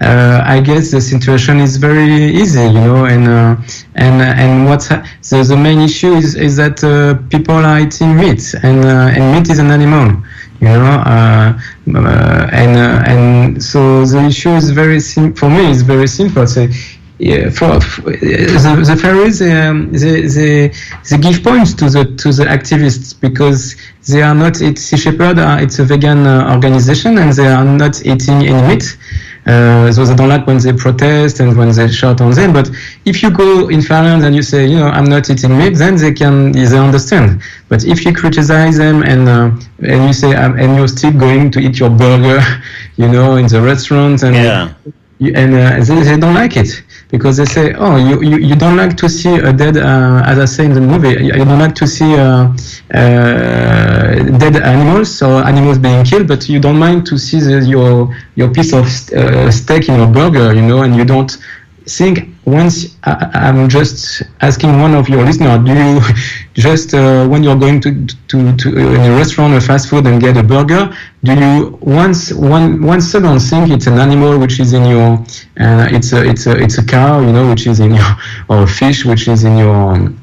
uh, 0.00 0.42
I 0.44 0.60
guess 0.60 0.90
the 0.90 1.00
situation 1.00 1.60
is 1.60 1.76
very 1.76 2.08
easy, 2.42 2.60
you 2.76 2.82
know. 2.88 3.04
And 3.06 3.24
uh, 3.28 3.56
and 3.94 4.16
and 4.42 4.66
what's 4.68 4.88
ha- 4.88 5.02
so 5.22 5.42
the 5.44 5.56
main 5.56 5.80
issue 5.80 6.12
is 6.22 6.34
is 6.34 6.56
that 6.56 6.82
uh, 6.84 7.14
people 7.34 7.54
are 7.70 7.78
eating 7.80 8.16
meat, 8.16 8.42
and 8.62 8.84
uh, 8.84 9.14
and 9.16 9.22
meat 9.34 9.48
is 9.50 9.58
an 9.58 9.70
animal 9.70 10.06
you 10.62 10.68
know 10.68 10.96
uh, 11.14 11.48
uh, 11.94 12.60
and 12.62 12.72
uh, 12.78 13.12
and 13.12 13.62
so 13.62 14.04
the 14.12 14.20
issue 14.32 14.54
is 14.60 14.70
very 14.70 15.00
sim- 15.00 15.34
for 15.34 15.48
me 15.50 15.70
it's 15.72 15.82
very 15.82 16.06
simple 16.06 16.46
so 16.46 16.66
yeah, 17.18 17.50
for, 17.50 17.80
for 17.80 18.10
the, 18.10 18.84
the 18.84 18.96
Faroese, 19.00 19.42
um, 19.42 19.92
they, 19.92 20.22
they, 20.22 20.72
they 21.08 21.18
give 21.18 21.44
points 21.44 21.72
to 21.74 21.88
the 21.88 22.04
to 22.16 22.32
the 22.32 22.44
activists 22.46 23.14
because 23.20 23.76
they 24.08 24.22
are 24.22 24.34
not 24.34 24.60
it's 24.60 24.88
Shepherd. 24.98 25.38
Uh, 25.38 25.58
it's 25.60 25.78
a 25.78 25.84
vegan 25.84 26.26
uh, 26.26 26.52
organization 26.52 27.18
and 27.18 27.32
they 27.32 27.46
are 27.46 27.64
not 27.64 28.04
eating 28.04 28.38
any 28.48 28.74
meat. 28.74 28.98
Uh, 29.44 29.90
so 29.90 30.04
they 30.04 30.14
don't 30.14 30.28
like 30.28 30.46
when 30.46 30.58
they 30.58 30.72
protest 30.72 31.40
and 31.40 31.56
when 31.56 31.70
they 31.72 31.88
shout 31.88 32.20
on 32.20 32.30
them. 32.32 32.52
But 32.52 32.70
if 33.04 33.22
you 33.22 33.30
go 33.30 33.68
in 33.68 33.82
Finland 33.82 34.24
and 34.24 34.36
you 34.36 34.42
say, 34.42 34.66
you 34.66 34.78
know, 34.78 34.86
I'm 34.86 35.04
not 35.04 35.28
eating 35.30 35.58
meat, 35.58 35.74
then 35.76 35.96
they 35.96 36.12
can 36.12 36.52
they 36.52 36.78
understand. 36.78 37.42
But 37.68 37.84
if 37.84 38.04
you 38.04 38.12
criticize 38.12 38.76
them 38.78 39.02
and 39.02 39.28
uh, 39.28 39.50
and 39.92 40.06
you 40.06 40.12
say 40.12 40.34
um, 40.36 40.58
and 40.58 40.76
you're 40.76 40.86
still 40.98 41.12
going 41.12 41.50
to 41.52 41.58
eat 41.60 41.78
your 41.80 41.90
burger, 41.90 42.40
you 42.96 43.08
know, 43.08 43.36
in 43.36 43.46
the 43.48 43.60
restaurant 43.60 44.22
and 44.22 44.36
Yeah. 44.36 44.68
you- 45.18 45.34
and 45.34 45.54
uh, 45.54 45.84
they, 45.84 46.02
they 46.08 46.16
don't 46.18 46.34
like 46.34 46.56
it 46.56 46.70
because 47.12 47.36
they 47.36 47.44
say, 47.44 47.74
oh, 47.74 47.96
you, 47.96 48.22
you, 48.22 48.38
you 48.38 48.56
don't 48.56 48.76
like 48.76 48.96
to 48.96 49.08
see 49.08 49.34
a 49.36 49.52
dead, 49.52 49.76
uh, 49.76 50.22
as 50.24 50.38
I 50.38 50.46
say 50.46 50.64
in 50.64 50.72
the 50.72 50.80
movie, 50.80 51.10
you, 51.22 51.44
don't 51.44 51.58
like 51.58 51.74
to 51.74 51.86
see 51.86 52.14
uh, 52.14 52.48
uh, 52.94 54.14
dead 54.42 54.56
animals 54.56 55.20
or 55.20 55.44
animals 55.44 55.78
being 55.78 56.04
killed, 56.04 56.26
but 56.26 56.48
you 56.48 56.58
don't 56.58 56.78
mind 56.78 57.04
to 57.06 57.18
see 57.18 57.38
the, 57.38 57.64
your 57.66 57.92
your 58.34 58.48
piece 58.50 58.72
of 58.72 58.86
uh, 59.12 59.50
steak 59.50 59.90
in 59.90 59.96
your 59.96 60.06
burger, 60.06 60.54
you 60.54 60.62
know, 60.62 60.82
and 60.82 60.96
you 60.96 61.04
don't 61.04 61.36
think 61.86 62.28
once 62.44 62.96
I, 63.04 63.30
I'm 63.34 63.68
just 63.68 64.22
asking 64.40 64.78
one 64.80 64.94
of 64.94 65.08
your 65.08 65.24
listeners, 65.24 65.64
do 65.64 65.72
you 65.72 66.00
just 66.54 66.94
uh, 66.94 67.26
when 67.28 67.42
you're 67.42 67.58
going 67.58 67.80
to 67.82 68.06
to, 68.06 68.56
to 68.56 68.68
uh, 68.68 68.94
in 68.94 69.12
a 69.12 69.16
restaurant 69.16 69.54
or 69.54 69.60
fast 69.60 69.88
food 69.88 70.06
and 70.06 70.20
get 70.20 70.36
a 70.36 70.42
burger, 70.42 70.94
do 71.24 71.34
you 71.34 71.78
once 71.80 72.32
one 72.32 72.82
one 72.82 73.00
second 73.00 73.38
think 73.40 73.70
it's 73.70 73.86
an 73.86 73.98
animal 73.98 74.38
which 74.38 74.60
is 74.60 74.72
in 74.72 74.84
your 74.86 75.18
uh, 75.60 75.88
it's 75.90 76.12
a 76.12 76.24
it's 76.28 76.46
a 76.46 76.56
it's 76.56 76.78
a 76.78 76.84
cow 76.84 77.20
you 77.20 77.32
know 77.32 77.48
which 77.50 77.66
is 77.66 77.80
in 77.80 77.94
your 77.94 78.10
or 78.48 78.62
a 78.62 78.66
fish 78.66 79.04
which 79.04 79.28
is 79.28 79.44
in 79.44 79.56
your 79.58 79.74
um, 79.94 80.18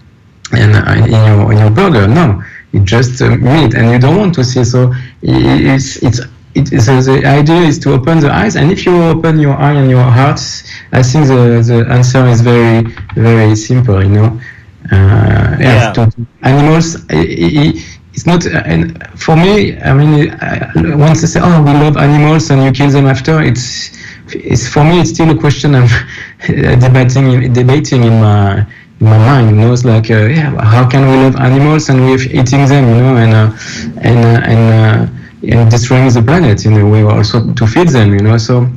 and 0.51 0.75
uh, 0.75 1.05
in 1.05 1.11
your 1.11 1.51
in 1.51 1.57
your 1.59 1.69
burger? 1.69 2.07
No, 2.07 2.43
it's 2.73 2.85
just 2.85 3.21
uh, 3.21 3.35
meat, 3.37 3.73
and 3.73 3.91
you 3.91 3.99
don't 3.99 4.17
want 4.17 4.33
to 4.35 4.43
see. 4.43 4.63
So 4.63 4.93
it's 5.21 5.97
it's. 5.97 6.21
It, 6.55 6.67
so 6.81 7.01
the 7.01 7.25
idea 7.25 7.61
is 7.61 7.79
to 7.79 7.93
open 7.93 8.19
the 8.19 8.31
eyes, 8.31 8.55
and 8.55 8.71
if 8.71 8.85
you 8.85 8.95
open 9.03 9.39
your 9.39 9.55
eye 9.57 9.73
and 9.73 9.89
your 9.89 10.03
heart, 10.03 10.39
I 10.91 11.01
think 11.03 11.27
the, 11.27 11.61
the 11.69 11.85
answer 11.89 12.25
is 12.27 12.41
very 12.41 12.81
very 13.15 13.55
simple. 13.55 14.01
You 14.03 14.09
know, 14.09 14.39
uh, 14.91 15.55
Yeah. 15.59 15.91
to 15.93 16.11
animals. 16.43 16.97
It's 18.13 18.25
not, 18.25 18.45
uh, 18.45 18.61
and 18.65 19.01
for 19.15 19.35
me, 19.35 19.77
I 19.79 19.93
mean, 19.93 20.29
uh, 20.31 20.97
once 20.97 21.21
they 21.21 21.27
say, 21.27 21.39
"Oh, 21.43 21.61
we 21.61 21.71
love 21.71 21.97
animals," 21.97 22.49
and 22.49 22.63
you 22.63 22.71
kill 22.71 22.89
them 22.89 23.05
after, 23.07 23.41
it's, 23.41 23.91
it's 24.33 24.67
for 24.67 24.83
me, 24.83 24.99
it's 25.01 25.11
still 25.11 25.29
a 25.29 25.37
question 25.37 25.75
I'm 25.75 25.87
debating, 26.85 27.53
debating 27.53 28.03
in 28.03 28.19
my 28.21 28.65
in 28.99 29.05
my 29.07 29.17
mind. 29.17 29.49
You 29.51 29.55
know, 29.57 29.73
it's 29.73 29.85
like, 29.85 30.09
uh, 30.09 30.25
yeah, 30.25 30.49
how 30.63 30.87
can 30.89 31.01
we 31.09 31.15
love 31.23 31.35
animals 31.37 31.89
and 31.89 32.01
we're 32.05 32.21
eating 32.39 32.65
them? 32.67 32.85
You 32.95 33.01
know, 33.01 33.15
and 33.17 33.33
uh, 33.33 33.51
and 34.01 34.19
uh, 34.25 34.51
and 34.53 35.18
and 35.41 35.71
destroying 35.71 36.09
the 36.11 36.21
planet 36.21 36.65
in 36.65 36.73
a 36.73 36.85
way 36.87 37.03
also 37.03 37.53
to 37.53 37.65
feed 37.67 37.89
them. 37.89 38.13
You 38.13 38.19
know, 38.19 38.37
so 38.37 38.67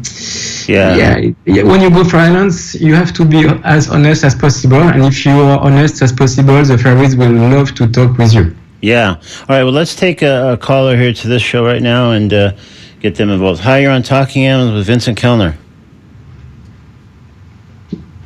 Yeah. 0.68 0.94
yeah, 0.96 1.30
yeah, 1.44 1.62
when 1.64 1.80
you 1.80 1.90
go 1.90 2.04
Faroe 2.04 2.22
Islands, 2.22 2.74
you 2.80 2.94
have 2.94 3.12
to 3.14 3.24
be 3.24 3.48
as 3.64 3.90
honest 3.90 4.22
as 4.24 4.34
possible, 4.34 4.80
and 4.94 5.02
if 5.04 5.26
you 5.26 5.32
are 5.32 5.58
honest 5.58 6.02
as 6.02 6.12
possible, 6.12 6.62
the 6.64 6.78
Faroese 6.78 7.16
will 7.16 7.32
love 7.32 7.74
to 7.74 7.86
talk 7.88 8.16
with 8.16 8.32
you. 8.32 8.54
Yeah. 8.80 9.10
All 9.10 9.56
right. 9.56 9.62
Well, 9.64 9.72
let's 9.72 9.94
take 9.94 10.22
a, 10.22 10.52
a 10.52 10.56
caller 10.56 10.96
here 10.96 11.12
to 11.12 11.28
this 11.28 11.42
show 11.42 11.64
right 11.64 11.82
now 11.82 12.10
and 12.12 12.32
uh, 12.32 12.52
get 13.00 13.14
them 13.14 13.30
involved. 13.30 13.60
Hi, 13.60 13.78
you're 13.78 13.92
on 13.92 14.02
Talking 14.02 14.44
Animals 14.44 14.74
with 14.76 14.86
Vincent 14.86 15.18
Kelner. 15.18 15.54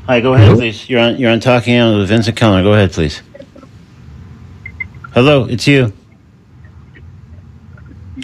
Hi, 0.07 0.21
go 0.21 0.35
ahead, 0.35 0.47
Hello? 0.49 0.59
please. 0.61 0.89
You're 0.89 1.01
on. 1.01 1.17
You're 1.19 1.31
on 1.33 1.41
Talking 1.41 1.75
Animals 1.75 2.01
with 2.03 2.09
Vincent 2.11 2.37
Kelner. 2.39 2.63
Go 2.63 2.73
ahead, 2.75 2.93
please. 2.93 3.23
Hello, 5.13 5.45
it's 5.45 5.67
you. 5.67 5.93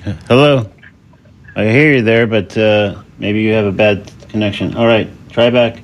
Hello. 0.27 0.69
I 1.55 1.65
hear 1.67 1.93
you 1.95 2.03
there, 2.03 2.27
but 2.27 2.57
uh, 2.59 3.01
maybe 3.19 3.41
you 3.43 3.53
have 3.53 3.67
a 3.67 3.73
bad 3.73 4.11
connection. 4.31 4.75
All 4.77 4.87
right, 4.87 5.09
try 5.31 5.49
back. 5.49 5.81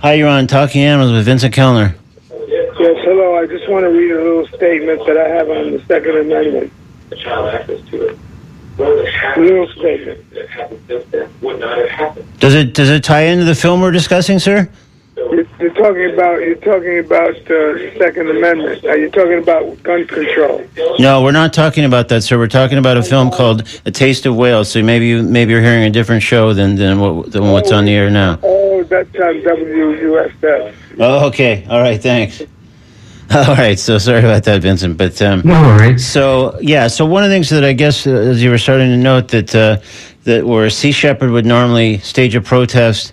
Hi, 0.00 0.14
you're 0.14 0.28
on 0.28 0.48
Talking 0.48 0.82
Animals 0.82 1.12
with 1.12 1.24
Vincent 1.24 1.54
Kelner. 1.54 1.94
Yes, 2.30 2.74
hello. 2.76 3.36
I 3.36 3.46
just 3.46 3.68
want 3.68 3.84
to 3.84 3.90
read 3.90 4.10
a 4.10 4.20
little 4.20 4.48
statement 4.48 5.06
that 5.06 5.16
I 5.16 5.28
have 5.28 5.48
on 5.48 5.72
the 5.72 5.84
Second 5.86 6.16
Amendment. 6.16 6.72
the 7.10 7.16
child 7.16 7.54
access 7.54 7.80
to 7.90 8.08
it. 8.08 8.18
A 8.78 9.40
little 9.40 9.68
statement. 9.68 10.30
That 10.30 10.48
happened 10.48 10.80
since 10.88 11.04
then 11.10 11.30
would 11.40 11.60
not 11.60 11.78
have 11.78 11.90
happened. 11.90 12.40
Does 12.40 12.54
it 12.54 12.74
does 12.74 12.90
it 12.90 13.04
tie 13.04 13.22
into 13.22 13.44
the 13.44 13.54
film 13.54 13.80
we're 13.80 13.92
discussing, 13.92 14.40
sir? 14.40 14.68
You're, 15.30 15.46
you're 15.60 15.74
talking 15.74 16.10
about 16.14 16.40
you're 16.40 16.54
talking 16.56 16.98
about 16.98 17.36
uh, 17.50 17.98
Second 17.98 18.30
Amendment. 18.30 18.84
Are 18.84 18.96
you 18.96 19.10
talking 19.10 19.38
about 19.38 19.82
gun 19.82 20.06
control? 20.06 20.64
No, 20.98 21.22
we're 21.22 21.32
not 21.32 21.52
talking 21.52 21.84
about 21.84 22.08
that, 22.08 22.22
sir. 22.22 22.38
We're 22.38 22.46
talking 22.48 22.78
about 22.78 22.96
a 22.96 23.02
film 23.02 23.30
called 23.30 23.66
A 23.84 23.90
Taste 23.90 24.26
of 24.26 24.36
Whale. 24.36 24.64
So 24.64 24.82
maybe 24.82 25.06
you 25.06 25.22
maybe 25.22 25.52
you're 25.52 25.62
hearing 25.62 25.84
a 25.84 25.90
different 25.90 26.22
show 26.22 26.54
than 26.54 26.76
than, 26.76 26.98
what, 26.98 27.32
than 27.32 27.50
what's 27.50 27.70
on 27.72 27.84
the 27.84 27.92
air 27.92 28.10
now. 28.10 28.38
Oh, 28.42 28.82
that's 28.84 29.14
on 29.16 29.34
WUSF. 29.42 30.74
Oh, 30.98 31.26
okay. 31.28 31.66
All 31.68 31.80
right. 31.80 32.00
Thanks. 32.02 32.42
All 33.34 33.54
right. 33.54 33.78
So 33.78 33.98
sorry 33.98 34.20
about 34.20 34.44
that, 34.44 34.62
Vincent. 34.62 34.96
But 34.96 35.20
um, 35.20 35.42
No 35.44 35.60
worries. 35.60 36.06
so 36.06 36.58
yeah. 36.60 36.86
So 36.88 37.04
one 37.04 37.22
of 37.22 37.28
the 37.28 37.34
things 37.34 37.50
that 37.50 37.64
I 37.64 37.74
guess, 37.74 38.06
uh, 38.06 38.10
as 38.12 38.42
you 38.42 38.48
were 38.50 38.58
starting 38.58 38.88
to 38.88 38.96
note, 38.96 39.28
that 39.28 39.54
uh, 39.54 39.76
that 40.24 40.46
where 40.46 40.64
a 40.64 40.70
Sea 40.70 40.92
Shepherd 40.92 41.30
would 41.30 41.44
normally 41.46 41.98
stage 41.98 42.34
a 42.34 42.40
protest, 42.40 43.12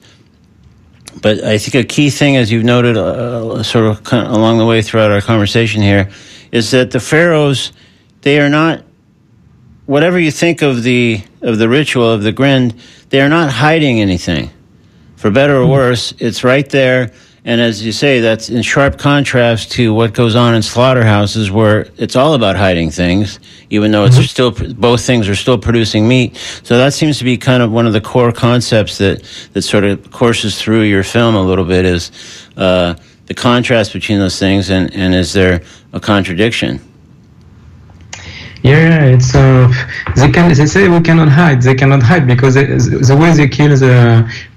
but 1.22 1.44
I 1.44 1.58
think 1.58 1.76
a 1.76 1.88
key 1.88 2.10
thing, 2.10 2.36
as 2.36 2.52
you've 2.52 2.64
noted, 2.64 2.98
uh, 2.98 3.64
sort 3.64 3.86
of 3.86 4.14
along 4.14 4.58
the 4.58 4.66
way 4.66 4.82
throughout 4.82 5.12
our 5.12 5.22
conversation 5.22 5.82
here, 5.82 6.10
is 6.52 6.72
that 6.72 6.92
the 6.92 7.00
Faroese, 7.00 7.72
they 8.22 8.40
are 8.40 8.50
not. 8.50 8.84
Whatever 9.86 10.20
you 10.20 10.32
think 10.32 10.62
of 10.62 10.84
the 10.84 11.22
of 11.42 11.60
the 11.60 11.70
ritual 11.70 12.12
of 12.12 12.24
the 12.24 12.32
grind, 12.32 12.74
they 13.10 13.22
are 13.22 13.30
not 13.30 13.52
hiding 13.52 14.02
anything. 14.02 14.50
For 15.16 15.30
better 15.32 15.58
or 15.58 15.68
worse, 15.68 16.14
it's 16.20 16.44
right 16.44 16.68
there. 16.70 17.12
And 17.48 17.62
as 17.62 17.86
you 17.86 17.92
say, 17.92 18.22
that's 18.22 18.50
in 18.50 18.64
sharp 18.64 18.98
contrast 18.98 19.72
to 19.74 19.94
what 19.94 20.14
goes 20.14 20.36
on 20.36 20.56
in 20.56 20.64
slaughterhouses, 20.64 21.52
where 21.52 21.88
it's 21.96 22.16
all 22.16 22.34
about 22.34 22.56
hiding 22.56 22.90
things, 22.90 23.40
even 23.70 23.92
though 23.92 24.06
it's 24.06 24.18
still 24.18 24.50
both 24.50 25.06
things 25.06 25.30
are 25.30 25.36
still 25.36 25.60
producing 25.60 26.08
meat. 26.08 26.36
So 26.64 26.78
that 26.78 26.94
seems 26.94 27.20
to 27.20 27.24
be 27.24 27.38
kind 27.38 27.62
of 27.62 27.72
one 27.72 27.86
of 27.86 27.94
the 27.94 28.02
core 28.02 28.32
concepts 28.32 28.98
that 28.98 29.24
that 29.54 29.62
sort 29.62 29.84
of 29.84 30.10
courses 30.10 30.60
through 30.60 30.82
your 30.82 31.04
film 31.04 31.36
a 31.36 31.44
little 31.44 31.66
bit 31.66 31.86
is 31.86 32.12
uh, 32.58 32.96
the 33.28 33.36
contrast 33.36 33.94
between 33.94 34.18
those 34.18 34.40
things, 34.40 34.72
and, 34.72 34.92
and 34.96 35.14
is 35.14 35.32
there 35.34 35.62
a 35.94 36.00
contradiction? 36.00 36.80
Yeah, 38.66 39.06
it's 39.16 39.36
uh, 39.36 39.72
they 40.16 40.32
can 40.32 40.48
they 40.54 40.66
say 40.66 40.88
we 40.90 41.00
cannot 41.02 41.30
hide. 41.30 41.62
They 41.62 41.76
cannot 41.76 42.02
hide 42.02 42.26
because 42.26 42.56
they, 42.56 42.66
the 42.66 43.16
way 43.22 43.32
they 43.34 43.48
kill 43.48 43.74
the 43.78 43.96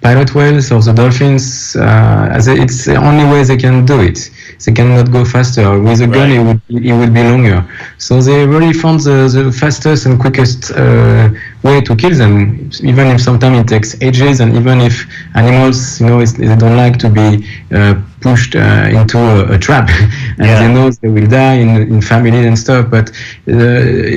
pilot 0.00 0.34
whales 0.34 0.72
or 0.72 0.80
the 0.80 0.92
dolphins, 0.94 1.76
uh, 1.76 2.40
they, 2.44 2.56
it's 2.64 2.86
the 2.86 2.96
only 2.96 3.24
way 3.32 3.42
they 3.44 3.58
can 3.58 3.84
do 3.84 4.00
it. 4.00 4.18
They 4.64 4.72
cannot 4.72 5.10
go 5.10 5.24
faster. 5.24 5.78
With 5.80 6.00
a 6.00 6.06
gun, 6.06 6.30
Right. 6.30 6.38
it 6.38 6.42
would 6.46 6.60
it 6.90 6.94
would 6.98 7.12
be 7.12 7.22
longer. 7.22 7.58
So 7.98 8.22
they 8.22 8.46
really 8.46 8.72
found 8.72 9.00
the, 9.00 9.28
the 9.36 9.52
fastest 9.52 10.06
and 10.06 10.18
quickest 10.18 10.70
uh, 10.72 11.28
way 11.62 11.80
to 11.82 11.94
kill 11.94 12.14
them. 12.14 12.70
Even 12.82 13.06
if 13.14 13.20
sometimes 13.20 13.58
it 13.60 13.68
takes 13.68 14.00
ages, 14.00 14.40
and 14.40 14.56
even 14.56 14.80
if 14.80 15.04
animals, 15.34 16.00
you 16.00 16.06
know, 16.06 16.20
it's, 16.20 16.32
they 16.32 16.56
don't 16.56 16.76
like 16.76 16.96
to 17.04 17.10
be 17.10 17.44
uh, 17.74 17.94
pushed 18.20 18.54
uh, 18.56 18.88
into 18.98 19.18
a, 19.18 19.54
a 19.54 19.58
trap, 19.58 19.88
and 20.38 20.48
Yeah. 20.48 20.58
they 20.58 20.72
know 20.72 20.90
they 20.90 21.08
will 21.08 21.26
die 21.28 21.54
in 21.64 21.68
in 21.92 22.00
family 22.02 22.46
and 22.46 22.58
stuff. 22.58 22.90
But 22.90 23.10
uh, 23.10 23.52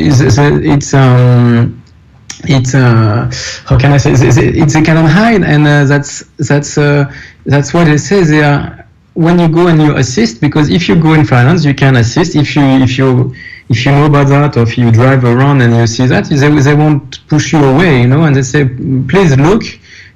it's 0.08 0.20
it's, 0.22 0.94
um 0.94 1.82
it's 2.46 2.74
uh, 2.74 3.30
how 3.66 3.78
can 3.78 3.92
I 3.94 3.98
say 3.98 4.12
it's, 4.12 4.76
a 4.76 4.82
kind 4.82 4.98
of 5.00 5.06
hide 5.06 5.44
and 5.44 5.66
uh, 5.68 5.86
that's 5.86 6.24
that's 6.48 6.78
uh, 6.78 7.12
that's 7.46 7.74
what 7.74 7.86
they 7.86 7.98
say 7.98 8.24
they 8.24 8.42
are 8.44 8.86
when 9.14 9.40
you 9.40 9.48
go 9.50 9.68
and 9.68 9.82
you 9.82 9.96
assist 9.98 10.42
because 10.42 10.70
if 10.70 10.88
you 10.88 10.96
go 10.96 11.14
in 11.14 11.26
finance 11.26 11.64
you 11.66 11.74
can 11.74 11.96
assist 11.98 12.36
if 12.36 12.56
you 12.56 12.64
if 12.88 12.98
you 12.98 13.34
if 13.70 13.86
you 13.86 13.92
know 13.92 14.06
about 14.06 14.28
that 14.28 14.58
or 14.58 14.64
if 14.64 14.78
you 14.78 14.92
drive 14.92 15.24
around 15.24 15.62
and 15.62 15.76
you 15.76 15.86
see 15.88 16.06
that 16.08 16.26
they, 16.26 16.50
they 16.50 16.74
won't 16.74 17.20
push 17.28 17.54
you 17.54 17.64
away 17.64 18.02
you 18.02 18.08
know 18.08 18.24
and 18.24 18.36
they 18.36 18.42
say 18.42 18.66
please 19.08 19.36
look 19.38 19.64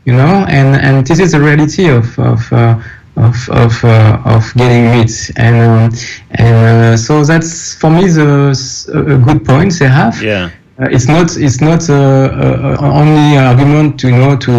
you 0.06 0.14
know 0.14 0.46
and 0.50 0.76
and 0.82 1.06
this 1.06 1.20
is 1.20 1.32
the 1.32 1.40
reality 1.40 1.88
of 1.90 2.18
of 2.20 2.52
uh, 2.54 2.80
of 3.16 3.36
of, 3.50 3.84
uh, 3.84 4.20
of 4.26 4.54
getting 4.56 4.92
meat 4.92 5.32
and 5.38 5.56
um, 5.56 5.92
and 6.32 6.94
uh, 6.94 6.98
so 6.98 7.24
that's 7.24 7.76
for 7.76 7.90
me 7.90 8.08
the 8.08 8.52
a 8.94 9.18
good 9.18 9.44
point 9.46 9.72
they 9.80 9.88
have 9.88 10.22
Yeah. 10.22 10.50
uh, 10.80 10.88
it's 10.92 11.08
not 11.08 11.36
it's 11.38 11.62
not 11.62 11.90
uh, 11.90 11.94
uh, 11.94 12.78
uh, 12.82 12.92
only 13.02 13.38
argument 13.38 14.00
to 14.02 14.10
you 14.10 14.18
know 14.18 14.36
to 14.38 14.52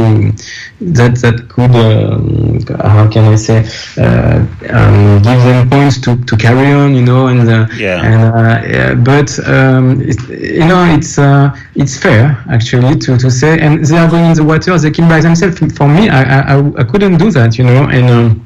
that 0.80 1.14
that 1.22 1.48
could 1.48 1.74
um, 1.74 2.58
how 2.90 3.08
can 3.08 3.24
I 3.32 3.36
say 3.36 3.58
uh, 3.98 4.44
um, 4.70 5.22
give 5.22 5.40
them 5.44 5.68
points 5.70 6.00
to, 6.02 6.16
to 6.24 6.36
carry 6.36 6.72
on 6.72 6.94
you 6.94 7.02
know 7.02 7.26
and 7.28 7.48
uh, 7.48 7.66
Yeah. 7.76 8.02
and 8.02 8.22
uh, 8.34 8.62
yeah, 8.66 8.94
but 8.94 9.28
um, 9.48 10.00
it, 10.02 10.18
you 10.28 10.66
know 10.66 10.84
it's 10.96 11.18
uh, 11.18 11.54
it's 11.74 11.96
fair 11.98 12.42
actually 12.50 12.96
to, 13.00 13.16
to 13.18 13.30
say 13.30 13.58
and 13.58 13.84
they 13.84 13.96
are 13.96 14.08
going 14.10 14.26
in 14.26 14.34
the 14.34 14.44
water 14.44 14.76
they 14.78 14.90
kill 14.90 15.08
by 15.08 15.20
themselves 15.20 15.58
for 15.76 15.88
me 15.88 16.08
I, 16.08 16.22
I, 16.22 16.56
I- 16.58 16.72
I 16.78 16.84
couldn't 16.84 17.18
do 17.18 17.30
that 17.32 17.58
you 17.58 17.64
know 17.64 17.84
and 17.88 18.10
um, 18.10 18.45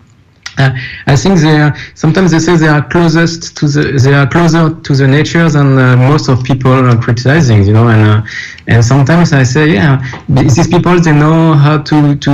uh, 0.60 0.70
I 1.06 1.16
think 1.16 1.38
they 1.40 1.58
are, 1.60 1.74
sometimes 1.94 2.30
they 2.30 2.38
say 2.38 2.56
they 2.56 2.68
are 2.68 2.82
closest 2.88 3.56
to 3.58 3.68
the 3.68 3.82
they 4.04 4.14
are 4.14 4.26
closer 4.26 4.62
to 4.86 4.92
the 4.94 5.08
nature 5.08 5.48
than 5.48 5.78
uh, 5.78 5.96
most 5.96 6.28
of 6.28 6.42
people 6.44 6.72
are 6.72 6.96
criticizing, 6.96 7.64
you 7.64 7.72
know. 7.72 7.88
And 7.88 8.02
uh, 8.08 8.22
and 8.68 8.84
sometimes 8.84 9.32
I 9.32 9.44
say, 9.44 9.64
yeah, 9.74 9.92
these 10.28 10.68
people 10.68 11.00
they 11.00 11.12
know 11.12 11.54
how 11.54 11.78
to 11.90 12.16
to 12.24 12.32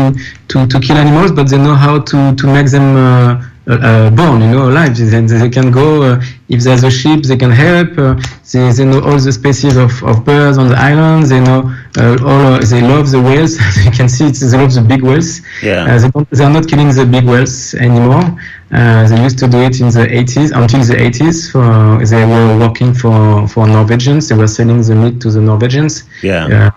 to, 0.48 0.66
to 0.66 0.80
kill 0.80 0.96
animals, 0.96 1.32
but 1.32 1.48
they 1.50 1.58
know 1.58 1.74
how 1.74 2.00
to 2.00 2.34
to 2.34 2.46
make 2.46 2.70
them. 2.70 3.55
Uh, 3.68 3.74
uh, 3.74 4.10
born, 4.10 4.40
you 4.42 4.50
know, 4.52 4.68
alive. 4.68 4.96
They, 4.96 5.20
they 5.22 5.50
can 5.50 5.72
go 5.72 6.02
uh, 6.02 6.22
if 6.48 6.62
there's 6.62 6.84
a 6.84 6.90
ship, 6.90 7.24
they 7.24 7.36
can 7.36 7.50
help. 7.50 7.98
Uh, 7.98 8.14
they, 8.52 8.70
they 8.70 8.84
know 8.84 9.00
all 9.00 9.18
the 9.18 9.32
species 9.32 9.76
of, 9.76 9.90
of 10.04 10.24
birds 10.24 10.56
on 10.56 10.68
the 10.68 10.76
island. 10.76 11.26
They 11.26 11.40
know 11.40 11.74
uh, 11.98 12.16
all. 12.24 12.54
Uh, 12.54 12.58
they 12.60 12.80
love 12.80 13.10
the 13.10 13.20
whales. 13.20 13.58
you 13.84 13.90
can 13.90 14.08
see 14.08 14.26
it, 14.26 14.34
they 14.34 14.56
love 14.56 14.72
the 14.72 14.82
big 14.82 15.02
whales. 15.02 15.40
Yeah. 15.64 15.98
They, 15.98 16.08
don't, 16.08 16.30
they 16.30 16.44
are 16.44 16.50
not 16.50 16.68
killing 16.68 16.92
the 16.94 17.04
big 17.04 17.24
whales 17.24 17.74
anymore. 17.74 18.38
Uh, 18.70 19.08
they 19.08 19.20
used 19.20 19.38
to 19.40 19.48
do 19.48 19.58
it 19.58 19.80
in 19.80 19.88
the 19.88 20.06
80s 20.06 20.52
until 20.54 20.84
the 20.84 20.94
80s. 20.94 21.50
For, 21.50 22.06
they 22.06 22.24
were 22.24 22.58
working 22.60 22.94
for, 22.94 23.48
for 23.48 23.66
Norwegians. 23.66 24.28
They 24.28 24.36
were 24.36 24.46
selling 24.46 24.80
the 24.80 24.94
meat 24.94 25.20
to 25.22 25.30
the 25.32 25.40
Norwegians. 25.40 26.04
Yeah. 26.22 26.46
Yeah. 26.46 26.70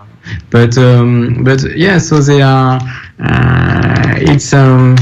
But 0.49 0.77
um, 0.77 1.43
but 1.43 1.63
yeah, 1.75 1.97
so 1.97 2.19
they 2.19 2.41
are. 2.41 2.79
Uh, 3.19 4.13
it's 4.17 4.53
um, 4.53 4.95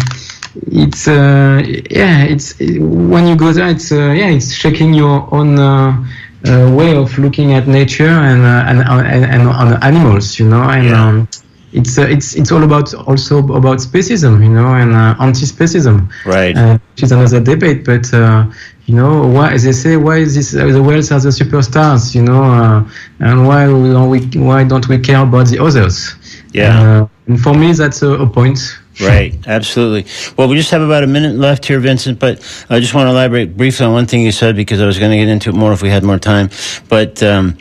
it's 0.67 1.07
uh, 1.07 1.61
yeah, 1.89 2.23
it's 2.23 2.55
when 2.59 3.27
you 3.27 3.35
go 3.35 3.51
there, 3.51 3.67
it's 3.69 3.91
uh, 3.91 4.11
yeah, 4.11 4.29
it's 4.29 4.53
shaking 4.53 4.93
your 4.93 5.27
own. 5.33 5.57
Uh, 5.59 6.03
uh, 6.47 6.71
way 6.73 6.95
of 6.95 7.17
looking 7.17 7.53
at 7.53 7.67
nature 7.67 8.07
and 8.07 8.41
uh, 8.43 8.63
and, 8.67 8.79
and 8.81 9.25
and 9.25 9.47
on 9.49 9.83
animals, 9.83 10.39
you 10.39 10.47
know, 10.47 10.61
and 10.61 10.91
Yeah. 10.91 10.93
um, 10.93 11.27
it's 11.73 11.97
uh, 11.97 12.03
it's 12.03 12.35
it's 12.35 12.51
all 12.51 12.63
about 12.63 12.93
also 12.93 13.39
about 13.53 13.79
speciesism, 13.79 14.43
you 14.43 14.49
know, 14.49 14.73
and 14.73 14.93
uh, 14.93 15.15
anti-speciesism 15.19 16.07
Right. 16.25 16.57
uh, 16.57 16.77
which 16.91 17.03
is 17.03 17.11
another 17.11 17.39
debate. 17.39 17.83
But 17.85 18.13
uh, 18.13 18.45
you 18.85 18.95
know, 18.95 19.27
why 19.27 19.57
they 19.57 19.71
say 19.73 19.97
why 19.97 20.17
is 20.17 20.35
this 20.35 20.55
uh, 20.55 20.67
the 20.67 20.81
whales 20.81 21.11
are 21.11 21.19
the 21.19 21.29
superstars? 21.29 22.13
You 22.15 22.23
know, 22.23 22.43
uh, 22.43 22.83
and 23.19 23.47
why 23.47 23.67
we 23.67 23.89
don't 23.89 24.09
we 24.09 24.19
why 24.39 24.63
don't 24.63 24.87
we 24.87 24.99
care 24.99 25.21
about 25.23 25.47
the 25.47 25.59
others? 25.59 26.15
Yeah. 26.53 26.79
Uh, 26.79 27.07
and 27.27 27.39
for 27.39 27.53
me, 27.53 27.71
that's 27.73 28.01
a, 28.01 28.09
a 28.11 28.27
point. 28.27 28.59
Right, 28.99 29.35
absolutely. 29.47 30.11
Well, 30.37 30.47
we 30.47 30.55
just 30.55 30.71
have 30.71 30.81
about 30.81 31.03
a 31.03 31.07
minute 31.07 31.35
left 31.35 31.65
here, 31.65 31.79
Vincent, 31.79 32.19
but 32.19 32.39
I 32.69 32.79
just 32.79 32.93
want 32.93 33.07
to 33.07 33.11
elaborate 33.11 33.55
briefly 33.55 33.85
on 33.85 33.93
one 33.93 34.07
thing 34.07 34.21
you 34.21 34.31
said 34.31 34.55
because 34.55 34.81
I 34.81 34.85
was 34.85 34.97
going 34.97 35.11
to 35.11 35.17
get 35.17 35.27
into 35.27 35.49
it 35.51 35.55
more 35.55 35.71
if 35.71 35.81
we 35.81 35.89
had 35.89 36.03
more 36.03 36.17
time. 36.17 36.49
But 36.89 37.21
um, 37.21 37.57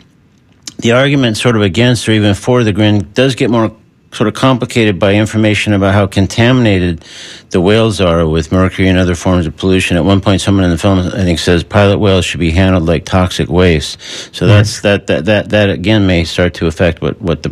the 0.79 0.93
argument 0.93 1.37
sort 1.37 1.55
of 1.55 1.61
against 1.61 2.07
or 2.09 2.13
even 2.13 2.33
for 2.33 2.63
the 2.63 2.73
grind 2.73 3.13
does 3.13 3.35
get 3.35 3.49
more 3.49 3.75
sort 4.11 4.27
of 4.27 4.33
complicated 4.33 4.97
by 4.99 5.13
information 5.13 5.73
about 5.73 5.93
how 5.93 6.07
contaminated 6.07 7.03
the 7.49 7.59
whales 7.59 7.99
are 7.99 8.27
with 8.27 8.51
mercury 8.51 8.87
and 8.87 8.97
other 8.97 9.15
forms 9.15 9.45
of 9.45 9.55
pollution. 9.57 9.97
At 9.97 10.05
one 10.05 10.21
point, 10.21 10.41
someone 10.41 10.63
in 10.63 10.71
the 10.71 10.77
film, 10.77 10.99
I 10.99 11.23
think, 11.23 11.39
says 11.39 11.63
pilot 11.63 11.99
whales 11.99 12.25
should 12.25 12.39
be 12.39 12.51
handled 12.51 12.85
like 12.85 13.05
toxic 13.05 13.49
waste. 13.49 13.99
So 14.33 14.47
that's 14.47 14.81
that, 14.81 15.07
that 15.07 15.25
that 15.25 15.49
that 15.49 15.69
again 15.69 16.07
may 16.07 16.23
start 16.23 16.53
to 16.55 16.67
affect 16.67 17.01
what, 17.01 17.21
what 17.21 17.43
the 17.43 17.49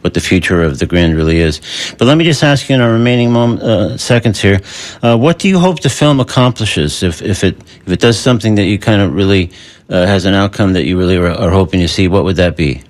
what 0.00 0.14
the 0.14 0.20
future 0.20 0.62
of 0.62 0.78
the 0.78 0.86
grind 0.86 1.14
really 1.14 1.40
is. 1.40 1.60
But 1.98 2.06
let 2.06 2.16
me 2.16 2.24
just 2.24 2.42
ask 2.42 2.68
you 2.68 2.74
in 2.74 2.80
our 2.80 2.92
remaining 2.92 3.30
moment, 3.30 3.62
uh, 3.62 3.96
seconds 3.98 4.40
here, 4.40 4.60
uh, 5.02 5.16
what 5.16 5.38
do 5.38 5.48
you 5.48 5.58
hope 5.58 5.82
the 5.82 5.90
film 5.90 6.20
accomplishes 6.20 7.02
if 7.02 7.22
if 7.22 7.44
it 7.44 7.56
if 7.86 7.92
it 7.92 8.00
does 8.00 8.18
something 8.18 8.54
that 8.56 8.64
you 8.64 8.78
kind 8.78 9.02
of 9.02 9.14
really 9.14 9.50
uh, 9.90 10.06
has 10.06 10.24
an 10.24 10.34
outcome 10.34 10.72
that 10.72 10.84
you 10.84 10.98
really 10.98 11.16
are, 11.16 11.28
are 11.28 11.50
hoping 11.50 11.80
to 11.80 11.88
see? 11.88 12.08
What 12.08 12.24
would 12.24 12.36
that 12.36 12.56
be? 12.56 12.82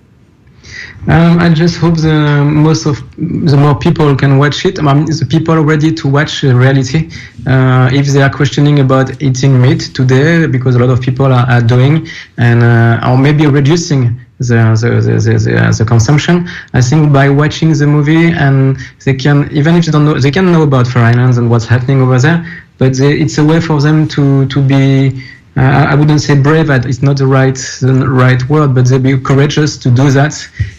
Um, 1.06 1.38
I 1.38 1.48
just 1.54 1.78
hope 1.78 1.96
the 1.96 2.44
most 2.44 2.84
of 2.84 2.98
the 3.16 3.56
more 3.56 3.78
people 3.78 4.14
can 4.16 4.36
watch 4.36 4.66
it. 4.66 4.78
Um, 4.78 5.06
the 5.06 5.26
people 5.28 5.56
ready 5.62 5.92
to 5.94 6.08
watch 6.08 6.42
reality. 6.42 7.08
Uh, 7.46 7.88
if 7.92 8.06
they 8.08 8.20
are 8.20 8.28
questioning 8.28 8.80
about 8.80 9.22
eating 9.22 9.60
meat 9.60 9.80
today, 9.94 10.46
because 10.46 10.74
a 10.74 10.78
lot 10.78 10.90
of 10.90 11.00
people 11.00 11.26
are, 11.26 11.46
are 11.48 11.62
doing, 11.62 12.06
and 12.36 12.62
uh, 12.62 13.08
or 13.08 13.16
maybe 13.16 13.46
reducing 13.46 14.20
the 14.38 14.76
the, 14.80 14.88
the, 15.00 15.32
the, 15.38 15.74
the 15.78 15.84
consumption. 15.84 16.48
I 16.74 16.80
think 16.80 17.12
by 17.12 17.28
watching 17.30 17.72
the 17.72 17.86
movie 17.86 18.30
and 18.32 18.76
they 19.04 19.14
can 19.14 19.50
even 19.52 19.76
if 19.76 19.86
they 19.86 19.92
don't 19.92 20.04
know 20.04 20.18
they 20.18 20.30
can 20.30 20.52
know 20.52 20.62
about 20.62 20.86
Faroe 20.86 21.04
Islands 21.04 21.38
and 21.38 21.48
what's 21.48 21.66
happening 21.66 22.02
over 22.02 22.18
there, 22.18 22.44
but 22.76 22.96
they, 22.96 23.18
it's 23.18 23.38
a 23.38 23.44
way 23.44 23.60
for 23.60 23.80
them 23.80 24.08
to 24.08 24.46
to 24.46 24.60
be 24.60 25.22
uh, 25.56 25.86
I 25.90 25.94
wouldn't 25.96 26.20
say 26.20 26.40
brave, 26.40 26.70
it's 26.70 27.02
not 27.02 27.16
the 27.16 27.26
right 27.26 27.56
the 27.80 28.08
right 28.08 28.48
word, 28.48 28.74
but 28.74 28.86
they 28.86 28.98
be 28.98 29.18
courageous 29.18 29.76
to 29.78 29.90
do 29.90 30.08
that. 30.12 30.34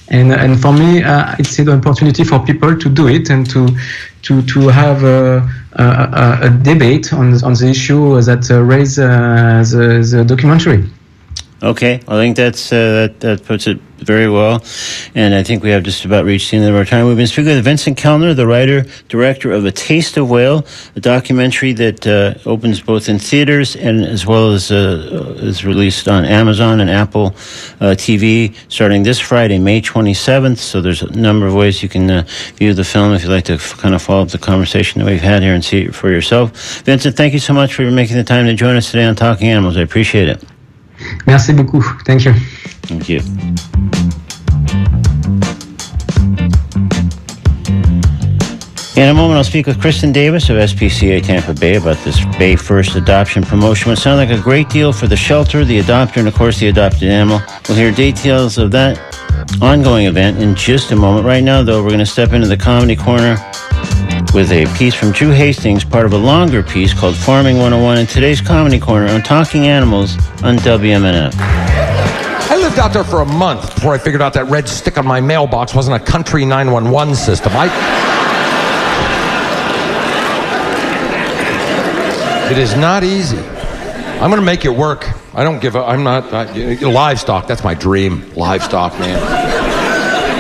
And 0.10 0.34
and 0.34 0.60
for 0.60 0.74
me, 0.74 1.04
uh, 1.04 1.36
it's 1.38 1.60
an 1.60 1.70
opportunity 1.70 2.24
for 2.24 2.40
people 2.40 2.76
to 2.76 2.90
do 2.90 3.08
it 3.08 3.30
and 3.30 3.50
to 3.52 3.68
to 4.24 4.42
to 4.42 4.68
have 4.68 5.04
a, 5.04 5.48
a, 5.74 6.40
a, 6.44 6.50
debate 6.50 7.14
on 7.14 7.44
on 7.44 7.54
the 7.54 7.68
issue 7.70 8.20
that 8.22 8.50
uh, 8.50 8.62
raise 8.62 8.98
uh, 8.98 9.64
the 9.72 10.02
the 10.12 10.26
documentary. 10.26 10.84
Okay, 11.62 11.96
I 12.08 12.16
think 12.16 12.38
that's 12.38 12.72
uh, 12.72 12.78
that, 12.78 13.20
that 13.20 13.46
puts 13.46 13.68
it 13.68 13.82
very 13.98 14.30
well, 14.30 14.64
and 15.14 15.36
I 15.36 15.44
think 15.44 15.62
we 15.62 15.72
have 15.72 15.84
just 15.84 16.06
about 16.06 16.24
reached 16.24 16.52
the 16.52 16.58
end 16.58 16.70
of 16.70 16.74
our 16.74 16.86
time. 16.86 17.06
We've 17.06 17.18
been 17.18 17.28
speaking 17.28 17.54
with 17.54 17.66
Vincent 17.66 17.98
Kelner, 17.98 18.34
the 18.34 18.48
writer 18.48 18.86
director 19.10 19.52
of 19.52 19.66
A 19.66 19.72
Taste 19.74 20.16
of 20.16 20.30
Whale, 20.30 20.66
a 20.96 21.02
documentary 21.02 21.74
that 21.74 22.08
uh, 22.08 22.36
opens 22.50 22.80
both 22.80 23.10
in 23.10 23.20
theaters 23.20 23.76
and 23.76 24.06
as 24.06 24.26
well 24.26 24.54
as 24.54 24.72
uh, 24.72 25.36
is 25.40 25.66
released 25.66 26.08
on 26.08 26.24
Amazon 26.24 26.80
and 26.80 26.90
Apple 26.90 27.28
uh, 27.82 27.94
TV 27.94 28.56
starting 28.70 29.04
this 29.04 29.20
Friday, 29.20 29.60
May 29.60 29.82
twenty 29.82 30.14
seventh. 30.14 30.60
So 30.60 30.80
there's 30.80 31.02
a 31.02 31.12
number 31.12 31.46
of 31.46 31.56
ways 31.56 31.84
you 31.84 31.90
can 31.90 32.10
uh, 32.10 32.24
view 32.56 32.74
the 32.74 32.86
film 32.86 33.14
if 33.14 33.24
you'd 33.24 33.32
like 33.32 33.46
to 33.46 33.56
f- 33.56 33.76
kind 33.78 33.94
of 33.94 34.02
follow 34.02 34.22
up 34.22 34.30
the 34.30 34.38
conversation 34.38 35.00
that 35.02 35.12
we've 35.12 35.20
had 35.20 35.44
here 35.44 35.56
and 35.56 35.66
see 35.66 35.82
it 35.82 35.94
for 35.94 36.10
yourself. 36.10 36.84
Vincent, 36.84 37.18
thank 37.18 37.34
you 37.34 37.40
so 37.40 37.54
much 37.54 37.74
for 37.74 37.92
making 37.92 38.16
the 38.16 38.24
time 38.24 38.46
to 38.46 38.54
join 38.54 38.78
us 38.78 38.92
today 38.92 39.04
on 39.04 39.18
Talking 39.18 39.50
Animals. 39.50 39.76
I 39.76 39.82
appreciate 39.82 40.30
it. 40.30 40.42
Merci 41.28 41.54
beaucoup. 41.54 41.86
Thank 42.06 42.26
you. 42.26 42.34
Thank 42.88 43.10
you. 43.10 43.22
In 49.00 49.08
a 49.08 49.14
moment, 49.14 49.38
I'll 49.38 49.46
speak 49.46 49.66
with 49.66 49.80
Kristen 49.80 50.12
Davis 50.12 50.50
of 50.50 50.58
SPCA 50.58 51.24
Tampa 51.24 51.54
Bay 51.54 51.76
about 51.76 51.96
this 52.04 52.20
Bay 52.38 52.58
First 52.58 52.98
adoption 52.98 53.44
promotion. 53.44 53.94
It 53.94 53.96
sounds 53.96 54.18
like 54.18 54.38
a 54.38 54.44
great 54.44 54.68
deal 54.68 54.92
for 54.92 55.08
the 55.08 55.16
shelter, 55.16 55.64
the 55.64 55.80
adopter, 55.80 56.18
and 56.18 56.28
of 56.28 56.36
course 56.36 56.60
the 56.60 56.68
adopted 56.68 57.08
animal. 57.08 57.40
We'll 57.70 57.78
hear 57.78 57.94
details 57.94 58.58
of 58.58 58.72
that 58.72 59.00
ongoing 59.62 60.08
event 60.08 60.40
in 60.40 60.54
just 60.54 60.92
a 60.92 60.98
moment. 60.98 61.26
Right 61.26 61.42
now, 61.42 61.64
though, 61.64 61.82
we're 61.82 61.92
going 61.92 62.00
to 62.00 62.06
step 62.06 62.34
into 62.34 62.50
the 62.50 62.58
comedy 62.58 62.98
corner 62.98 63.38
with 64.34 64.52
a 64.52 64.66
piece 64.78 64.96
from 64.96 65.14
Drew 65.14 65.32
Hastings, 65.32 65.86
part 65.86 66.06
of 66.06 66.12
a 66.12 66.18
longer 66.18 66.62
piece 66.62 66.94
called 66.94 67.16
Farming 67.16 67.56
101 67.56 68.00
in 68.00 68.06
today's 68.06 68.42
Comedy 68.42 68.82
Corner 68.82 69.08
on 69.14 69.22
Talking 69.22 69.66
Animals 69.68 70.18
on 70.44 70.58
WMNF. 70.58 71.34
I 71.38 72.58
lived 72.58 72.78
out 72.80 72.92
there 72.92 73.06
for 73.06 73.22
a 73.22 73.26
month 73.26 73.76
before 73.76 73.94
I 73.94 73.98
figured 73.98 74.22
out 74.22 74.34
that 74.34 74.50
red 74.50 74.68
stick 74.68 74.98
on 74.98 75.08
my 75.08 75.22
mailbox 75.22 75.74
wasn't 75.74 75.96
a 75.96 76.06
country 76.06 76.44
911 76.44 77.16
system. 77.16 77.54
I. 77.56 78.28
It 82.52 82.58
is 82.58 82.76
not 82.76 83.04
easy. 83.04 83.38
I'm 83.38 84.30
going 84.30 84.42
to 84.42 84.46
make 84.46 84.66
it 84.66 84.70
work. 84.70 85.08
I 85.36 85.44
don't 85.44 85.60
give 85.60 85.76
up. 85.76 85.88
I'm 85.88 86.04
not. 86.04 86.34
I, 86.34 86.74
livestock, 86.80 87.48
that's 87.48 87.64
my 87.64 87.76
dream. 87.76 88.34
Livestock, 88.34 88.98
man. 89.00 89.20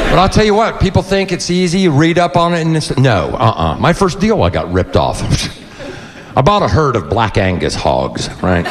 But 0.09 0.17
I'll 0.17 0.27
tell 0.27 0.43
you 0.43 0.55
what, 0.55 0.81
people 0.81 1.03
think 1.03 1.31
it's 1.31 1.51
easy, 1.51 1.81
you 1.81 1.91
read 1.91 2.17
up 2.17 2.35
on 2.35 2.55
it, 2.55 2.61
and 2.61 2.75
it's. 2.75 2.97
No, 2.97 3.29
uh 3.29 3.53
uh 3.55 3.77
My 3.77 3.93
first 3.93 4.19
deal, 4.19 4.41
I 4.41 4.49
got 4.49 4.73
ripped 4.73 4.95
off. 4.95 5.21
I 6.35 6.41
bought 6.41 6.63
a 6.63 6.67
herd 6.67 6.95
of 6.95 7.09
black 7.09 7.37
Angus 7.37 7.75
hogs, 7.75 8.27
right? 8.41 8.65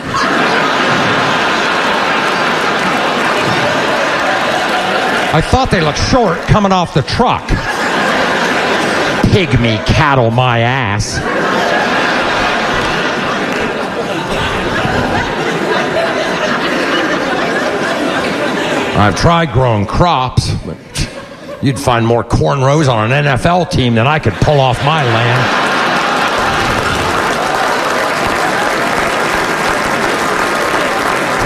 I 5.31 5.41
thought 5.41 5.71
they 5.71 5.81
looked 5.81 6.01
short 6.11 6.39
coming 6.49 6.73
off 6.73 6.93
the 6.93 7.03
truck. 7.03 7.47
Pygmy 9.31 9.85
cattle, 9.87 10.33
my 10.33 10.61
ass. 10.61 11.19
I've 18.99 19.15
tried 19.15 19.53
growing 19.53 19.87
crops, 19.87 20.51
but 20.67 20.77
you'd 21.63 21.79
find 21.79 22.05
more 22.05 22.25
cornrows 22.25 22.93
on 22.93 23.13
an 23.13 23.27
NFL 23.27 23.71
team 23.71 23.95
than 23.95 24.09
I 24.09 24.19
could 24.19 24.33
pull 24.35 24.59
off 24.59 24.85
my 24.85 25.05
land. 25.05 25.55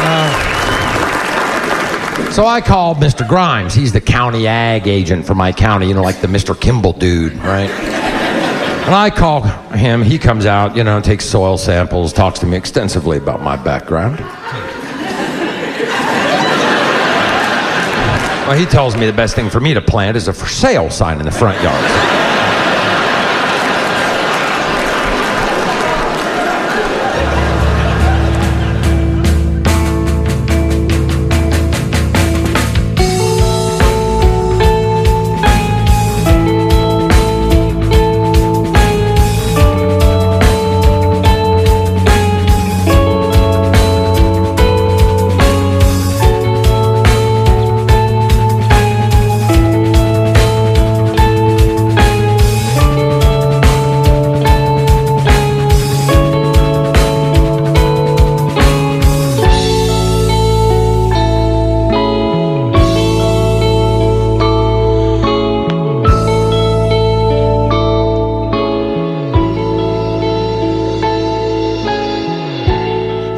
Uh, 0.04 2.30
so 2.30 2.46
I 2.46 2.62
called 2.62 2.96
Mr. 2.96 3.28
Grimes. 3.28 3.74
He's 3.74 3.92
the 3.92 4.00
county 4.00 4.46
ag 4.46 4.88
agent 4.88 5.26
for 5.26 5.34
my 5.34 5.52
county, 5.52 5.88
you 5.88 5.94
know, 5.94 6.02
like 6.02 6.22
the 6.22 6.28
Mr. 6.28 6.58
Kimball 6.58 6.94
dude, 6.94 7.34
right? 7.34 7.68
And 7.68 8.94
I 8.94 9.10
call 9.10 9.42
him. 9.42 10.00
He 10.00 10.18
comes 10.18 10.46
out, 10.46 10.74
you 10.74 10.84
know, 10.84 11.02
takes 11.02 11.26
soil 11.26 11.58
samples, 11.58 12.14
talks 12.14 12.38
to 12.38 12.46
me 12.46 12.56
extensively 12.56 13.18
about 13.18 13.42
my 13.42 13.56
background. 13.56 14.20
Well, 18.52 18.60
he 18.60 18.66
tells 18.66 18.94
me 18.98 19.06
the 19.06 19.14
best 19.14 19.34
thing 19.34 19.48
for 19.48 19.60
me 19.60 19.72
to 19.72 19.80
plant 19.80 20.14
is 20.14 20.28
a 20.28 20.32
for 20.34 20.46
sale 20.46 20.90
sign 20.90 21.18
in 21.20 21.24
the 21.24 21.32
front 21.32 21.56
yard. 21.62 22.31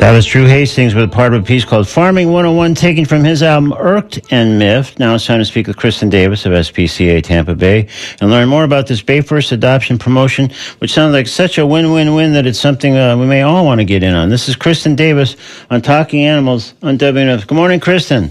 That 0.05 0.13
was 0.13 0.27
Drew 0.27 0.45
Hastings 0.45 0.95
with 0.95 1.05
a 1.05 1.09
part 1.09 1.33
of 1.33 1.43
a 1.43 1.47
piece 1.47 1.65
called 1.65 1.89
Farming 1.89 2.31
101, 2.31 2.75
taken 2.75 3.07
from 3.07 3.25
his 3.25 3.43
album 3.43 3.73
Irked 3.73 4.21
and 4.31 4.59
Miffed. 4.59 4.99
Now 4.99 5.15
it's 5.15 5.25
time 5.25 5.39
to 5.39 5.47
speak 5.47 5.67
with 5.67 5.79
Kristen 5.79 6.11
Davis 6.11 6.45
of 6.45 6.53
SPCA 6.53 7.23
Tampa 7.23 7.55
Bay 7.55 7.89
and 8.21 8.31
learn 8.31 8.51
more 8.51 8.65
about 8.65 8.87
this 8.87 9.01
Bay 9.01 9.23
First 9.23 9.51
adoption 9.51 9.97
promotion, 9.97 10.51
which 10.81 10.93
sounds 10.93 11.15
like 11.15 11.27
such 11.27 11.57
a 11.57 11.67
win 11.67 11.91
win 11.91 12.15
win 12.15 12.35
that 12.35 12.47
it's 12.47 12.59
something 12.59 12.95
uh, 12.95 13.17
we 13.17 13.25
may 13.25 13.41
all 13.41 13.65
want 13.65 13.79
to 13.79 13.85
get 13.87 14.03
in 14.03 14.13
on. 14.13 14.29
This 14.29 14.47
is 14.47 14.57
Kristen 14.57 14.95
Davis 14.95 15.37
on 15.71 15.81
Talking 15.81 16.27
Animals 16.27 16.75
on 16.83 16.99
WMNF. 16.99 17.47
Good 17.47 17.57
morning, 17.57 17.81
Kristen. 17.81 18.31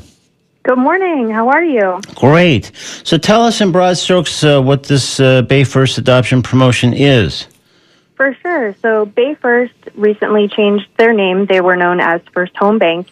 Good 0.61 0.78
morning. 0.78 1.32
How 1.32 1.49
are 1.49 1.65
you? 1.65 1.99
Great. 2.13 2.71
So 2.76 3.17
tell 3.17 3.41
us 3.41 3.61
in 3.61 3.71
broad 3.71 3.97
strokes 3.97 4.43
uh, 4.43 4.61
what 4.61 4.84
this 4.84 5.19
uh, 5.19 5.41
Bay 5.41 5.63
First 5.63 5.97
adoption 5.97 6.43
promotion 6.43 6.93
is. 6.93 7.47
For 8.16 8.36
sure. 8.41 8.76
So 8.82 9.05
Bay 9.05 9.36
First 9.36 9.74
recently 9.95 10.47
changed 10.47 10.88
their 10.97 11.14
name. 11.14 11.45
They 11.45 11.61
were 11.61 11.76
known 11.76 11.99
as 11.99 12.22
First 12.32 12.55
Home 12.57 12.78
Bank. 12.78 13.07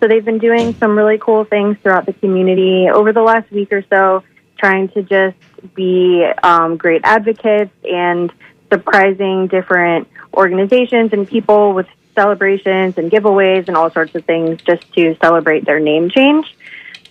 So 0.00 0.08
they've 0.08 0.24
been 0.24 0.38
doing 0.38 0.74
some 0.74 0.96
really 0.96 1.18
cool 1.18 1.44
things 1.44 1.76
throughout 1.82 2.06
the 2.06 2.12
community 2.12 2.88
over 2.88 3.12
the 3.12 3.22
last 3.22 3.50
week 3.50 3.72
or 3.72 3.84
so, 3.88 4.22
trying 4.58 4.88
to 4.90 5.02
just 5.02 5.36
be 5.74 6.24
um, 6.42 6.76
great 6.76 7.00
advocates 7.04 7.74
and 7.84 8.32
surprising 8.70 9.46
different 9.46 10.08
organizations 10.34 11.12
and 11.12 11.28
people 11.28 11.72
with 11.72 11.86
celebrations 12.14 12.96
and 12.98 13.10
giveaways 13.10 13.66
and 13.66 13.76
all 13.76 13.90
sorts 13.90 14.14
of 14.14 14.24
things 14.24 14.60
just 14.62 14.92
to 14.92 15.16
celebrate 15.20 15.64
their 15.64 15.80
name 15.80 16.10
change. 16.10 16.54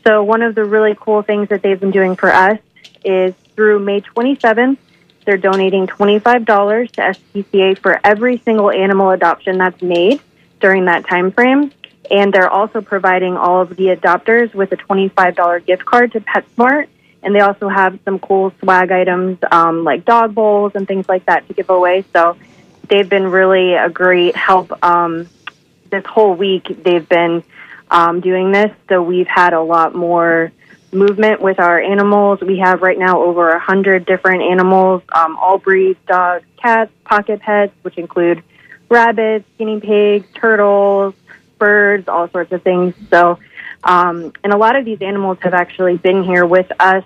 So 0.06 0.24
one 0.24 0.42
of 0.42 0.56
the 0.56 0.66
really 0.66 0.96
cool 1.00 1.22
things 1.22 1.50
that 1.50 1.62
they've 1.62 1.80
been 1.80 1.92
doing 1.92 2.16
for 2.16 2.32
us 2.32 2.60
is 3.04 3.34
through 3.56 3.80
May 3.80 4.02
27th, 4.02 4.78
they're 5.26 5.38
donating 5.38 5.88
$25 5.88 6.92
to 6.92 7.02
SPCA 7.02 7.78
for 7.78 8.00
every 8.04 8.38
single 8.40 8.72
animal 8.72 9.12
adoption 9.12 9.58
that's 9.58 9.82
made 9.82 10.22
during 10.60 10.86
that 10.86 11.06
time 11.08 11.32
frame. 11.32 11.72
And 12.12 12.34
they're 12.34 12.50
also 12.50 12.82
providing 12.82 13.38
all 13.38 13.62
of 13.62 13.76
the 13.76 13.88
adopters 13.96 14.54
with 14.54 14.72
a 14.72 14.78
$25 14.78 15.66
gift 15.66 15.86
card 15.86 16.12
to 16.14 16.20
PetSmart. 16.20 16.88
And 17.22 17.34
they 17.34 17.40
also 17.40 17.70
have 17.70 18.00
some 18.04 18.20
cool 18.20 18.54
swag 18.60 18.92
items 18.92 19.40
um, 19.50 19.84
like 19.84 20.04
dog 20.04 20.36
bowls 20.36 20.74
and 20.76 20.88
things 20.88 21.08
like 21.08 21.26
that 21.26 21.48
to 21.48 21.54
give 21.54 21.70
away. 21.70 22.04
So 22.12 22.38
they've 22.90 23.08
been 23.08 23.28
really 23.28 23.76
a 23.76 23.90
great 23.90 24.36
help. 24.36 24.72
Um, 24.84 25.30
this 25.90 26.06
whole 26.06 26.36
week, 26.36 26.84
they've 26.84 27.08
been 27.08 27.44
um, 27.90 28.20
doing 28.20 28.52
this. 28.52 28.72
So 28.90 29.02
we've 29.02 29.28
had 29.28 29.54
a 29.54 29.62
lot 29.62 29.96
more 29.96 30.52
movement 30.94 31.42
with 31.42 31.60
our 31.60 31.80
animals. 31.80 32.40
We 32.42 32.60
have 32.60 32.82
right 32.82 32.98
now 32.98 33.22
over 33.22 33.50
a 33.50 33.60
hundred 33.60 34.06
different 34.06 34.44
animals, 34.44 35.02
um, 35.14 35.38
all 35.38 35.58
breeds, 35.58 36.00
dogs, 36.08 36.46
cats, 36.62 36.92
pocket 37.04 37.42
pets, 37.42 37.74
which 37.82 37.98
include 37.98 38.44
rabbits, 38.90 39.46
guinea 39.58 39.80
pigs, 39.80 40.28
turtles, 40.36 41.14
birds, 41.58 42.08
all 42.08 42.30
sorts 42.30 42.52
of 42.52 42.62
things. 42.62 42.94
So, 43.10 43.40
um, 43.84 44.34
and 44.44 44.54
a 44.54 44.58
lot 44.58 44.76
of 44.76 44.86
these 44.86 45.02
animals 45.02 45.38
have 45.42 45.54
actually 45.54 45.98
been 45.98 46.24
here 46.24 46.46
with 46.46 46.72
us 46.80 47.04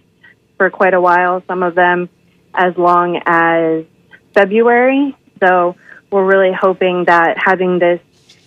for 0.58 0.70
quite 0.70 0.94
a 0.94 1.02
while. 1.02 1.44
Some 1.48 1.64
of 1.64 1.76
them 1.76 2.10
as 2.54 2.78
long 2.78 3.22
as 3.26 3.86
February. 4.34 5.16
So 5.40 5.76
we're 6.12 6.26
really 6.26 6.54
hoping 6.54 7.06
that 7.06 7.38
having 7.38 7.80
this 7.80 8.02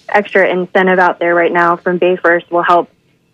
extra 0.08 0.48
incentive 0.48 0.98
out 0.98 1.18
there 1.18 1.34
right 1.34 1.52
now 1.52 1.76
from 1.76 1.98
Bay 1.98 2.16
First 2.16 2.50
will 2.50 2.62
help 2.62 2.90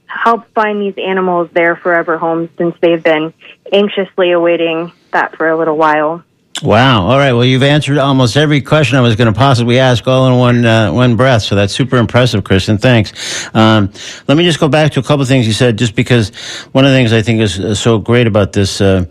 help 0.07 0.46
find 0.54 0.80
these 0.80 0.94
animals 0.98 1.48
their 1.52 1.76
forever 1.76 2.18
homes 2.18 2.50
since 2.59 2.74
they've 2.80 3.02
been 3.02 3.32
anxiously 3.72 4.32
awaiting 4.32 4.92
that 5.12 5.36
for 5.36 5.48
a 5.48 5.57
little 5.57 5.76
while. 5.76 6.22
Wow. 6.62 7.07
All 7.07 7.18
right. 7.18 7.32
Well, 7.32 7.44
you've 7.44 7.62
answered 7.62 7.98
almost 7.98 8.36
every 8.36 8.62
question 8.62 8.96
I 8.96 9.02
was 9.02 9.14
going 9.14 9.32
to 9.32 9.38
possibly 9.38 9.78
ask 9.78 10.07
all 10.09 10.26
in 10.28 10.38
one 10.38 10.64
uh, 10.64 10.90
one 10.90 11.14
breath. 11.14 11.42
So 11.42 11.54
that's 11.54 11.74
super 11.74 11.98
impressive, 11.98 12.44
Kristen. 12.44 12.78
Thanks. 12.78 13.46
Um, 13.54 13.92
let 14.26 14.38
me 14.38 14.44
just 14.44 14.59
go 14.59 14.68
back 14.68 14.92
to 14.92 15.00
a 15.00 15.02
couple 15.02 15.20
of 15.20 15.28
things 15.28 15.46
you 15.46 15.52
said, 15.52 15.76
just 15.76 15.94
because 15.94 16.30
one 16.72 16.86
of 16.86 16.92
the 16.92 16.96
things 16.96 17.12
I 17.12 17.20
think 17.20 17.42
is 17.42 17.78
so 17.78 17.98
great 17.98 18.26
about 18.26 18.52
this. 18.52 18.80
Uh, 18.80 19.04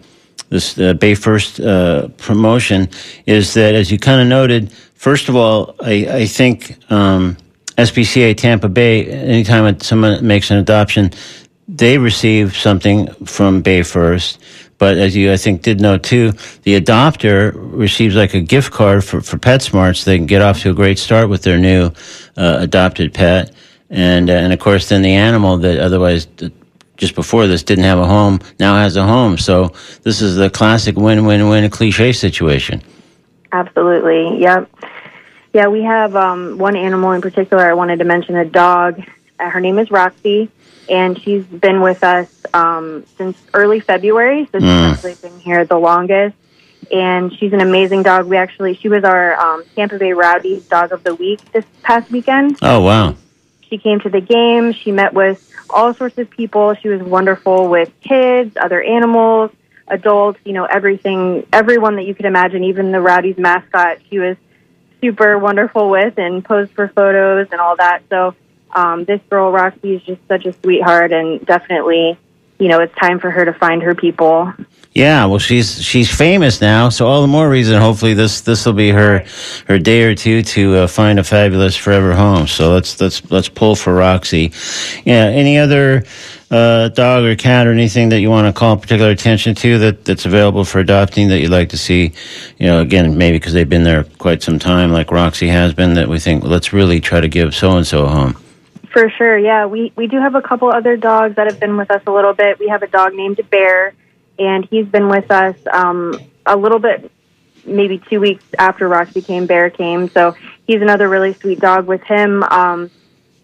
this 0.50 0.78
uh, 0.78 0.94
Bay 0.94 1.16
First 1.16 1.60
uh, 1.60 2.08
promotion 2.18 2.88
is 3.26 3.56
that, 3.56 3.74
as 3.74 3.92
you 3.92 3.98
kind 3.98 4.22
of 4.22 4.28
noted, 4.28 4.72
first 4.72 5.28
of 5.28 5.36
all, 5.36 5.76
I, 5.82 6.08
I 6.08 6.26
think 6.28 6.78
um, 6.92 7.36
SPCA 7.78 8.36
Tampa 8.36 8.70
Bay, 8.70 9.06
anytime 9.06 9.80
someone 9.80 10.26
makes 10.26 10.52
an 10.52 10.58
adoption, 10.58 11.12
they 11.68 11.98
receive 11.98 12.56
something 12.56 13.08
from 13.26 13.62
Bay 13.62 13.84
First. 13.84 14.40
But 14.78 14.98
as 14.98 15.16
you, 15.16 15.32
I 15.32 15.38
think, 15.38 15.62
did 15.62 15.80
know 15.80 15.98
too, 15.98 16.32
the 16.64 16.80
adopter 16.80 17.54
receives 17.56 18.16
like 18.16 18.34
a 18.34 18.42
gift 18.42 18.72
card 18.72 19.04
for, 19.04 19.22
for 19.22 19.38
PetSmart 19.38 19.98
so 19.98 20.12
they 20.12 20.18
can 20.18 20.26
get 20.26 20.42
off 20.42 20.62
to 20.62 20.72
a 20.72 20.74
great 20.74 21.00
start 21.00 21.30
with 21.30 21.44
their 21.44 21.58
new 21.58 21.92
uh, 22.38 22.58
adopted 22.60 23.14
pet. 23.14 23.54
And, 23.90 24.30
uh, 24.30 24.34
and 24.34 24.52
of 24.52 24.60
course, 24.60 24.90
then 24.90 25.02
the 25.02 25.14
animal 25.14 25.58
that 25.58 25.80
otherwise 25.80 26.28
just 26.98 27.16
before 27.16 27.48
this 27.48 27.64
didn't 27.64 27.84
have 27.84 28.00
a 28.00 28.06
home 28.06 28.40
now 28.60 28.76
has 28.76 28.96
a 28.96 29.04
home. 29.04 29.38
So 29.38 29.74
this 30.04 30.22
is 30.22 30.36
the 30.36 30.50
classic 30.50 30.96
win 30.96 31.26
win 31.26 31.48
win 31.48 31.70
cliche 31.70 32.12
situation. 32.12 32.82
Absolutely. 33.52 34.42
Yep. 34.42 34.70
Yeah, 35.56 35.68
we 35.70 35.84
have 35.84 36.18
um, 36.18 36.58
one 36.58 36.76
animal 36.76 37.14
in 37.14 37.22
particular. 37.22 37.64
I 37.64 37.76
wanted 37.76 38.00
to 38.00 38.04
mention 38.04 38.36
a 38.36 38.44
dog. 38.44 39.02
Uh, 39.40 39.50
her 39.50 39.62
name 39.62 39.80
is 39.80 39.90
Roxy, 39.90 40.50
and 40.90 41.18
she's 41.22 41.46
been 41.46 41.80
with 41.80 42.04
us 42.04 42.28
um, 42.54 43.06
since 43.18 43.38
early 43.54 43.80
February. 43.80 44.50
So 44.52 44.60
she's 44.60 44.68
Mm. 44.68 44.92
actually 44.92 45.16
been 45.16 45.40
here 45.40 45.64
the 45.64 45.78
longest. 45.78 46.36
And 46.92 47.34
she's 47.38 47.54
an 47.54 47.62
amazing 47.62 48.04
dog. 48.04 48.26
We 48.26 48.36
actually, 48.36 48.74
she 48.76 48.90
was 48.90 49.06
our 49.06 49.40
um, 49.40 49.64
Tampa 49.78 49.98
Bay 49.98 50.12
Rowdies 50.12 50.64
Dog 50.66 50.92
of 50.92 51.06
the 51.06 51.16
Week 51.16 51.40
this 51.54 51.64
past 51.84 52.12
weekend. 52.12 52.58
Oh, 52.62 52.82
wow. 52.82 53.16
She 53.70 53.78
came 53.78 54.02
to 54.02 54.10
the 54.10 54.20
game. 54.20 54.74
She 54.74 54.92
met 54.92 55.14
with 55.14 55.40
all 55.70 55.94
sorts 55.94 56.18
of 56.18 56.30
people. 56.30 56.74
She 56.74 56.90
was 56.90 57.02
wonderful 57.02 57.70
with 57.70 57.94
kids, 58.02 58.58
other 58.62 58.84
animals, 58.84 59.52
adults, 59.88 60.38
you 60.44 60.52
know, 60.52 60.66
everything, 60.66 61.48
everyone 61.54 61.96
that 61.96 62.04
you 62.04 62.14
could 62.14 62.26
imagine, 62.26 62.66
even 62.66 62.92
the 62.92 63.00
Rowdies 63.00 63.38
mascot. 63.38 64.00
She 64.10 64.20
was 64.20 64.36
super 65.02 65.38
wonderful 65.38 65.90
with 65.90 66.18
and 66.18 66.44
posed 66.44 66.72
for 66.72 66.88
photos 66.90 67.48
and 67.52 67.62
all 67.62 67.76
that. 67.78 68.04
So 68.10 68.36
um, 68.72 69.06
this 69.06 69.22
girl, 69.30 69.52
Roxy, 69.52 69.96
is 69.96 70.04
just 70.04 70.22
such 70.28 70.46
a 70.46 70.54
sweetheart 70.62 71.12
and 71.12 71.46
definitely, 71.46 72.18
you 72.60 72.68
know, 72.68 72.80
it's 72.80 72.96
time 72.96 73.20
for 73.20 73.32
her 73.32 73.46
to 73.46 73.54
find 73.54 73.82
her 73.84 73.96
people. 73.96 74.54
Yeah, 74.96 75.26
well, 75.26 75.40
she's 75.40 75.84
she's 75.84 76.10
famous 76.10 76.62
now, 76.62 76.88
so 76.88 77.06
all 77.06 77.22
the 77.22 77.28
more 77.28 77.50
reason. 77.50 77.82
Hopefully, 77.82 78.14
this 78.14 78.40
this 78.40 78.66
will 78.66 78.72
be 78.72 78.92
her 78.92 79.26
her 79.68 79.78
day 79.78 80.04
or 80.04 80.16
two 80.16 80.42
to 80.42 80.76
uh, 80.76 80.88
find 80.88 81.20
a 81.20 81.24
fabulous 81.24 81.76
forever 81.76 82.16
home. 82.16 82.48
So 82.48 82.72
let's 82.72 83.02
let's 83.02 83.30
let's 83.30 83.50
pull 83.50 83.76
for 83.76 83.94
Roxy. 83.94 84.54
Yeah. 85.04 85.26
Any 85.26 85.58
other 85.58 86.06
uh, 86.50 86.88
dog 86.90 87.26
or 87.26 87.36
cat 87.36 87.68
or 87.68 87.74
anything 87.74 88.08
that 88.08 88.22
you 88.22 88.30
want 88.30 88.48
to 88.48 88.58
call 88.58 88.78
particular 88.78 89.12
attention 89.12 89.54
to 89.56 89.80
that 89.80 90.06
that's 90.06 90.26
available 90.26 90.64
for 90.64 90.80
adopting 90.80 91.28
that 91.28 91.42
you'd 91.42 91.52
like 91.52 91.70
to 91.70 91.78
see? 91.78 92.14
You 92.58 92.68
know, 92.68 92.80
again, 92.80 93.18
maybe 93.18 93.38
because 93.38 93.52
they've 93.52 93.68
been 93.68 93.84
there 93.84 94.06
quite 94.18 94.44
some 94.44 94.60
time, 94.60 94.94
like 94.94 95.12
Roxy 95.12 95.50
has 95.50 95.74
been. 95.74 95.96
That 95.96 96.08
we 96.08 96.20
think 96.20 96.44
well, 96.44 96.54
let's 96.54 96.72
really 96.72 97.02
try 97.02 97.20
to 97.20 97.28
give 97.28 97.54
so 97.54 97.76
and 97.76 97.86
so 97.86 98.06
a 98.06 98.10
home. 98.10 98.38
For 98.96 99.10
sure, 99.10 99.38
yeah. 99.38 99.66
We 99.66 99.92
we 99.98 100.08
do 100.08 100.22
have 100.22 100.36
a 100.36 100.42
couple 100.42 100.70
other 100.72 100.96
dogs 100.96 101.36
that 101.36 101.48
have 101.48 101.60
been 101.60 101.76
with 101.76 101.92
us 101.92 102.02
a 102.08 102.12
little 102.14 102.32
bit. 102.34 102.60
We 102.60 102.70
have 102.70 102.82
a 102.82 102.88
dog 102.88 103.14
named 103.14 103.42
Bear, 103.50 103.94
and 104.40 104.64
he's 104.64 104.88
been 104.88 105.10
with 105.10 105.30
us 105.30 105.58
um, 105.70 106.18
a 106.46 106.56
little 106.56 106.80
bit, 106.80 107.12
maybe 107.66 107.98
two 108.10 108.22
weeks 108.22 108.46
after 108.58 108.88
Roxy 108.88 109.22
came. 109.22 109.48
Bear 109.48 109.70
came, 109.70 110.08
so 110.12 110.34
he's 110.66 110.82
another 110.82 111.10
really 111.10 111.34
sweet 111.34 111.60
dog. 111.60 111.88
With 111.88 112.04
him, 112.04 112.42
um, 112.44 112.90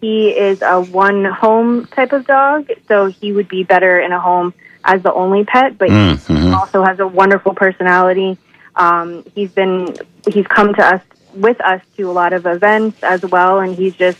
he 0.00 0.30
is 0.30 0.62
a 0.62 0.80
one 0.80 1.26
home 1.26 1.84
type 1.84 2.14
of 2.14 2.26
dog, 2.26 2.70
so 2.88 3.08
he 3.08 3.32
would 3.32 3.48
be 3.50 3.62
better 3.62 4.00
in 4.00 4.10
a 4.10 4.18
home 4.18 4.54
as 4.86 5.02
the 5.02 5.12
only 5.12 5.44
pet. 5.44 5.76
But 5.76 5.90
Mm, 5.90 6.44
he 6.44 6.48
also 6.54 6.82
has 6.82 6.98
a 6.98 7.06
wonderful 7.06 7.52
personality. 7.52 8.38
Um, 8.74 9.22
he's 9.34 9.50
been 9.52 9.98
he's 10.26 10.46
come 10.46 10.72
to 10.76 10.82
us 10.82 11.02
with 11.34 11.60
us 11.60 11.82
to 11.98 12.10
a 12.10 12.12
lot 12.12 12.32
of 12.32 12.46
events 12.46 13.02
as 13.02 13.20
well, 13.20 13.58
and 13.58 13.76
he's 13.76 13.94
just 13.94 14.16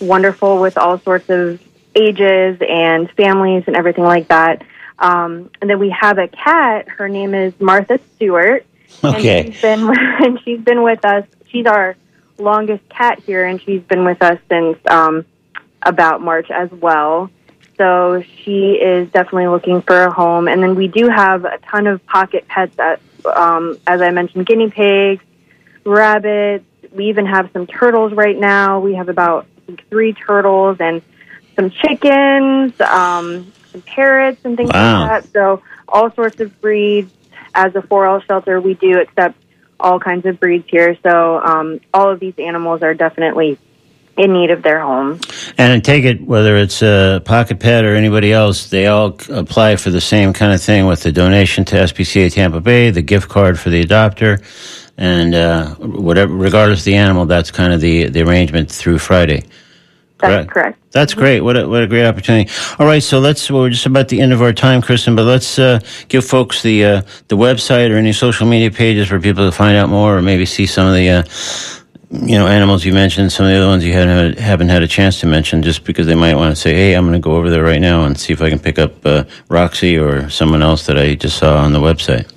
wonderful 0.00 0.60
with 0.60 0.78
all 0.78 0.98
sorts 0.98 1.28
of 1.30 1.60
ages 1.94 2.58
and 2.66 3.10
families 3.12 3.64
and 3.66 3.76
everything 3.76 4.04
like 4.04 4.28
that. 4.28 4.62
Um, 4.98 5.50
and 5.60 5.70
then 5.70 5.78
we 5.78 5.90
have 5.90 6.18
a 6.18 6.28
cat. 6.28 6.88
Her 6.88 7.08
name 7.08 7.34
is 7.34 7.52
Martha 7.60 8.00
Stewart. 8.16 8.66
Okay. 9.04 9.40
And 9.40 9.52
she's 9.54 9.62
been 9.62 9.88
and 9.98 10.40
she's 10.44 10.60
been 10.60 10.82
with 10.82 11.04
us. 11.04 11.26
She's 11.46 11.66
our 11.66 11.96
longest 12.38 12.88
cat 12.88 13.20
here, 13.20 13.44
and 13.44 13.60
she's 13.60 13.82
been 13.82 14.04
with 14.04 14.22
us 14.22 14.38
since 14.48 14.78
um, 14.88 15.24
about 15.82 16.20
March 16.20 16.50
as 16.50 16.70
well. 16.70 17.30
So 17.76 18.22
she 18.42 18.72
is 18.72 19.08
definitely 19.10 19.46
looking 19.46 19.82
for 19.82 20.04
a 20.04 20.10
home. 20.10 20.48
And 20.48 20.62
then 20.62 20.74
we 20.74 20.88
do 20.88 21.08
have 21.08 21.44
a 21.44 21.58
ton 21.58 21.86
of 21.86 22.04
pocket 22.06 22.48
pets. 22.48 22.74
That, 22.76 23.00
um, 23.24 23.78
as 23.86 24.02
I 24.02 24.10
mentioned, 24.10 24.46
guinea 24.46 24.70
pigs, 24.70 25.22
rabbits. 25.84 26.64
We 26.92 27.08
even 27.08 27.26
have 27.26 27.50
some 27.52 27.66
turtles 27.66 28.12
right 28.12 28.36
now. 28.36 28.80
We 28.80 28.94
have 28.94 29.08
about 29.08 29.46
think, 29.68 29.88
three 29.88 30.12
turtles 30.14 30.78
and 30.80 31.02
some 31.54 31.70
chickens, 31.70 32.78
um, 32.80 33.52
some 33.72 33.82
parrots, 33.82 34.40
and 34.44 34.56
things 34.56 34.70
Wow. 34.72 35.08
like 35.08 35.22
that. 35.24 35.32
So 35.32 35.62
all 35.88 36.10
sorts 36.12 36.40
of 36.40 36.60
breeds. 36.60 37.12
As 37.54 37.74
a 37.74 37.80
4L 37.80 38.20
shelter, 38.26 38.60
we 38.60 38.74
do 38.74 39.00
accept 39.00 39.34
all 39.80 39.98
kinds 39.98 40.26
of 40.26 40.38
breeds 40.38 40.68
here. 40.68 40.96
So 41.02 41.40
um, 41.42 41.80
all 41.94 42.10
of 42.10 42.20
these 42.20 42.34
animals 42.38 42.82
are 42.82 42.94
definitely 42.94 43.58
in 44.16 44.32
need 44.32 44.50
of 44.50 44.62
their 44.62 44.80
home. 44.80 45.18
And 45.56 45.72
I 45.72 45.78
take 45.80 46.04
it, 46.04 46.20
whether 46.20 46.56
it's 46.56 46.82
a 46.82 47.22
pocket 47.24 47.58
pet 47.58 47.84
or 47.84 47.94
anybody 47.94 48.32
else, 48.32 48.68
they 48.68 48.86
all 48.86 49.16
apply 49.30 49.76
for 49.76 49.90
the 49.90 50.00
same 50.00 50.32
kind 50.32 50.52
of 50.52 50.60
thing 50.62 50.86
with 50.86 51.02
the 51.02 51.10
donation 51.10 51.64
to 51.66 51.76
SPCA 51.76 52.32
Tampa 52.32 52.60
Bay, 52.60 52.90
the 52.90 53.02
gift 53.02 53.28
card 53.28 53.58
for 53.58 53.70
the 53.70 53.82
adopter, 53.84 54.42
and 54.98 55.34
uh, 55.34 55.74
whatever, 55.76 56.34
regardless 56.34 56.80
of 56.80 56.84
the 56.84 56.96
animal, 56.96 57.24
that's 57.24 57.52
kind 57.52 57.72
of 57.72 57.80
the, 57.80 58.08
the 58.08 58.20
arrangement 58.22 58.70
through 58.70 58.98
Friday. 58.98 59.44
That's 60.20 60.52
correct. 60.52 60.78
That's 60.90 61.14
great. 61.14 61.40
What 61.40 61.56
a, 61.56 61.68
what 61.68 61.84
a 61.84 61.86
great 61.86 62.04
opportunity. 62.04 62.50
All 62.80 62.86
right, 62.86 63.02
so 63.02 63.20
let's. 63.20 63.48
Well, 63.48 63.62
we're 63.62 63.70
just 63.70 63.86
about 63.86 64.08
the 64.08 64.20
end 64.20 64.32
of 64.32 64.42
our 64.42 64.52
time, 64.52 64.82
Kristen. 64.82 65.14
But 65.14 65.24
let's 65.24 65.60
uh, 65.60 65.78
give 66.08 66.24
folks 66.24 66.62
the 66.62 66.84
uh, 66.84 67.02
the 67.28 67.36
website 67.36 67.90
or 67.90 67.96
any 67.96 68.12
social 68.12 68.44
media 68.44 68.72
pages 68.72 69.06
for 69.06 69.20
people 69.20 69.48
to 69.48 69.56
find 69.56 69.76
out 69.76 69.88
more, 69.88 70.18
or 70.18 70.22
maybe 70.22 70.44
see 70.44 70.66
some 70.66 70.88
of 70.88 70.94
the 70.94 71.08
uh, 71.08 71.22
you 72.10 72.36
know 72.36 72.48
animals 72.48 72.84
you 72.84 72.92
mentioned, 72.92 73.30
some 73.30 73.46
of 73.46 73.52
the 73.52 73.58
other 73.58 73.68
ones 73.68 73.84
you 73.84 73.92
haven't 73.92 74.40
haven't 74.40 74.70
had 74.70 74.82
a 74.82 74.88
chance 74.88 75.20
to 75.20 75.26
mention, 75.26 75.62
just 75.62 75.84
because 75.84 76.08
they 76.08 76.16
might 76.16 76.34
want 76.34 76.50
to 76.50 76.60
say, 76.60 76.74
"Hey, 76.74 76.94
I'm 76.94 77.04
going 77.04 77.12
to 77.12 77.20
go 77.20 77.36
over 77.36 77.48
there 77.48 77.62
right 77.62 77.80
now 77.80 78.04
and 78.04 78.18
see 78.18 78.32
if 78.32 78.42
I 78.42 78.50
can 78.50 78.58
pick 78.58 78.80
up 78.80 79.06
uh, 79.06 79.22
Roxy 79.48 79.96
or 79.96 80.28
someone 80.30 80.62
else 80.64 80.86
that 80.86 80.98
I 80.98 81.14
just 81.14 81.38
saw 81.38 81.58
on 81.58 81.72
the 81.72 81.80
website." 81.80 82.28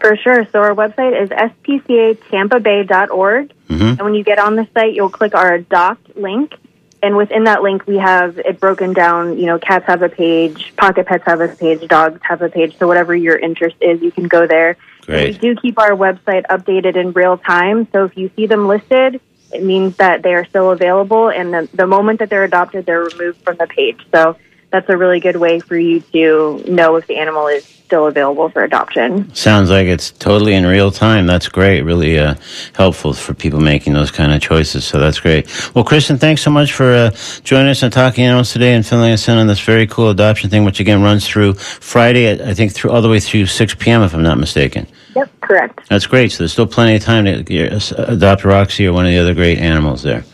For 0.00 0.16
sure. 0.16 0.46
So 0.52 0.60
our 0.60 0.74
website 0.74 1.20
is 1.20 1.28
spcatampabay.org. 1.30 3.52
Mhm. 3.68 3.90
And 3.90 4.00
when 4.00 4.14
you 4.14 4.24
get 4.24 4.38
on 4.38 4.56
the 4.56 4.66
site, 4.74 4.94
you'll 4.94 5.10
click 5.10 5.34
our 5.34 5.54
adopt 5.54 6.16
link. 6.16 6.54
And 7.02 7.16
within 7.16 7.44
that 7.44 7.62
link, 7.62 7.86
we 7.86 7.98
have 7.98 8.38
it 8.38 8.58
broken 8.58 8.92
down. 8.92 9.38
You 9.38 9.46
know, 9.46 9.58
cats 9.58 9.86
have 9.86 10.02
a 10.02 10.08
page, 10.08 10.74
pocket 10.76 11.06
pets 11.06 11.22
have 11.26 11.40
a 11.40 11.46
page, 11.48 11.86
dogs 11.86 12.20
have 12.24 12.42
a 12.42 12.48
page. 12.48 12.76
So 12.78 12.88
whatever 12.88 13.14
your 13.14 13.36
interest 13.36 13.76
is, 13.80 14.02
you 14.02 14.10
can 14.10 14.26
go 14.26 14.48
there. 14.48 14.76
Great. 15.06 15.40
We 15.40 15.54
do 15.54 15.60
keep 15.60 15.78
our 15.78 15.92
website 15.92 16.44
updated 16.46 16.96
in 16.96 17.12
real 17.12 17.38
time. 17.38 17.86
So 17.92 18.04
if 18.04 18.16
you 18.16 18.30
see 18.36 18.46
them 18.46 18.66
listed, 18.66 19.20
it 19.52 19.62
means 19.62 19.96
that 19.96 20.22
they 20.22 20.34
are 20.34 20.44
still 20.44 20.72
available. 20.72 21.30
And 21.30 21.54
the, 21.54 21.68
the 21.72 21.86
moment 21.86 22.18
that 22.18 22.30
they're 22.30 22.44
adopted, 22.44 22.84
they're 22.84 23.04
removed 23.04 23.42
from 23.42 23.56
the 23.56 23.66
page. 23.66 24.00
So 24.12 24.36
that's 24.70 24.88
a 24.88 24.96
really 24.96 25.20
good 25.20 25.36
way 25.36 25.60
for 25.60 25.78
you 25.78 26.00
to 26.12 26.62
know 26.68 26.96
if 26.96 27.06
the 27.06 27.16
animal 27.16 27.46
is 27.46 27.64
still 27.64 28.06
available 28.06 28.50
for 28.50 28.62
adoption. 28.62 29.34
Sounds 29.34 29.70
like 29.70 29.86
it's 29.86 30.10
totally 30.10 30.52
in 30.52 30.66
real 30.66 30.90
time. 30.90 31.26
That's 31.26 31.48
great. 31.48 31.80
Really 31.82 32.18
uh, 32.18 32.34
helpful 32.74 33.14
for 33.14 33.32
people 33.32 33.60
making 33.60 33.94
those 33.94 34.10
kind 34.10 34.30
of 34.30 34.42
choices. 34.42 34.84
So 34.84 35.00
that's 35.00 35.18
great. 35.18 35.48
Well, 35.74 35.84
Kristen, 35.84 36.18
thanks 36.18 36.42
so 36.42 36.50
much 36.50 36.74
for 36.74 36.92
uh, 36.92 37.10
joining 37.44 37.68
us 37.68 37.82
and 37.82 37.90
Talking 37.90 38.24
Animals 38.24 38.52
today 38.52 38.74
and 38.74 38.84
filling 38.84 39.10
us 39.12 39.26
in 39.26 39.38
on 39.38 39.46
this 39.46 39.60
very 39.60 39.86
cool 39.86 40.10
adoption 40.10 40.50
thing, 40.50 40.66
which 40.66 40.80
again 40.80 41.02
runs 41.02 41.26
through 41.26 41.54
Friday, 41.54 42.30
I 42.30 42.52
think, 42.52 42.72
through 42.72 42.90
all 42.90 43.00
the 43.00 43.08
way 43.08 43.20
through 43.20 43.46
6 43.46 43.74
p.m. 43.76 44.02
if 44.02 44.12
I'm 44.12 44.22
not 44.22 44.36
mistaken. 44.36 44.86
Yep, 45.16 45.40
correct. 45.40 45.88
That's 45.88 46.06
great. 46.06 46.30
So 46.32 46.38
there's 46.38 46.52
still 46.52 46.66
plenty 46.66 46.96
of 46.96 47.02
time 47.02 47.24
to 47.24 47.68
uh, 47.68 48.04
adopt 48.12 48.44
Roxy 48.44 48.86
or 48.86 48.92
one 48.92 49.06
of 49.06 49.12
the 49.12 49.18
other 49.18 49.32
great 49.32 49.58
animals 49.58 50.02
there. 50.02 50.24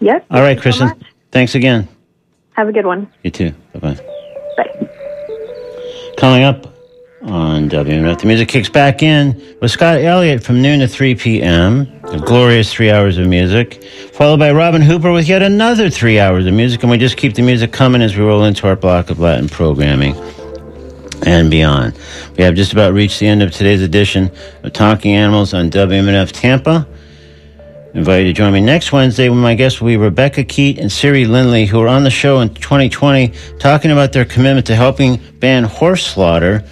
Yep. 0.00 0.26
All 0.32 0.42
right, 0.42 0.56
you 0.56 0.56
so 0.56 0.62
Kristen. 0.62 1.04
Thanks 1.30 1.54
again. 1.54 1.88
Have 2.54 2.68
a 2.68 2.72
good 2.72 2.86
one. 2.86 3.10
You 3.22 3.30
too. 3.30 3.50
Bye 3.72 3.80
bye. 3.80 3.94
Bye. 4.56 4.88
Coming 6.16 6.44
up 6.44 6.66
on 7.22 7.68
WMNF, 7.70 8.20
the 8.20 8.26
music 8.26 8.48
kicks 8.48 8.68
back 8.68 9.02
in 9.02 9.56
with 9.60 9.70
Scott 9.70 9.98
Elliott 9.98 10.42
from 10.42 10.60
noon 10.62 10.80
to 10.80 10.88
3 10.88 11.14
p.m. 11.16 11.88
A 12.04 12.18
glorious 12.18 12.72
three 12.72 12.90
hours 12.90 13.18
of 13.18 13.26
music, 13.26 13.82
followed 14.12 14.38
by 14.38 14.52
Robin 14.52 14.82
Hooper 14.82 15.10
with 15.10 15.28
yet 15.28 15.42
another 15.42 15.90
three 15.90 16.20
hours 16.20 16.46
of 16.46 16.54
music, 16.54 16.82
and 16.82 16.90
we 16.90 16.98
just 16.98 17.16
keep 17.16 17.34
the 17.34 17.42
music 17.42 17.72
coming 17.72 18.02
as 18.02 18.16
we 18.16 18.22
roll 18.22 18.44
into 18.44 18.68
our 18.68 18.76
block 18.76 19.10
of 19.10 19.18
Latin 19.18 19.48
programming 19.48 20.14
and 21.26 21.50
beyond. 21.50 21.98
We 22.36 22.44
have 22.44 22.54
just 22.54 22.72
about 22.72 22.92
reached 22.92 23.18
the 23.20 23.26
end 23.26 23.42
of 23.42 23.50
today's 23.50 23.82
edition 23.82 24.30
of 24.62 24.72
Talking 24.74 25.14
Animals 25.16 25.54
on 25.54 25.70
WMNF 25.70 26.30
Tampa. 26.32 26.86
Invite 27.94 28.26
you 28.26 28.32
to 28.32 28.36
join 28.36 28.52
me 28.52 28.60
next 28.60 28.92
Wednesday 28.92 29.28
when 29.28 29.38
my 29.38 29.54
guests 29.54 29.80
will 29.80 29.86
be 29.86 29.96
Rebecca 29.96 30.42
Keat 30.42 30.80
and 30.80 30.90
Siri 30.90 31.26
Lindley, 31.26 31.64
who 31.64 31.80
are 31.80 31.86
on 31.86 32.02
the 32.02 32.10
show 32.10 32.40
in 32.40 32.52
2020 32.52 33.32
talking 33.60 33.92
about 33.92 34.12
their 34.12 34.24
commitment 34.24 34.66
to 34.66 34.74
helping 34.74 35.20
ban 35.38 35.62
horse 35.62 36.04
slaughter, 36.04 36.64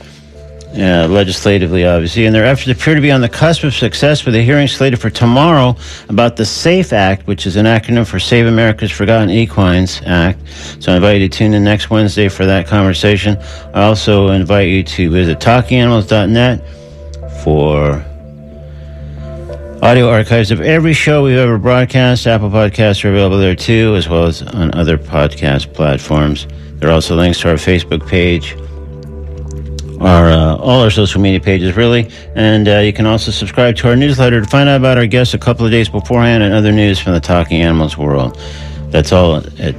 uh, 0.77 1.07
legislatively, 1.09 1.87
obviously, 1.87 2.27
and 2.27 2.35
their 2.35 2.45
efforts 2.45 2.69
appear 2.69 2.97
to 2.97 3.01
be 3.01 3.13
on 3.13 3.21
the 3.21 3.29
cusp 3.29 3.63
of 3.63 3.73
success 3.73 4.25
with 4.25 4.35
a 4.35 4.43
hearing 4.43 4.67
slated 4.67 4.99
for 5.01 5.11
tomorrow 5.11 5.77
about 6.09 6.35
the 6.35 6.45
SAFE 6.45 6.93
Act, 6.93 7.25
which 7.29 7.47
is 7.47 7.55
an 7.55 7.67
acronym 7.67 8.05
for 8.05 8.19
Save 8.19 8.47
America's 8.47 8.91
Forgotten 8.91 9.29
Equines 9.29 10.03
Act. 10.05 10.41
So 10.81 10.93
I 10.93 10.97
invite 10.97 11.21
you 11.21 11.29
to 11.29 11.39
tune 11.39 11.55
in 11.55 11.63
next 11.63 11.89
Wednesday 11.89 12.29
for 12.29 12.47
that 12.47 12.67
conversation. 12.67 13.37
I 13.75 13.83
also 13.83 14.31
invite 14.31 14.69
you 14.71 14.83
to 14.83 15.11
visit 15.11 15.39
talkinganimals.net 15.39 16.65
for 17.45 18.05
audio 19.83 20.09
archives 20.09 20.53
of 20.53 20.61
every 20.61 20.93
show 20.93 21.25
we've 21.25 21.37
ever 21.37 21.59
broadcast. 21.59 22.29
Apple 22.29 22.51
Podcasts 22.51 23.05
are 23.05 23.09
available 23.09 23.37
there 23.37 23.57
too, 23.57 23.97
as 23.97 24.09
well 24.09 24.25
as 24.27 24.41
on 24.41 24.73
other 24.75 24.97
podcast 24.97 25.75
platforms. 25.75 26.47
There 26.77 26.89
are 26.89 26.93
also 26.93 27.17
links 27.17 27.41
to 27.41 27.51
our 27.51 27.57
Facebook 27.57 28.07
page, 28.07 28.55
our 30.01 30.31
uh, 30.31 30.57
all 30.57 30.83
our 30.83 30.91
social 30.91 31.21
media 31.21 31.41
pages, 31.41 31.77
really. 31.77 32.09
And 32.37 32.69
uh, 32.69 32.79
you 32.79 32.93
can 32.93 33.07
also 33.07 33.33
subscribe 33.33 33.75
to 33.79 33.89
our 33.89 33.97
newsletter 33.97 34.41
to 34.41 34.47
find 34.47 34.69
out 34.69 34.77
about 34.77 34.99
our 34.99 35.07
guests 35.07 35.35
a 35.35 35.39
couple 35.39 35.67
of 35.67 35.73
days 35.73 35.89
beforehand 35.89 36.45
and 36.45 36.55
other 36.55 36.71
news 36.71 37.01
from 37.01 37.15
the 37.15 37.21
Talking 37.21 37.61
Animals 37.61 37.99
world. 37.99 38.39
That's 38.91 39.11
all 39.11 39.37
at 39.59 39.75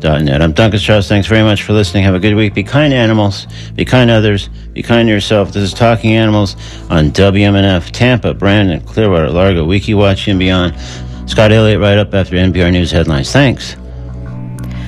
talkinganimals.net. 0.00 0.42
I'm 0.42 0.52
Duncan 0.52 0.78
Strauss. 0.78 1.08
Thanks 1.08 1.28
very 1.28 1.42
much 1.42 1.62
for 1.62 1.72
listening. 1.72 2.04
Have 2.04 2.14
a 2.14 2.18
good 2.18 2.34
week. 2.34 2.54
Be 2.54 2.62
kind 2.62 2.92
to 2.92 2.96
animals. 2.96 3.46
Be 3.74 3.84
kind 3.84 4.08
to 4.08 4.14
others. 4.14 4.48
Be 4.72 4.82
kind 4.82 5.06
to 5.06 5.12
yourself. 5.12 5.52
This 5.52 5.62
is 5.62 5.74
Talking 5.74 6.14
Animals 6.14 6.54
on 6.90 7.10
WMNF, 7.10 7.90
Tampa, 7.90 8.34
Brandon, 8.34 8.80
Clearwater, 8.80 9.30
Largo, 9.30 9.66
Weeki 9.66 9.94
Wachee, 9.94 10.30
and 10.30 10.38
beyond. 10.38 10.78
Scott 11.28 11.52
Elliott 11.52 11.80
right 11.80 11.98
up 11.98 12.12
after 12.14 12.36
NPR 12.36 12.72
News 12.72 12.90
headlines. 12.90 13.30
Thanks. 13.30 13.76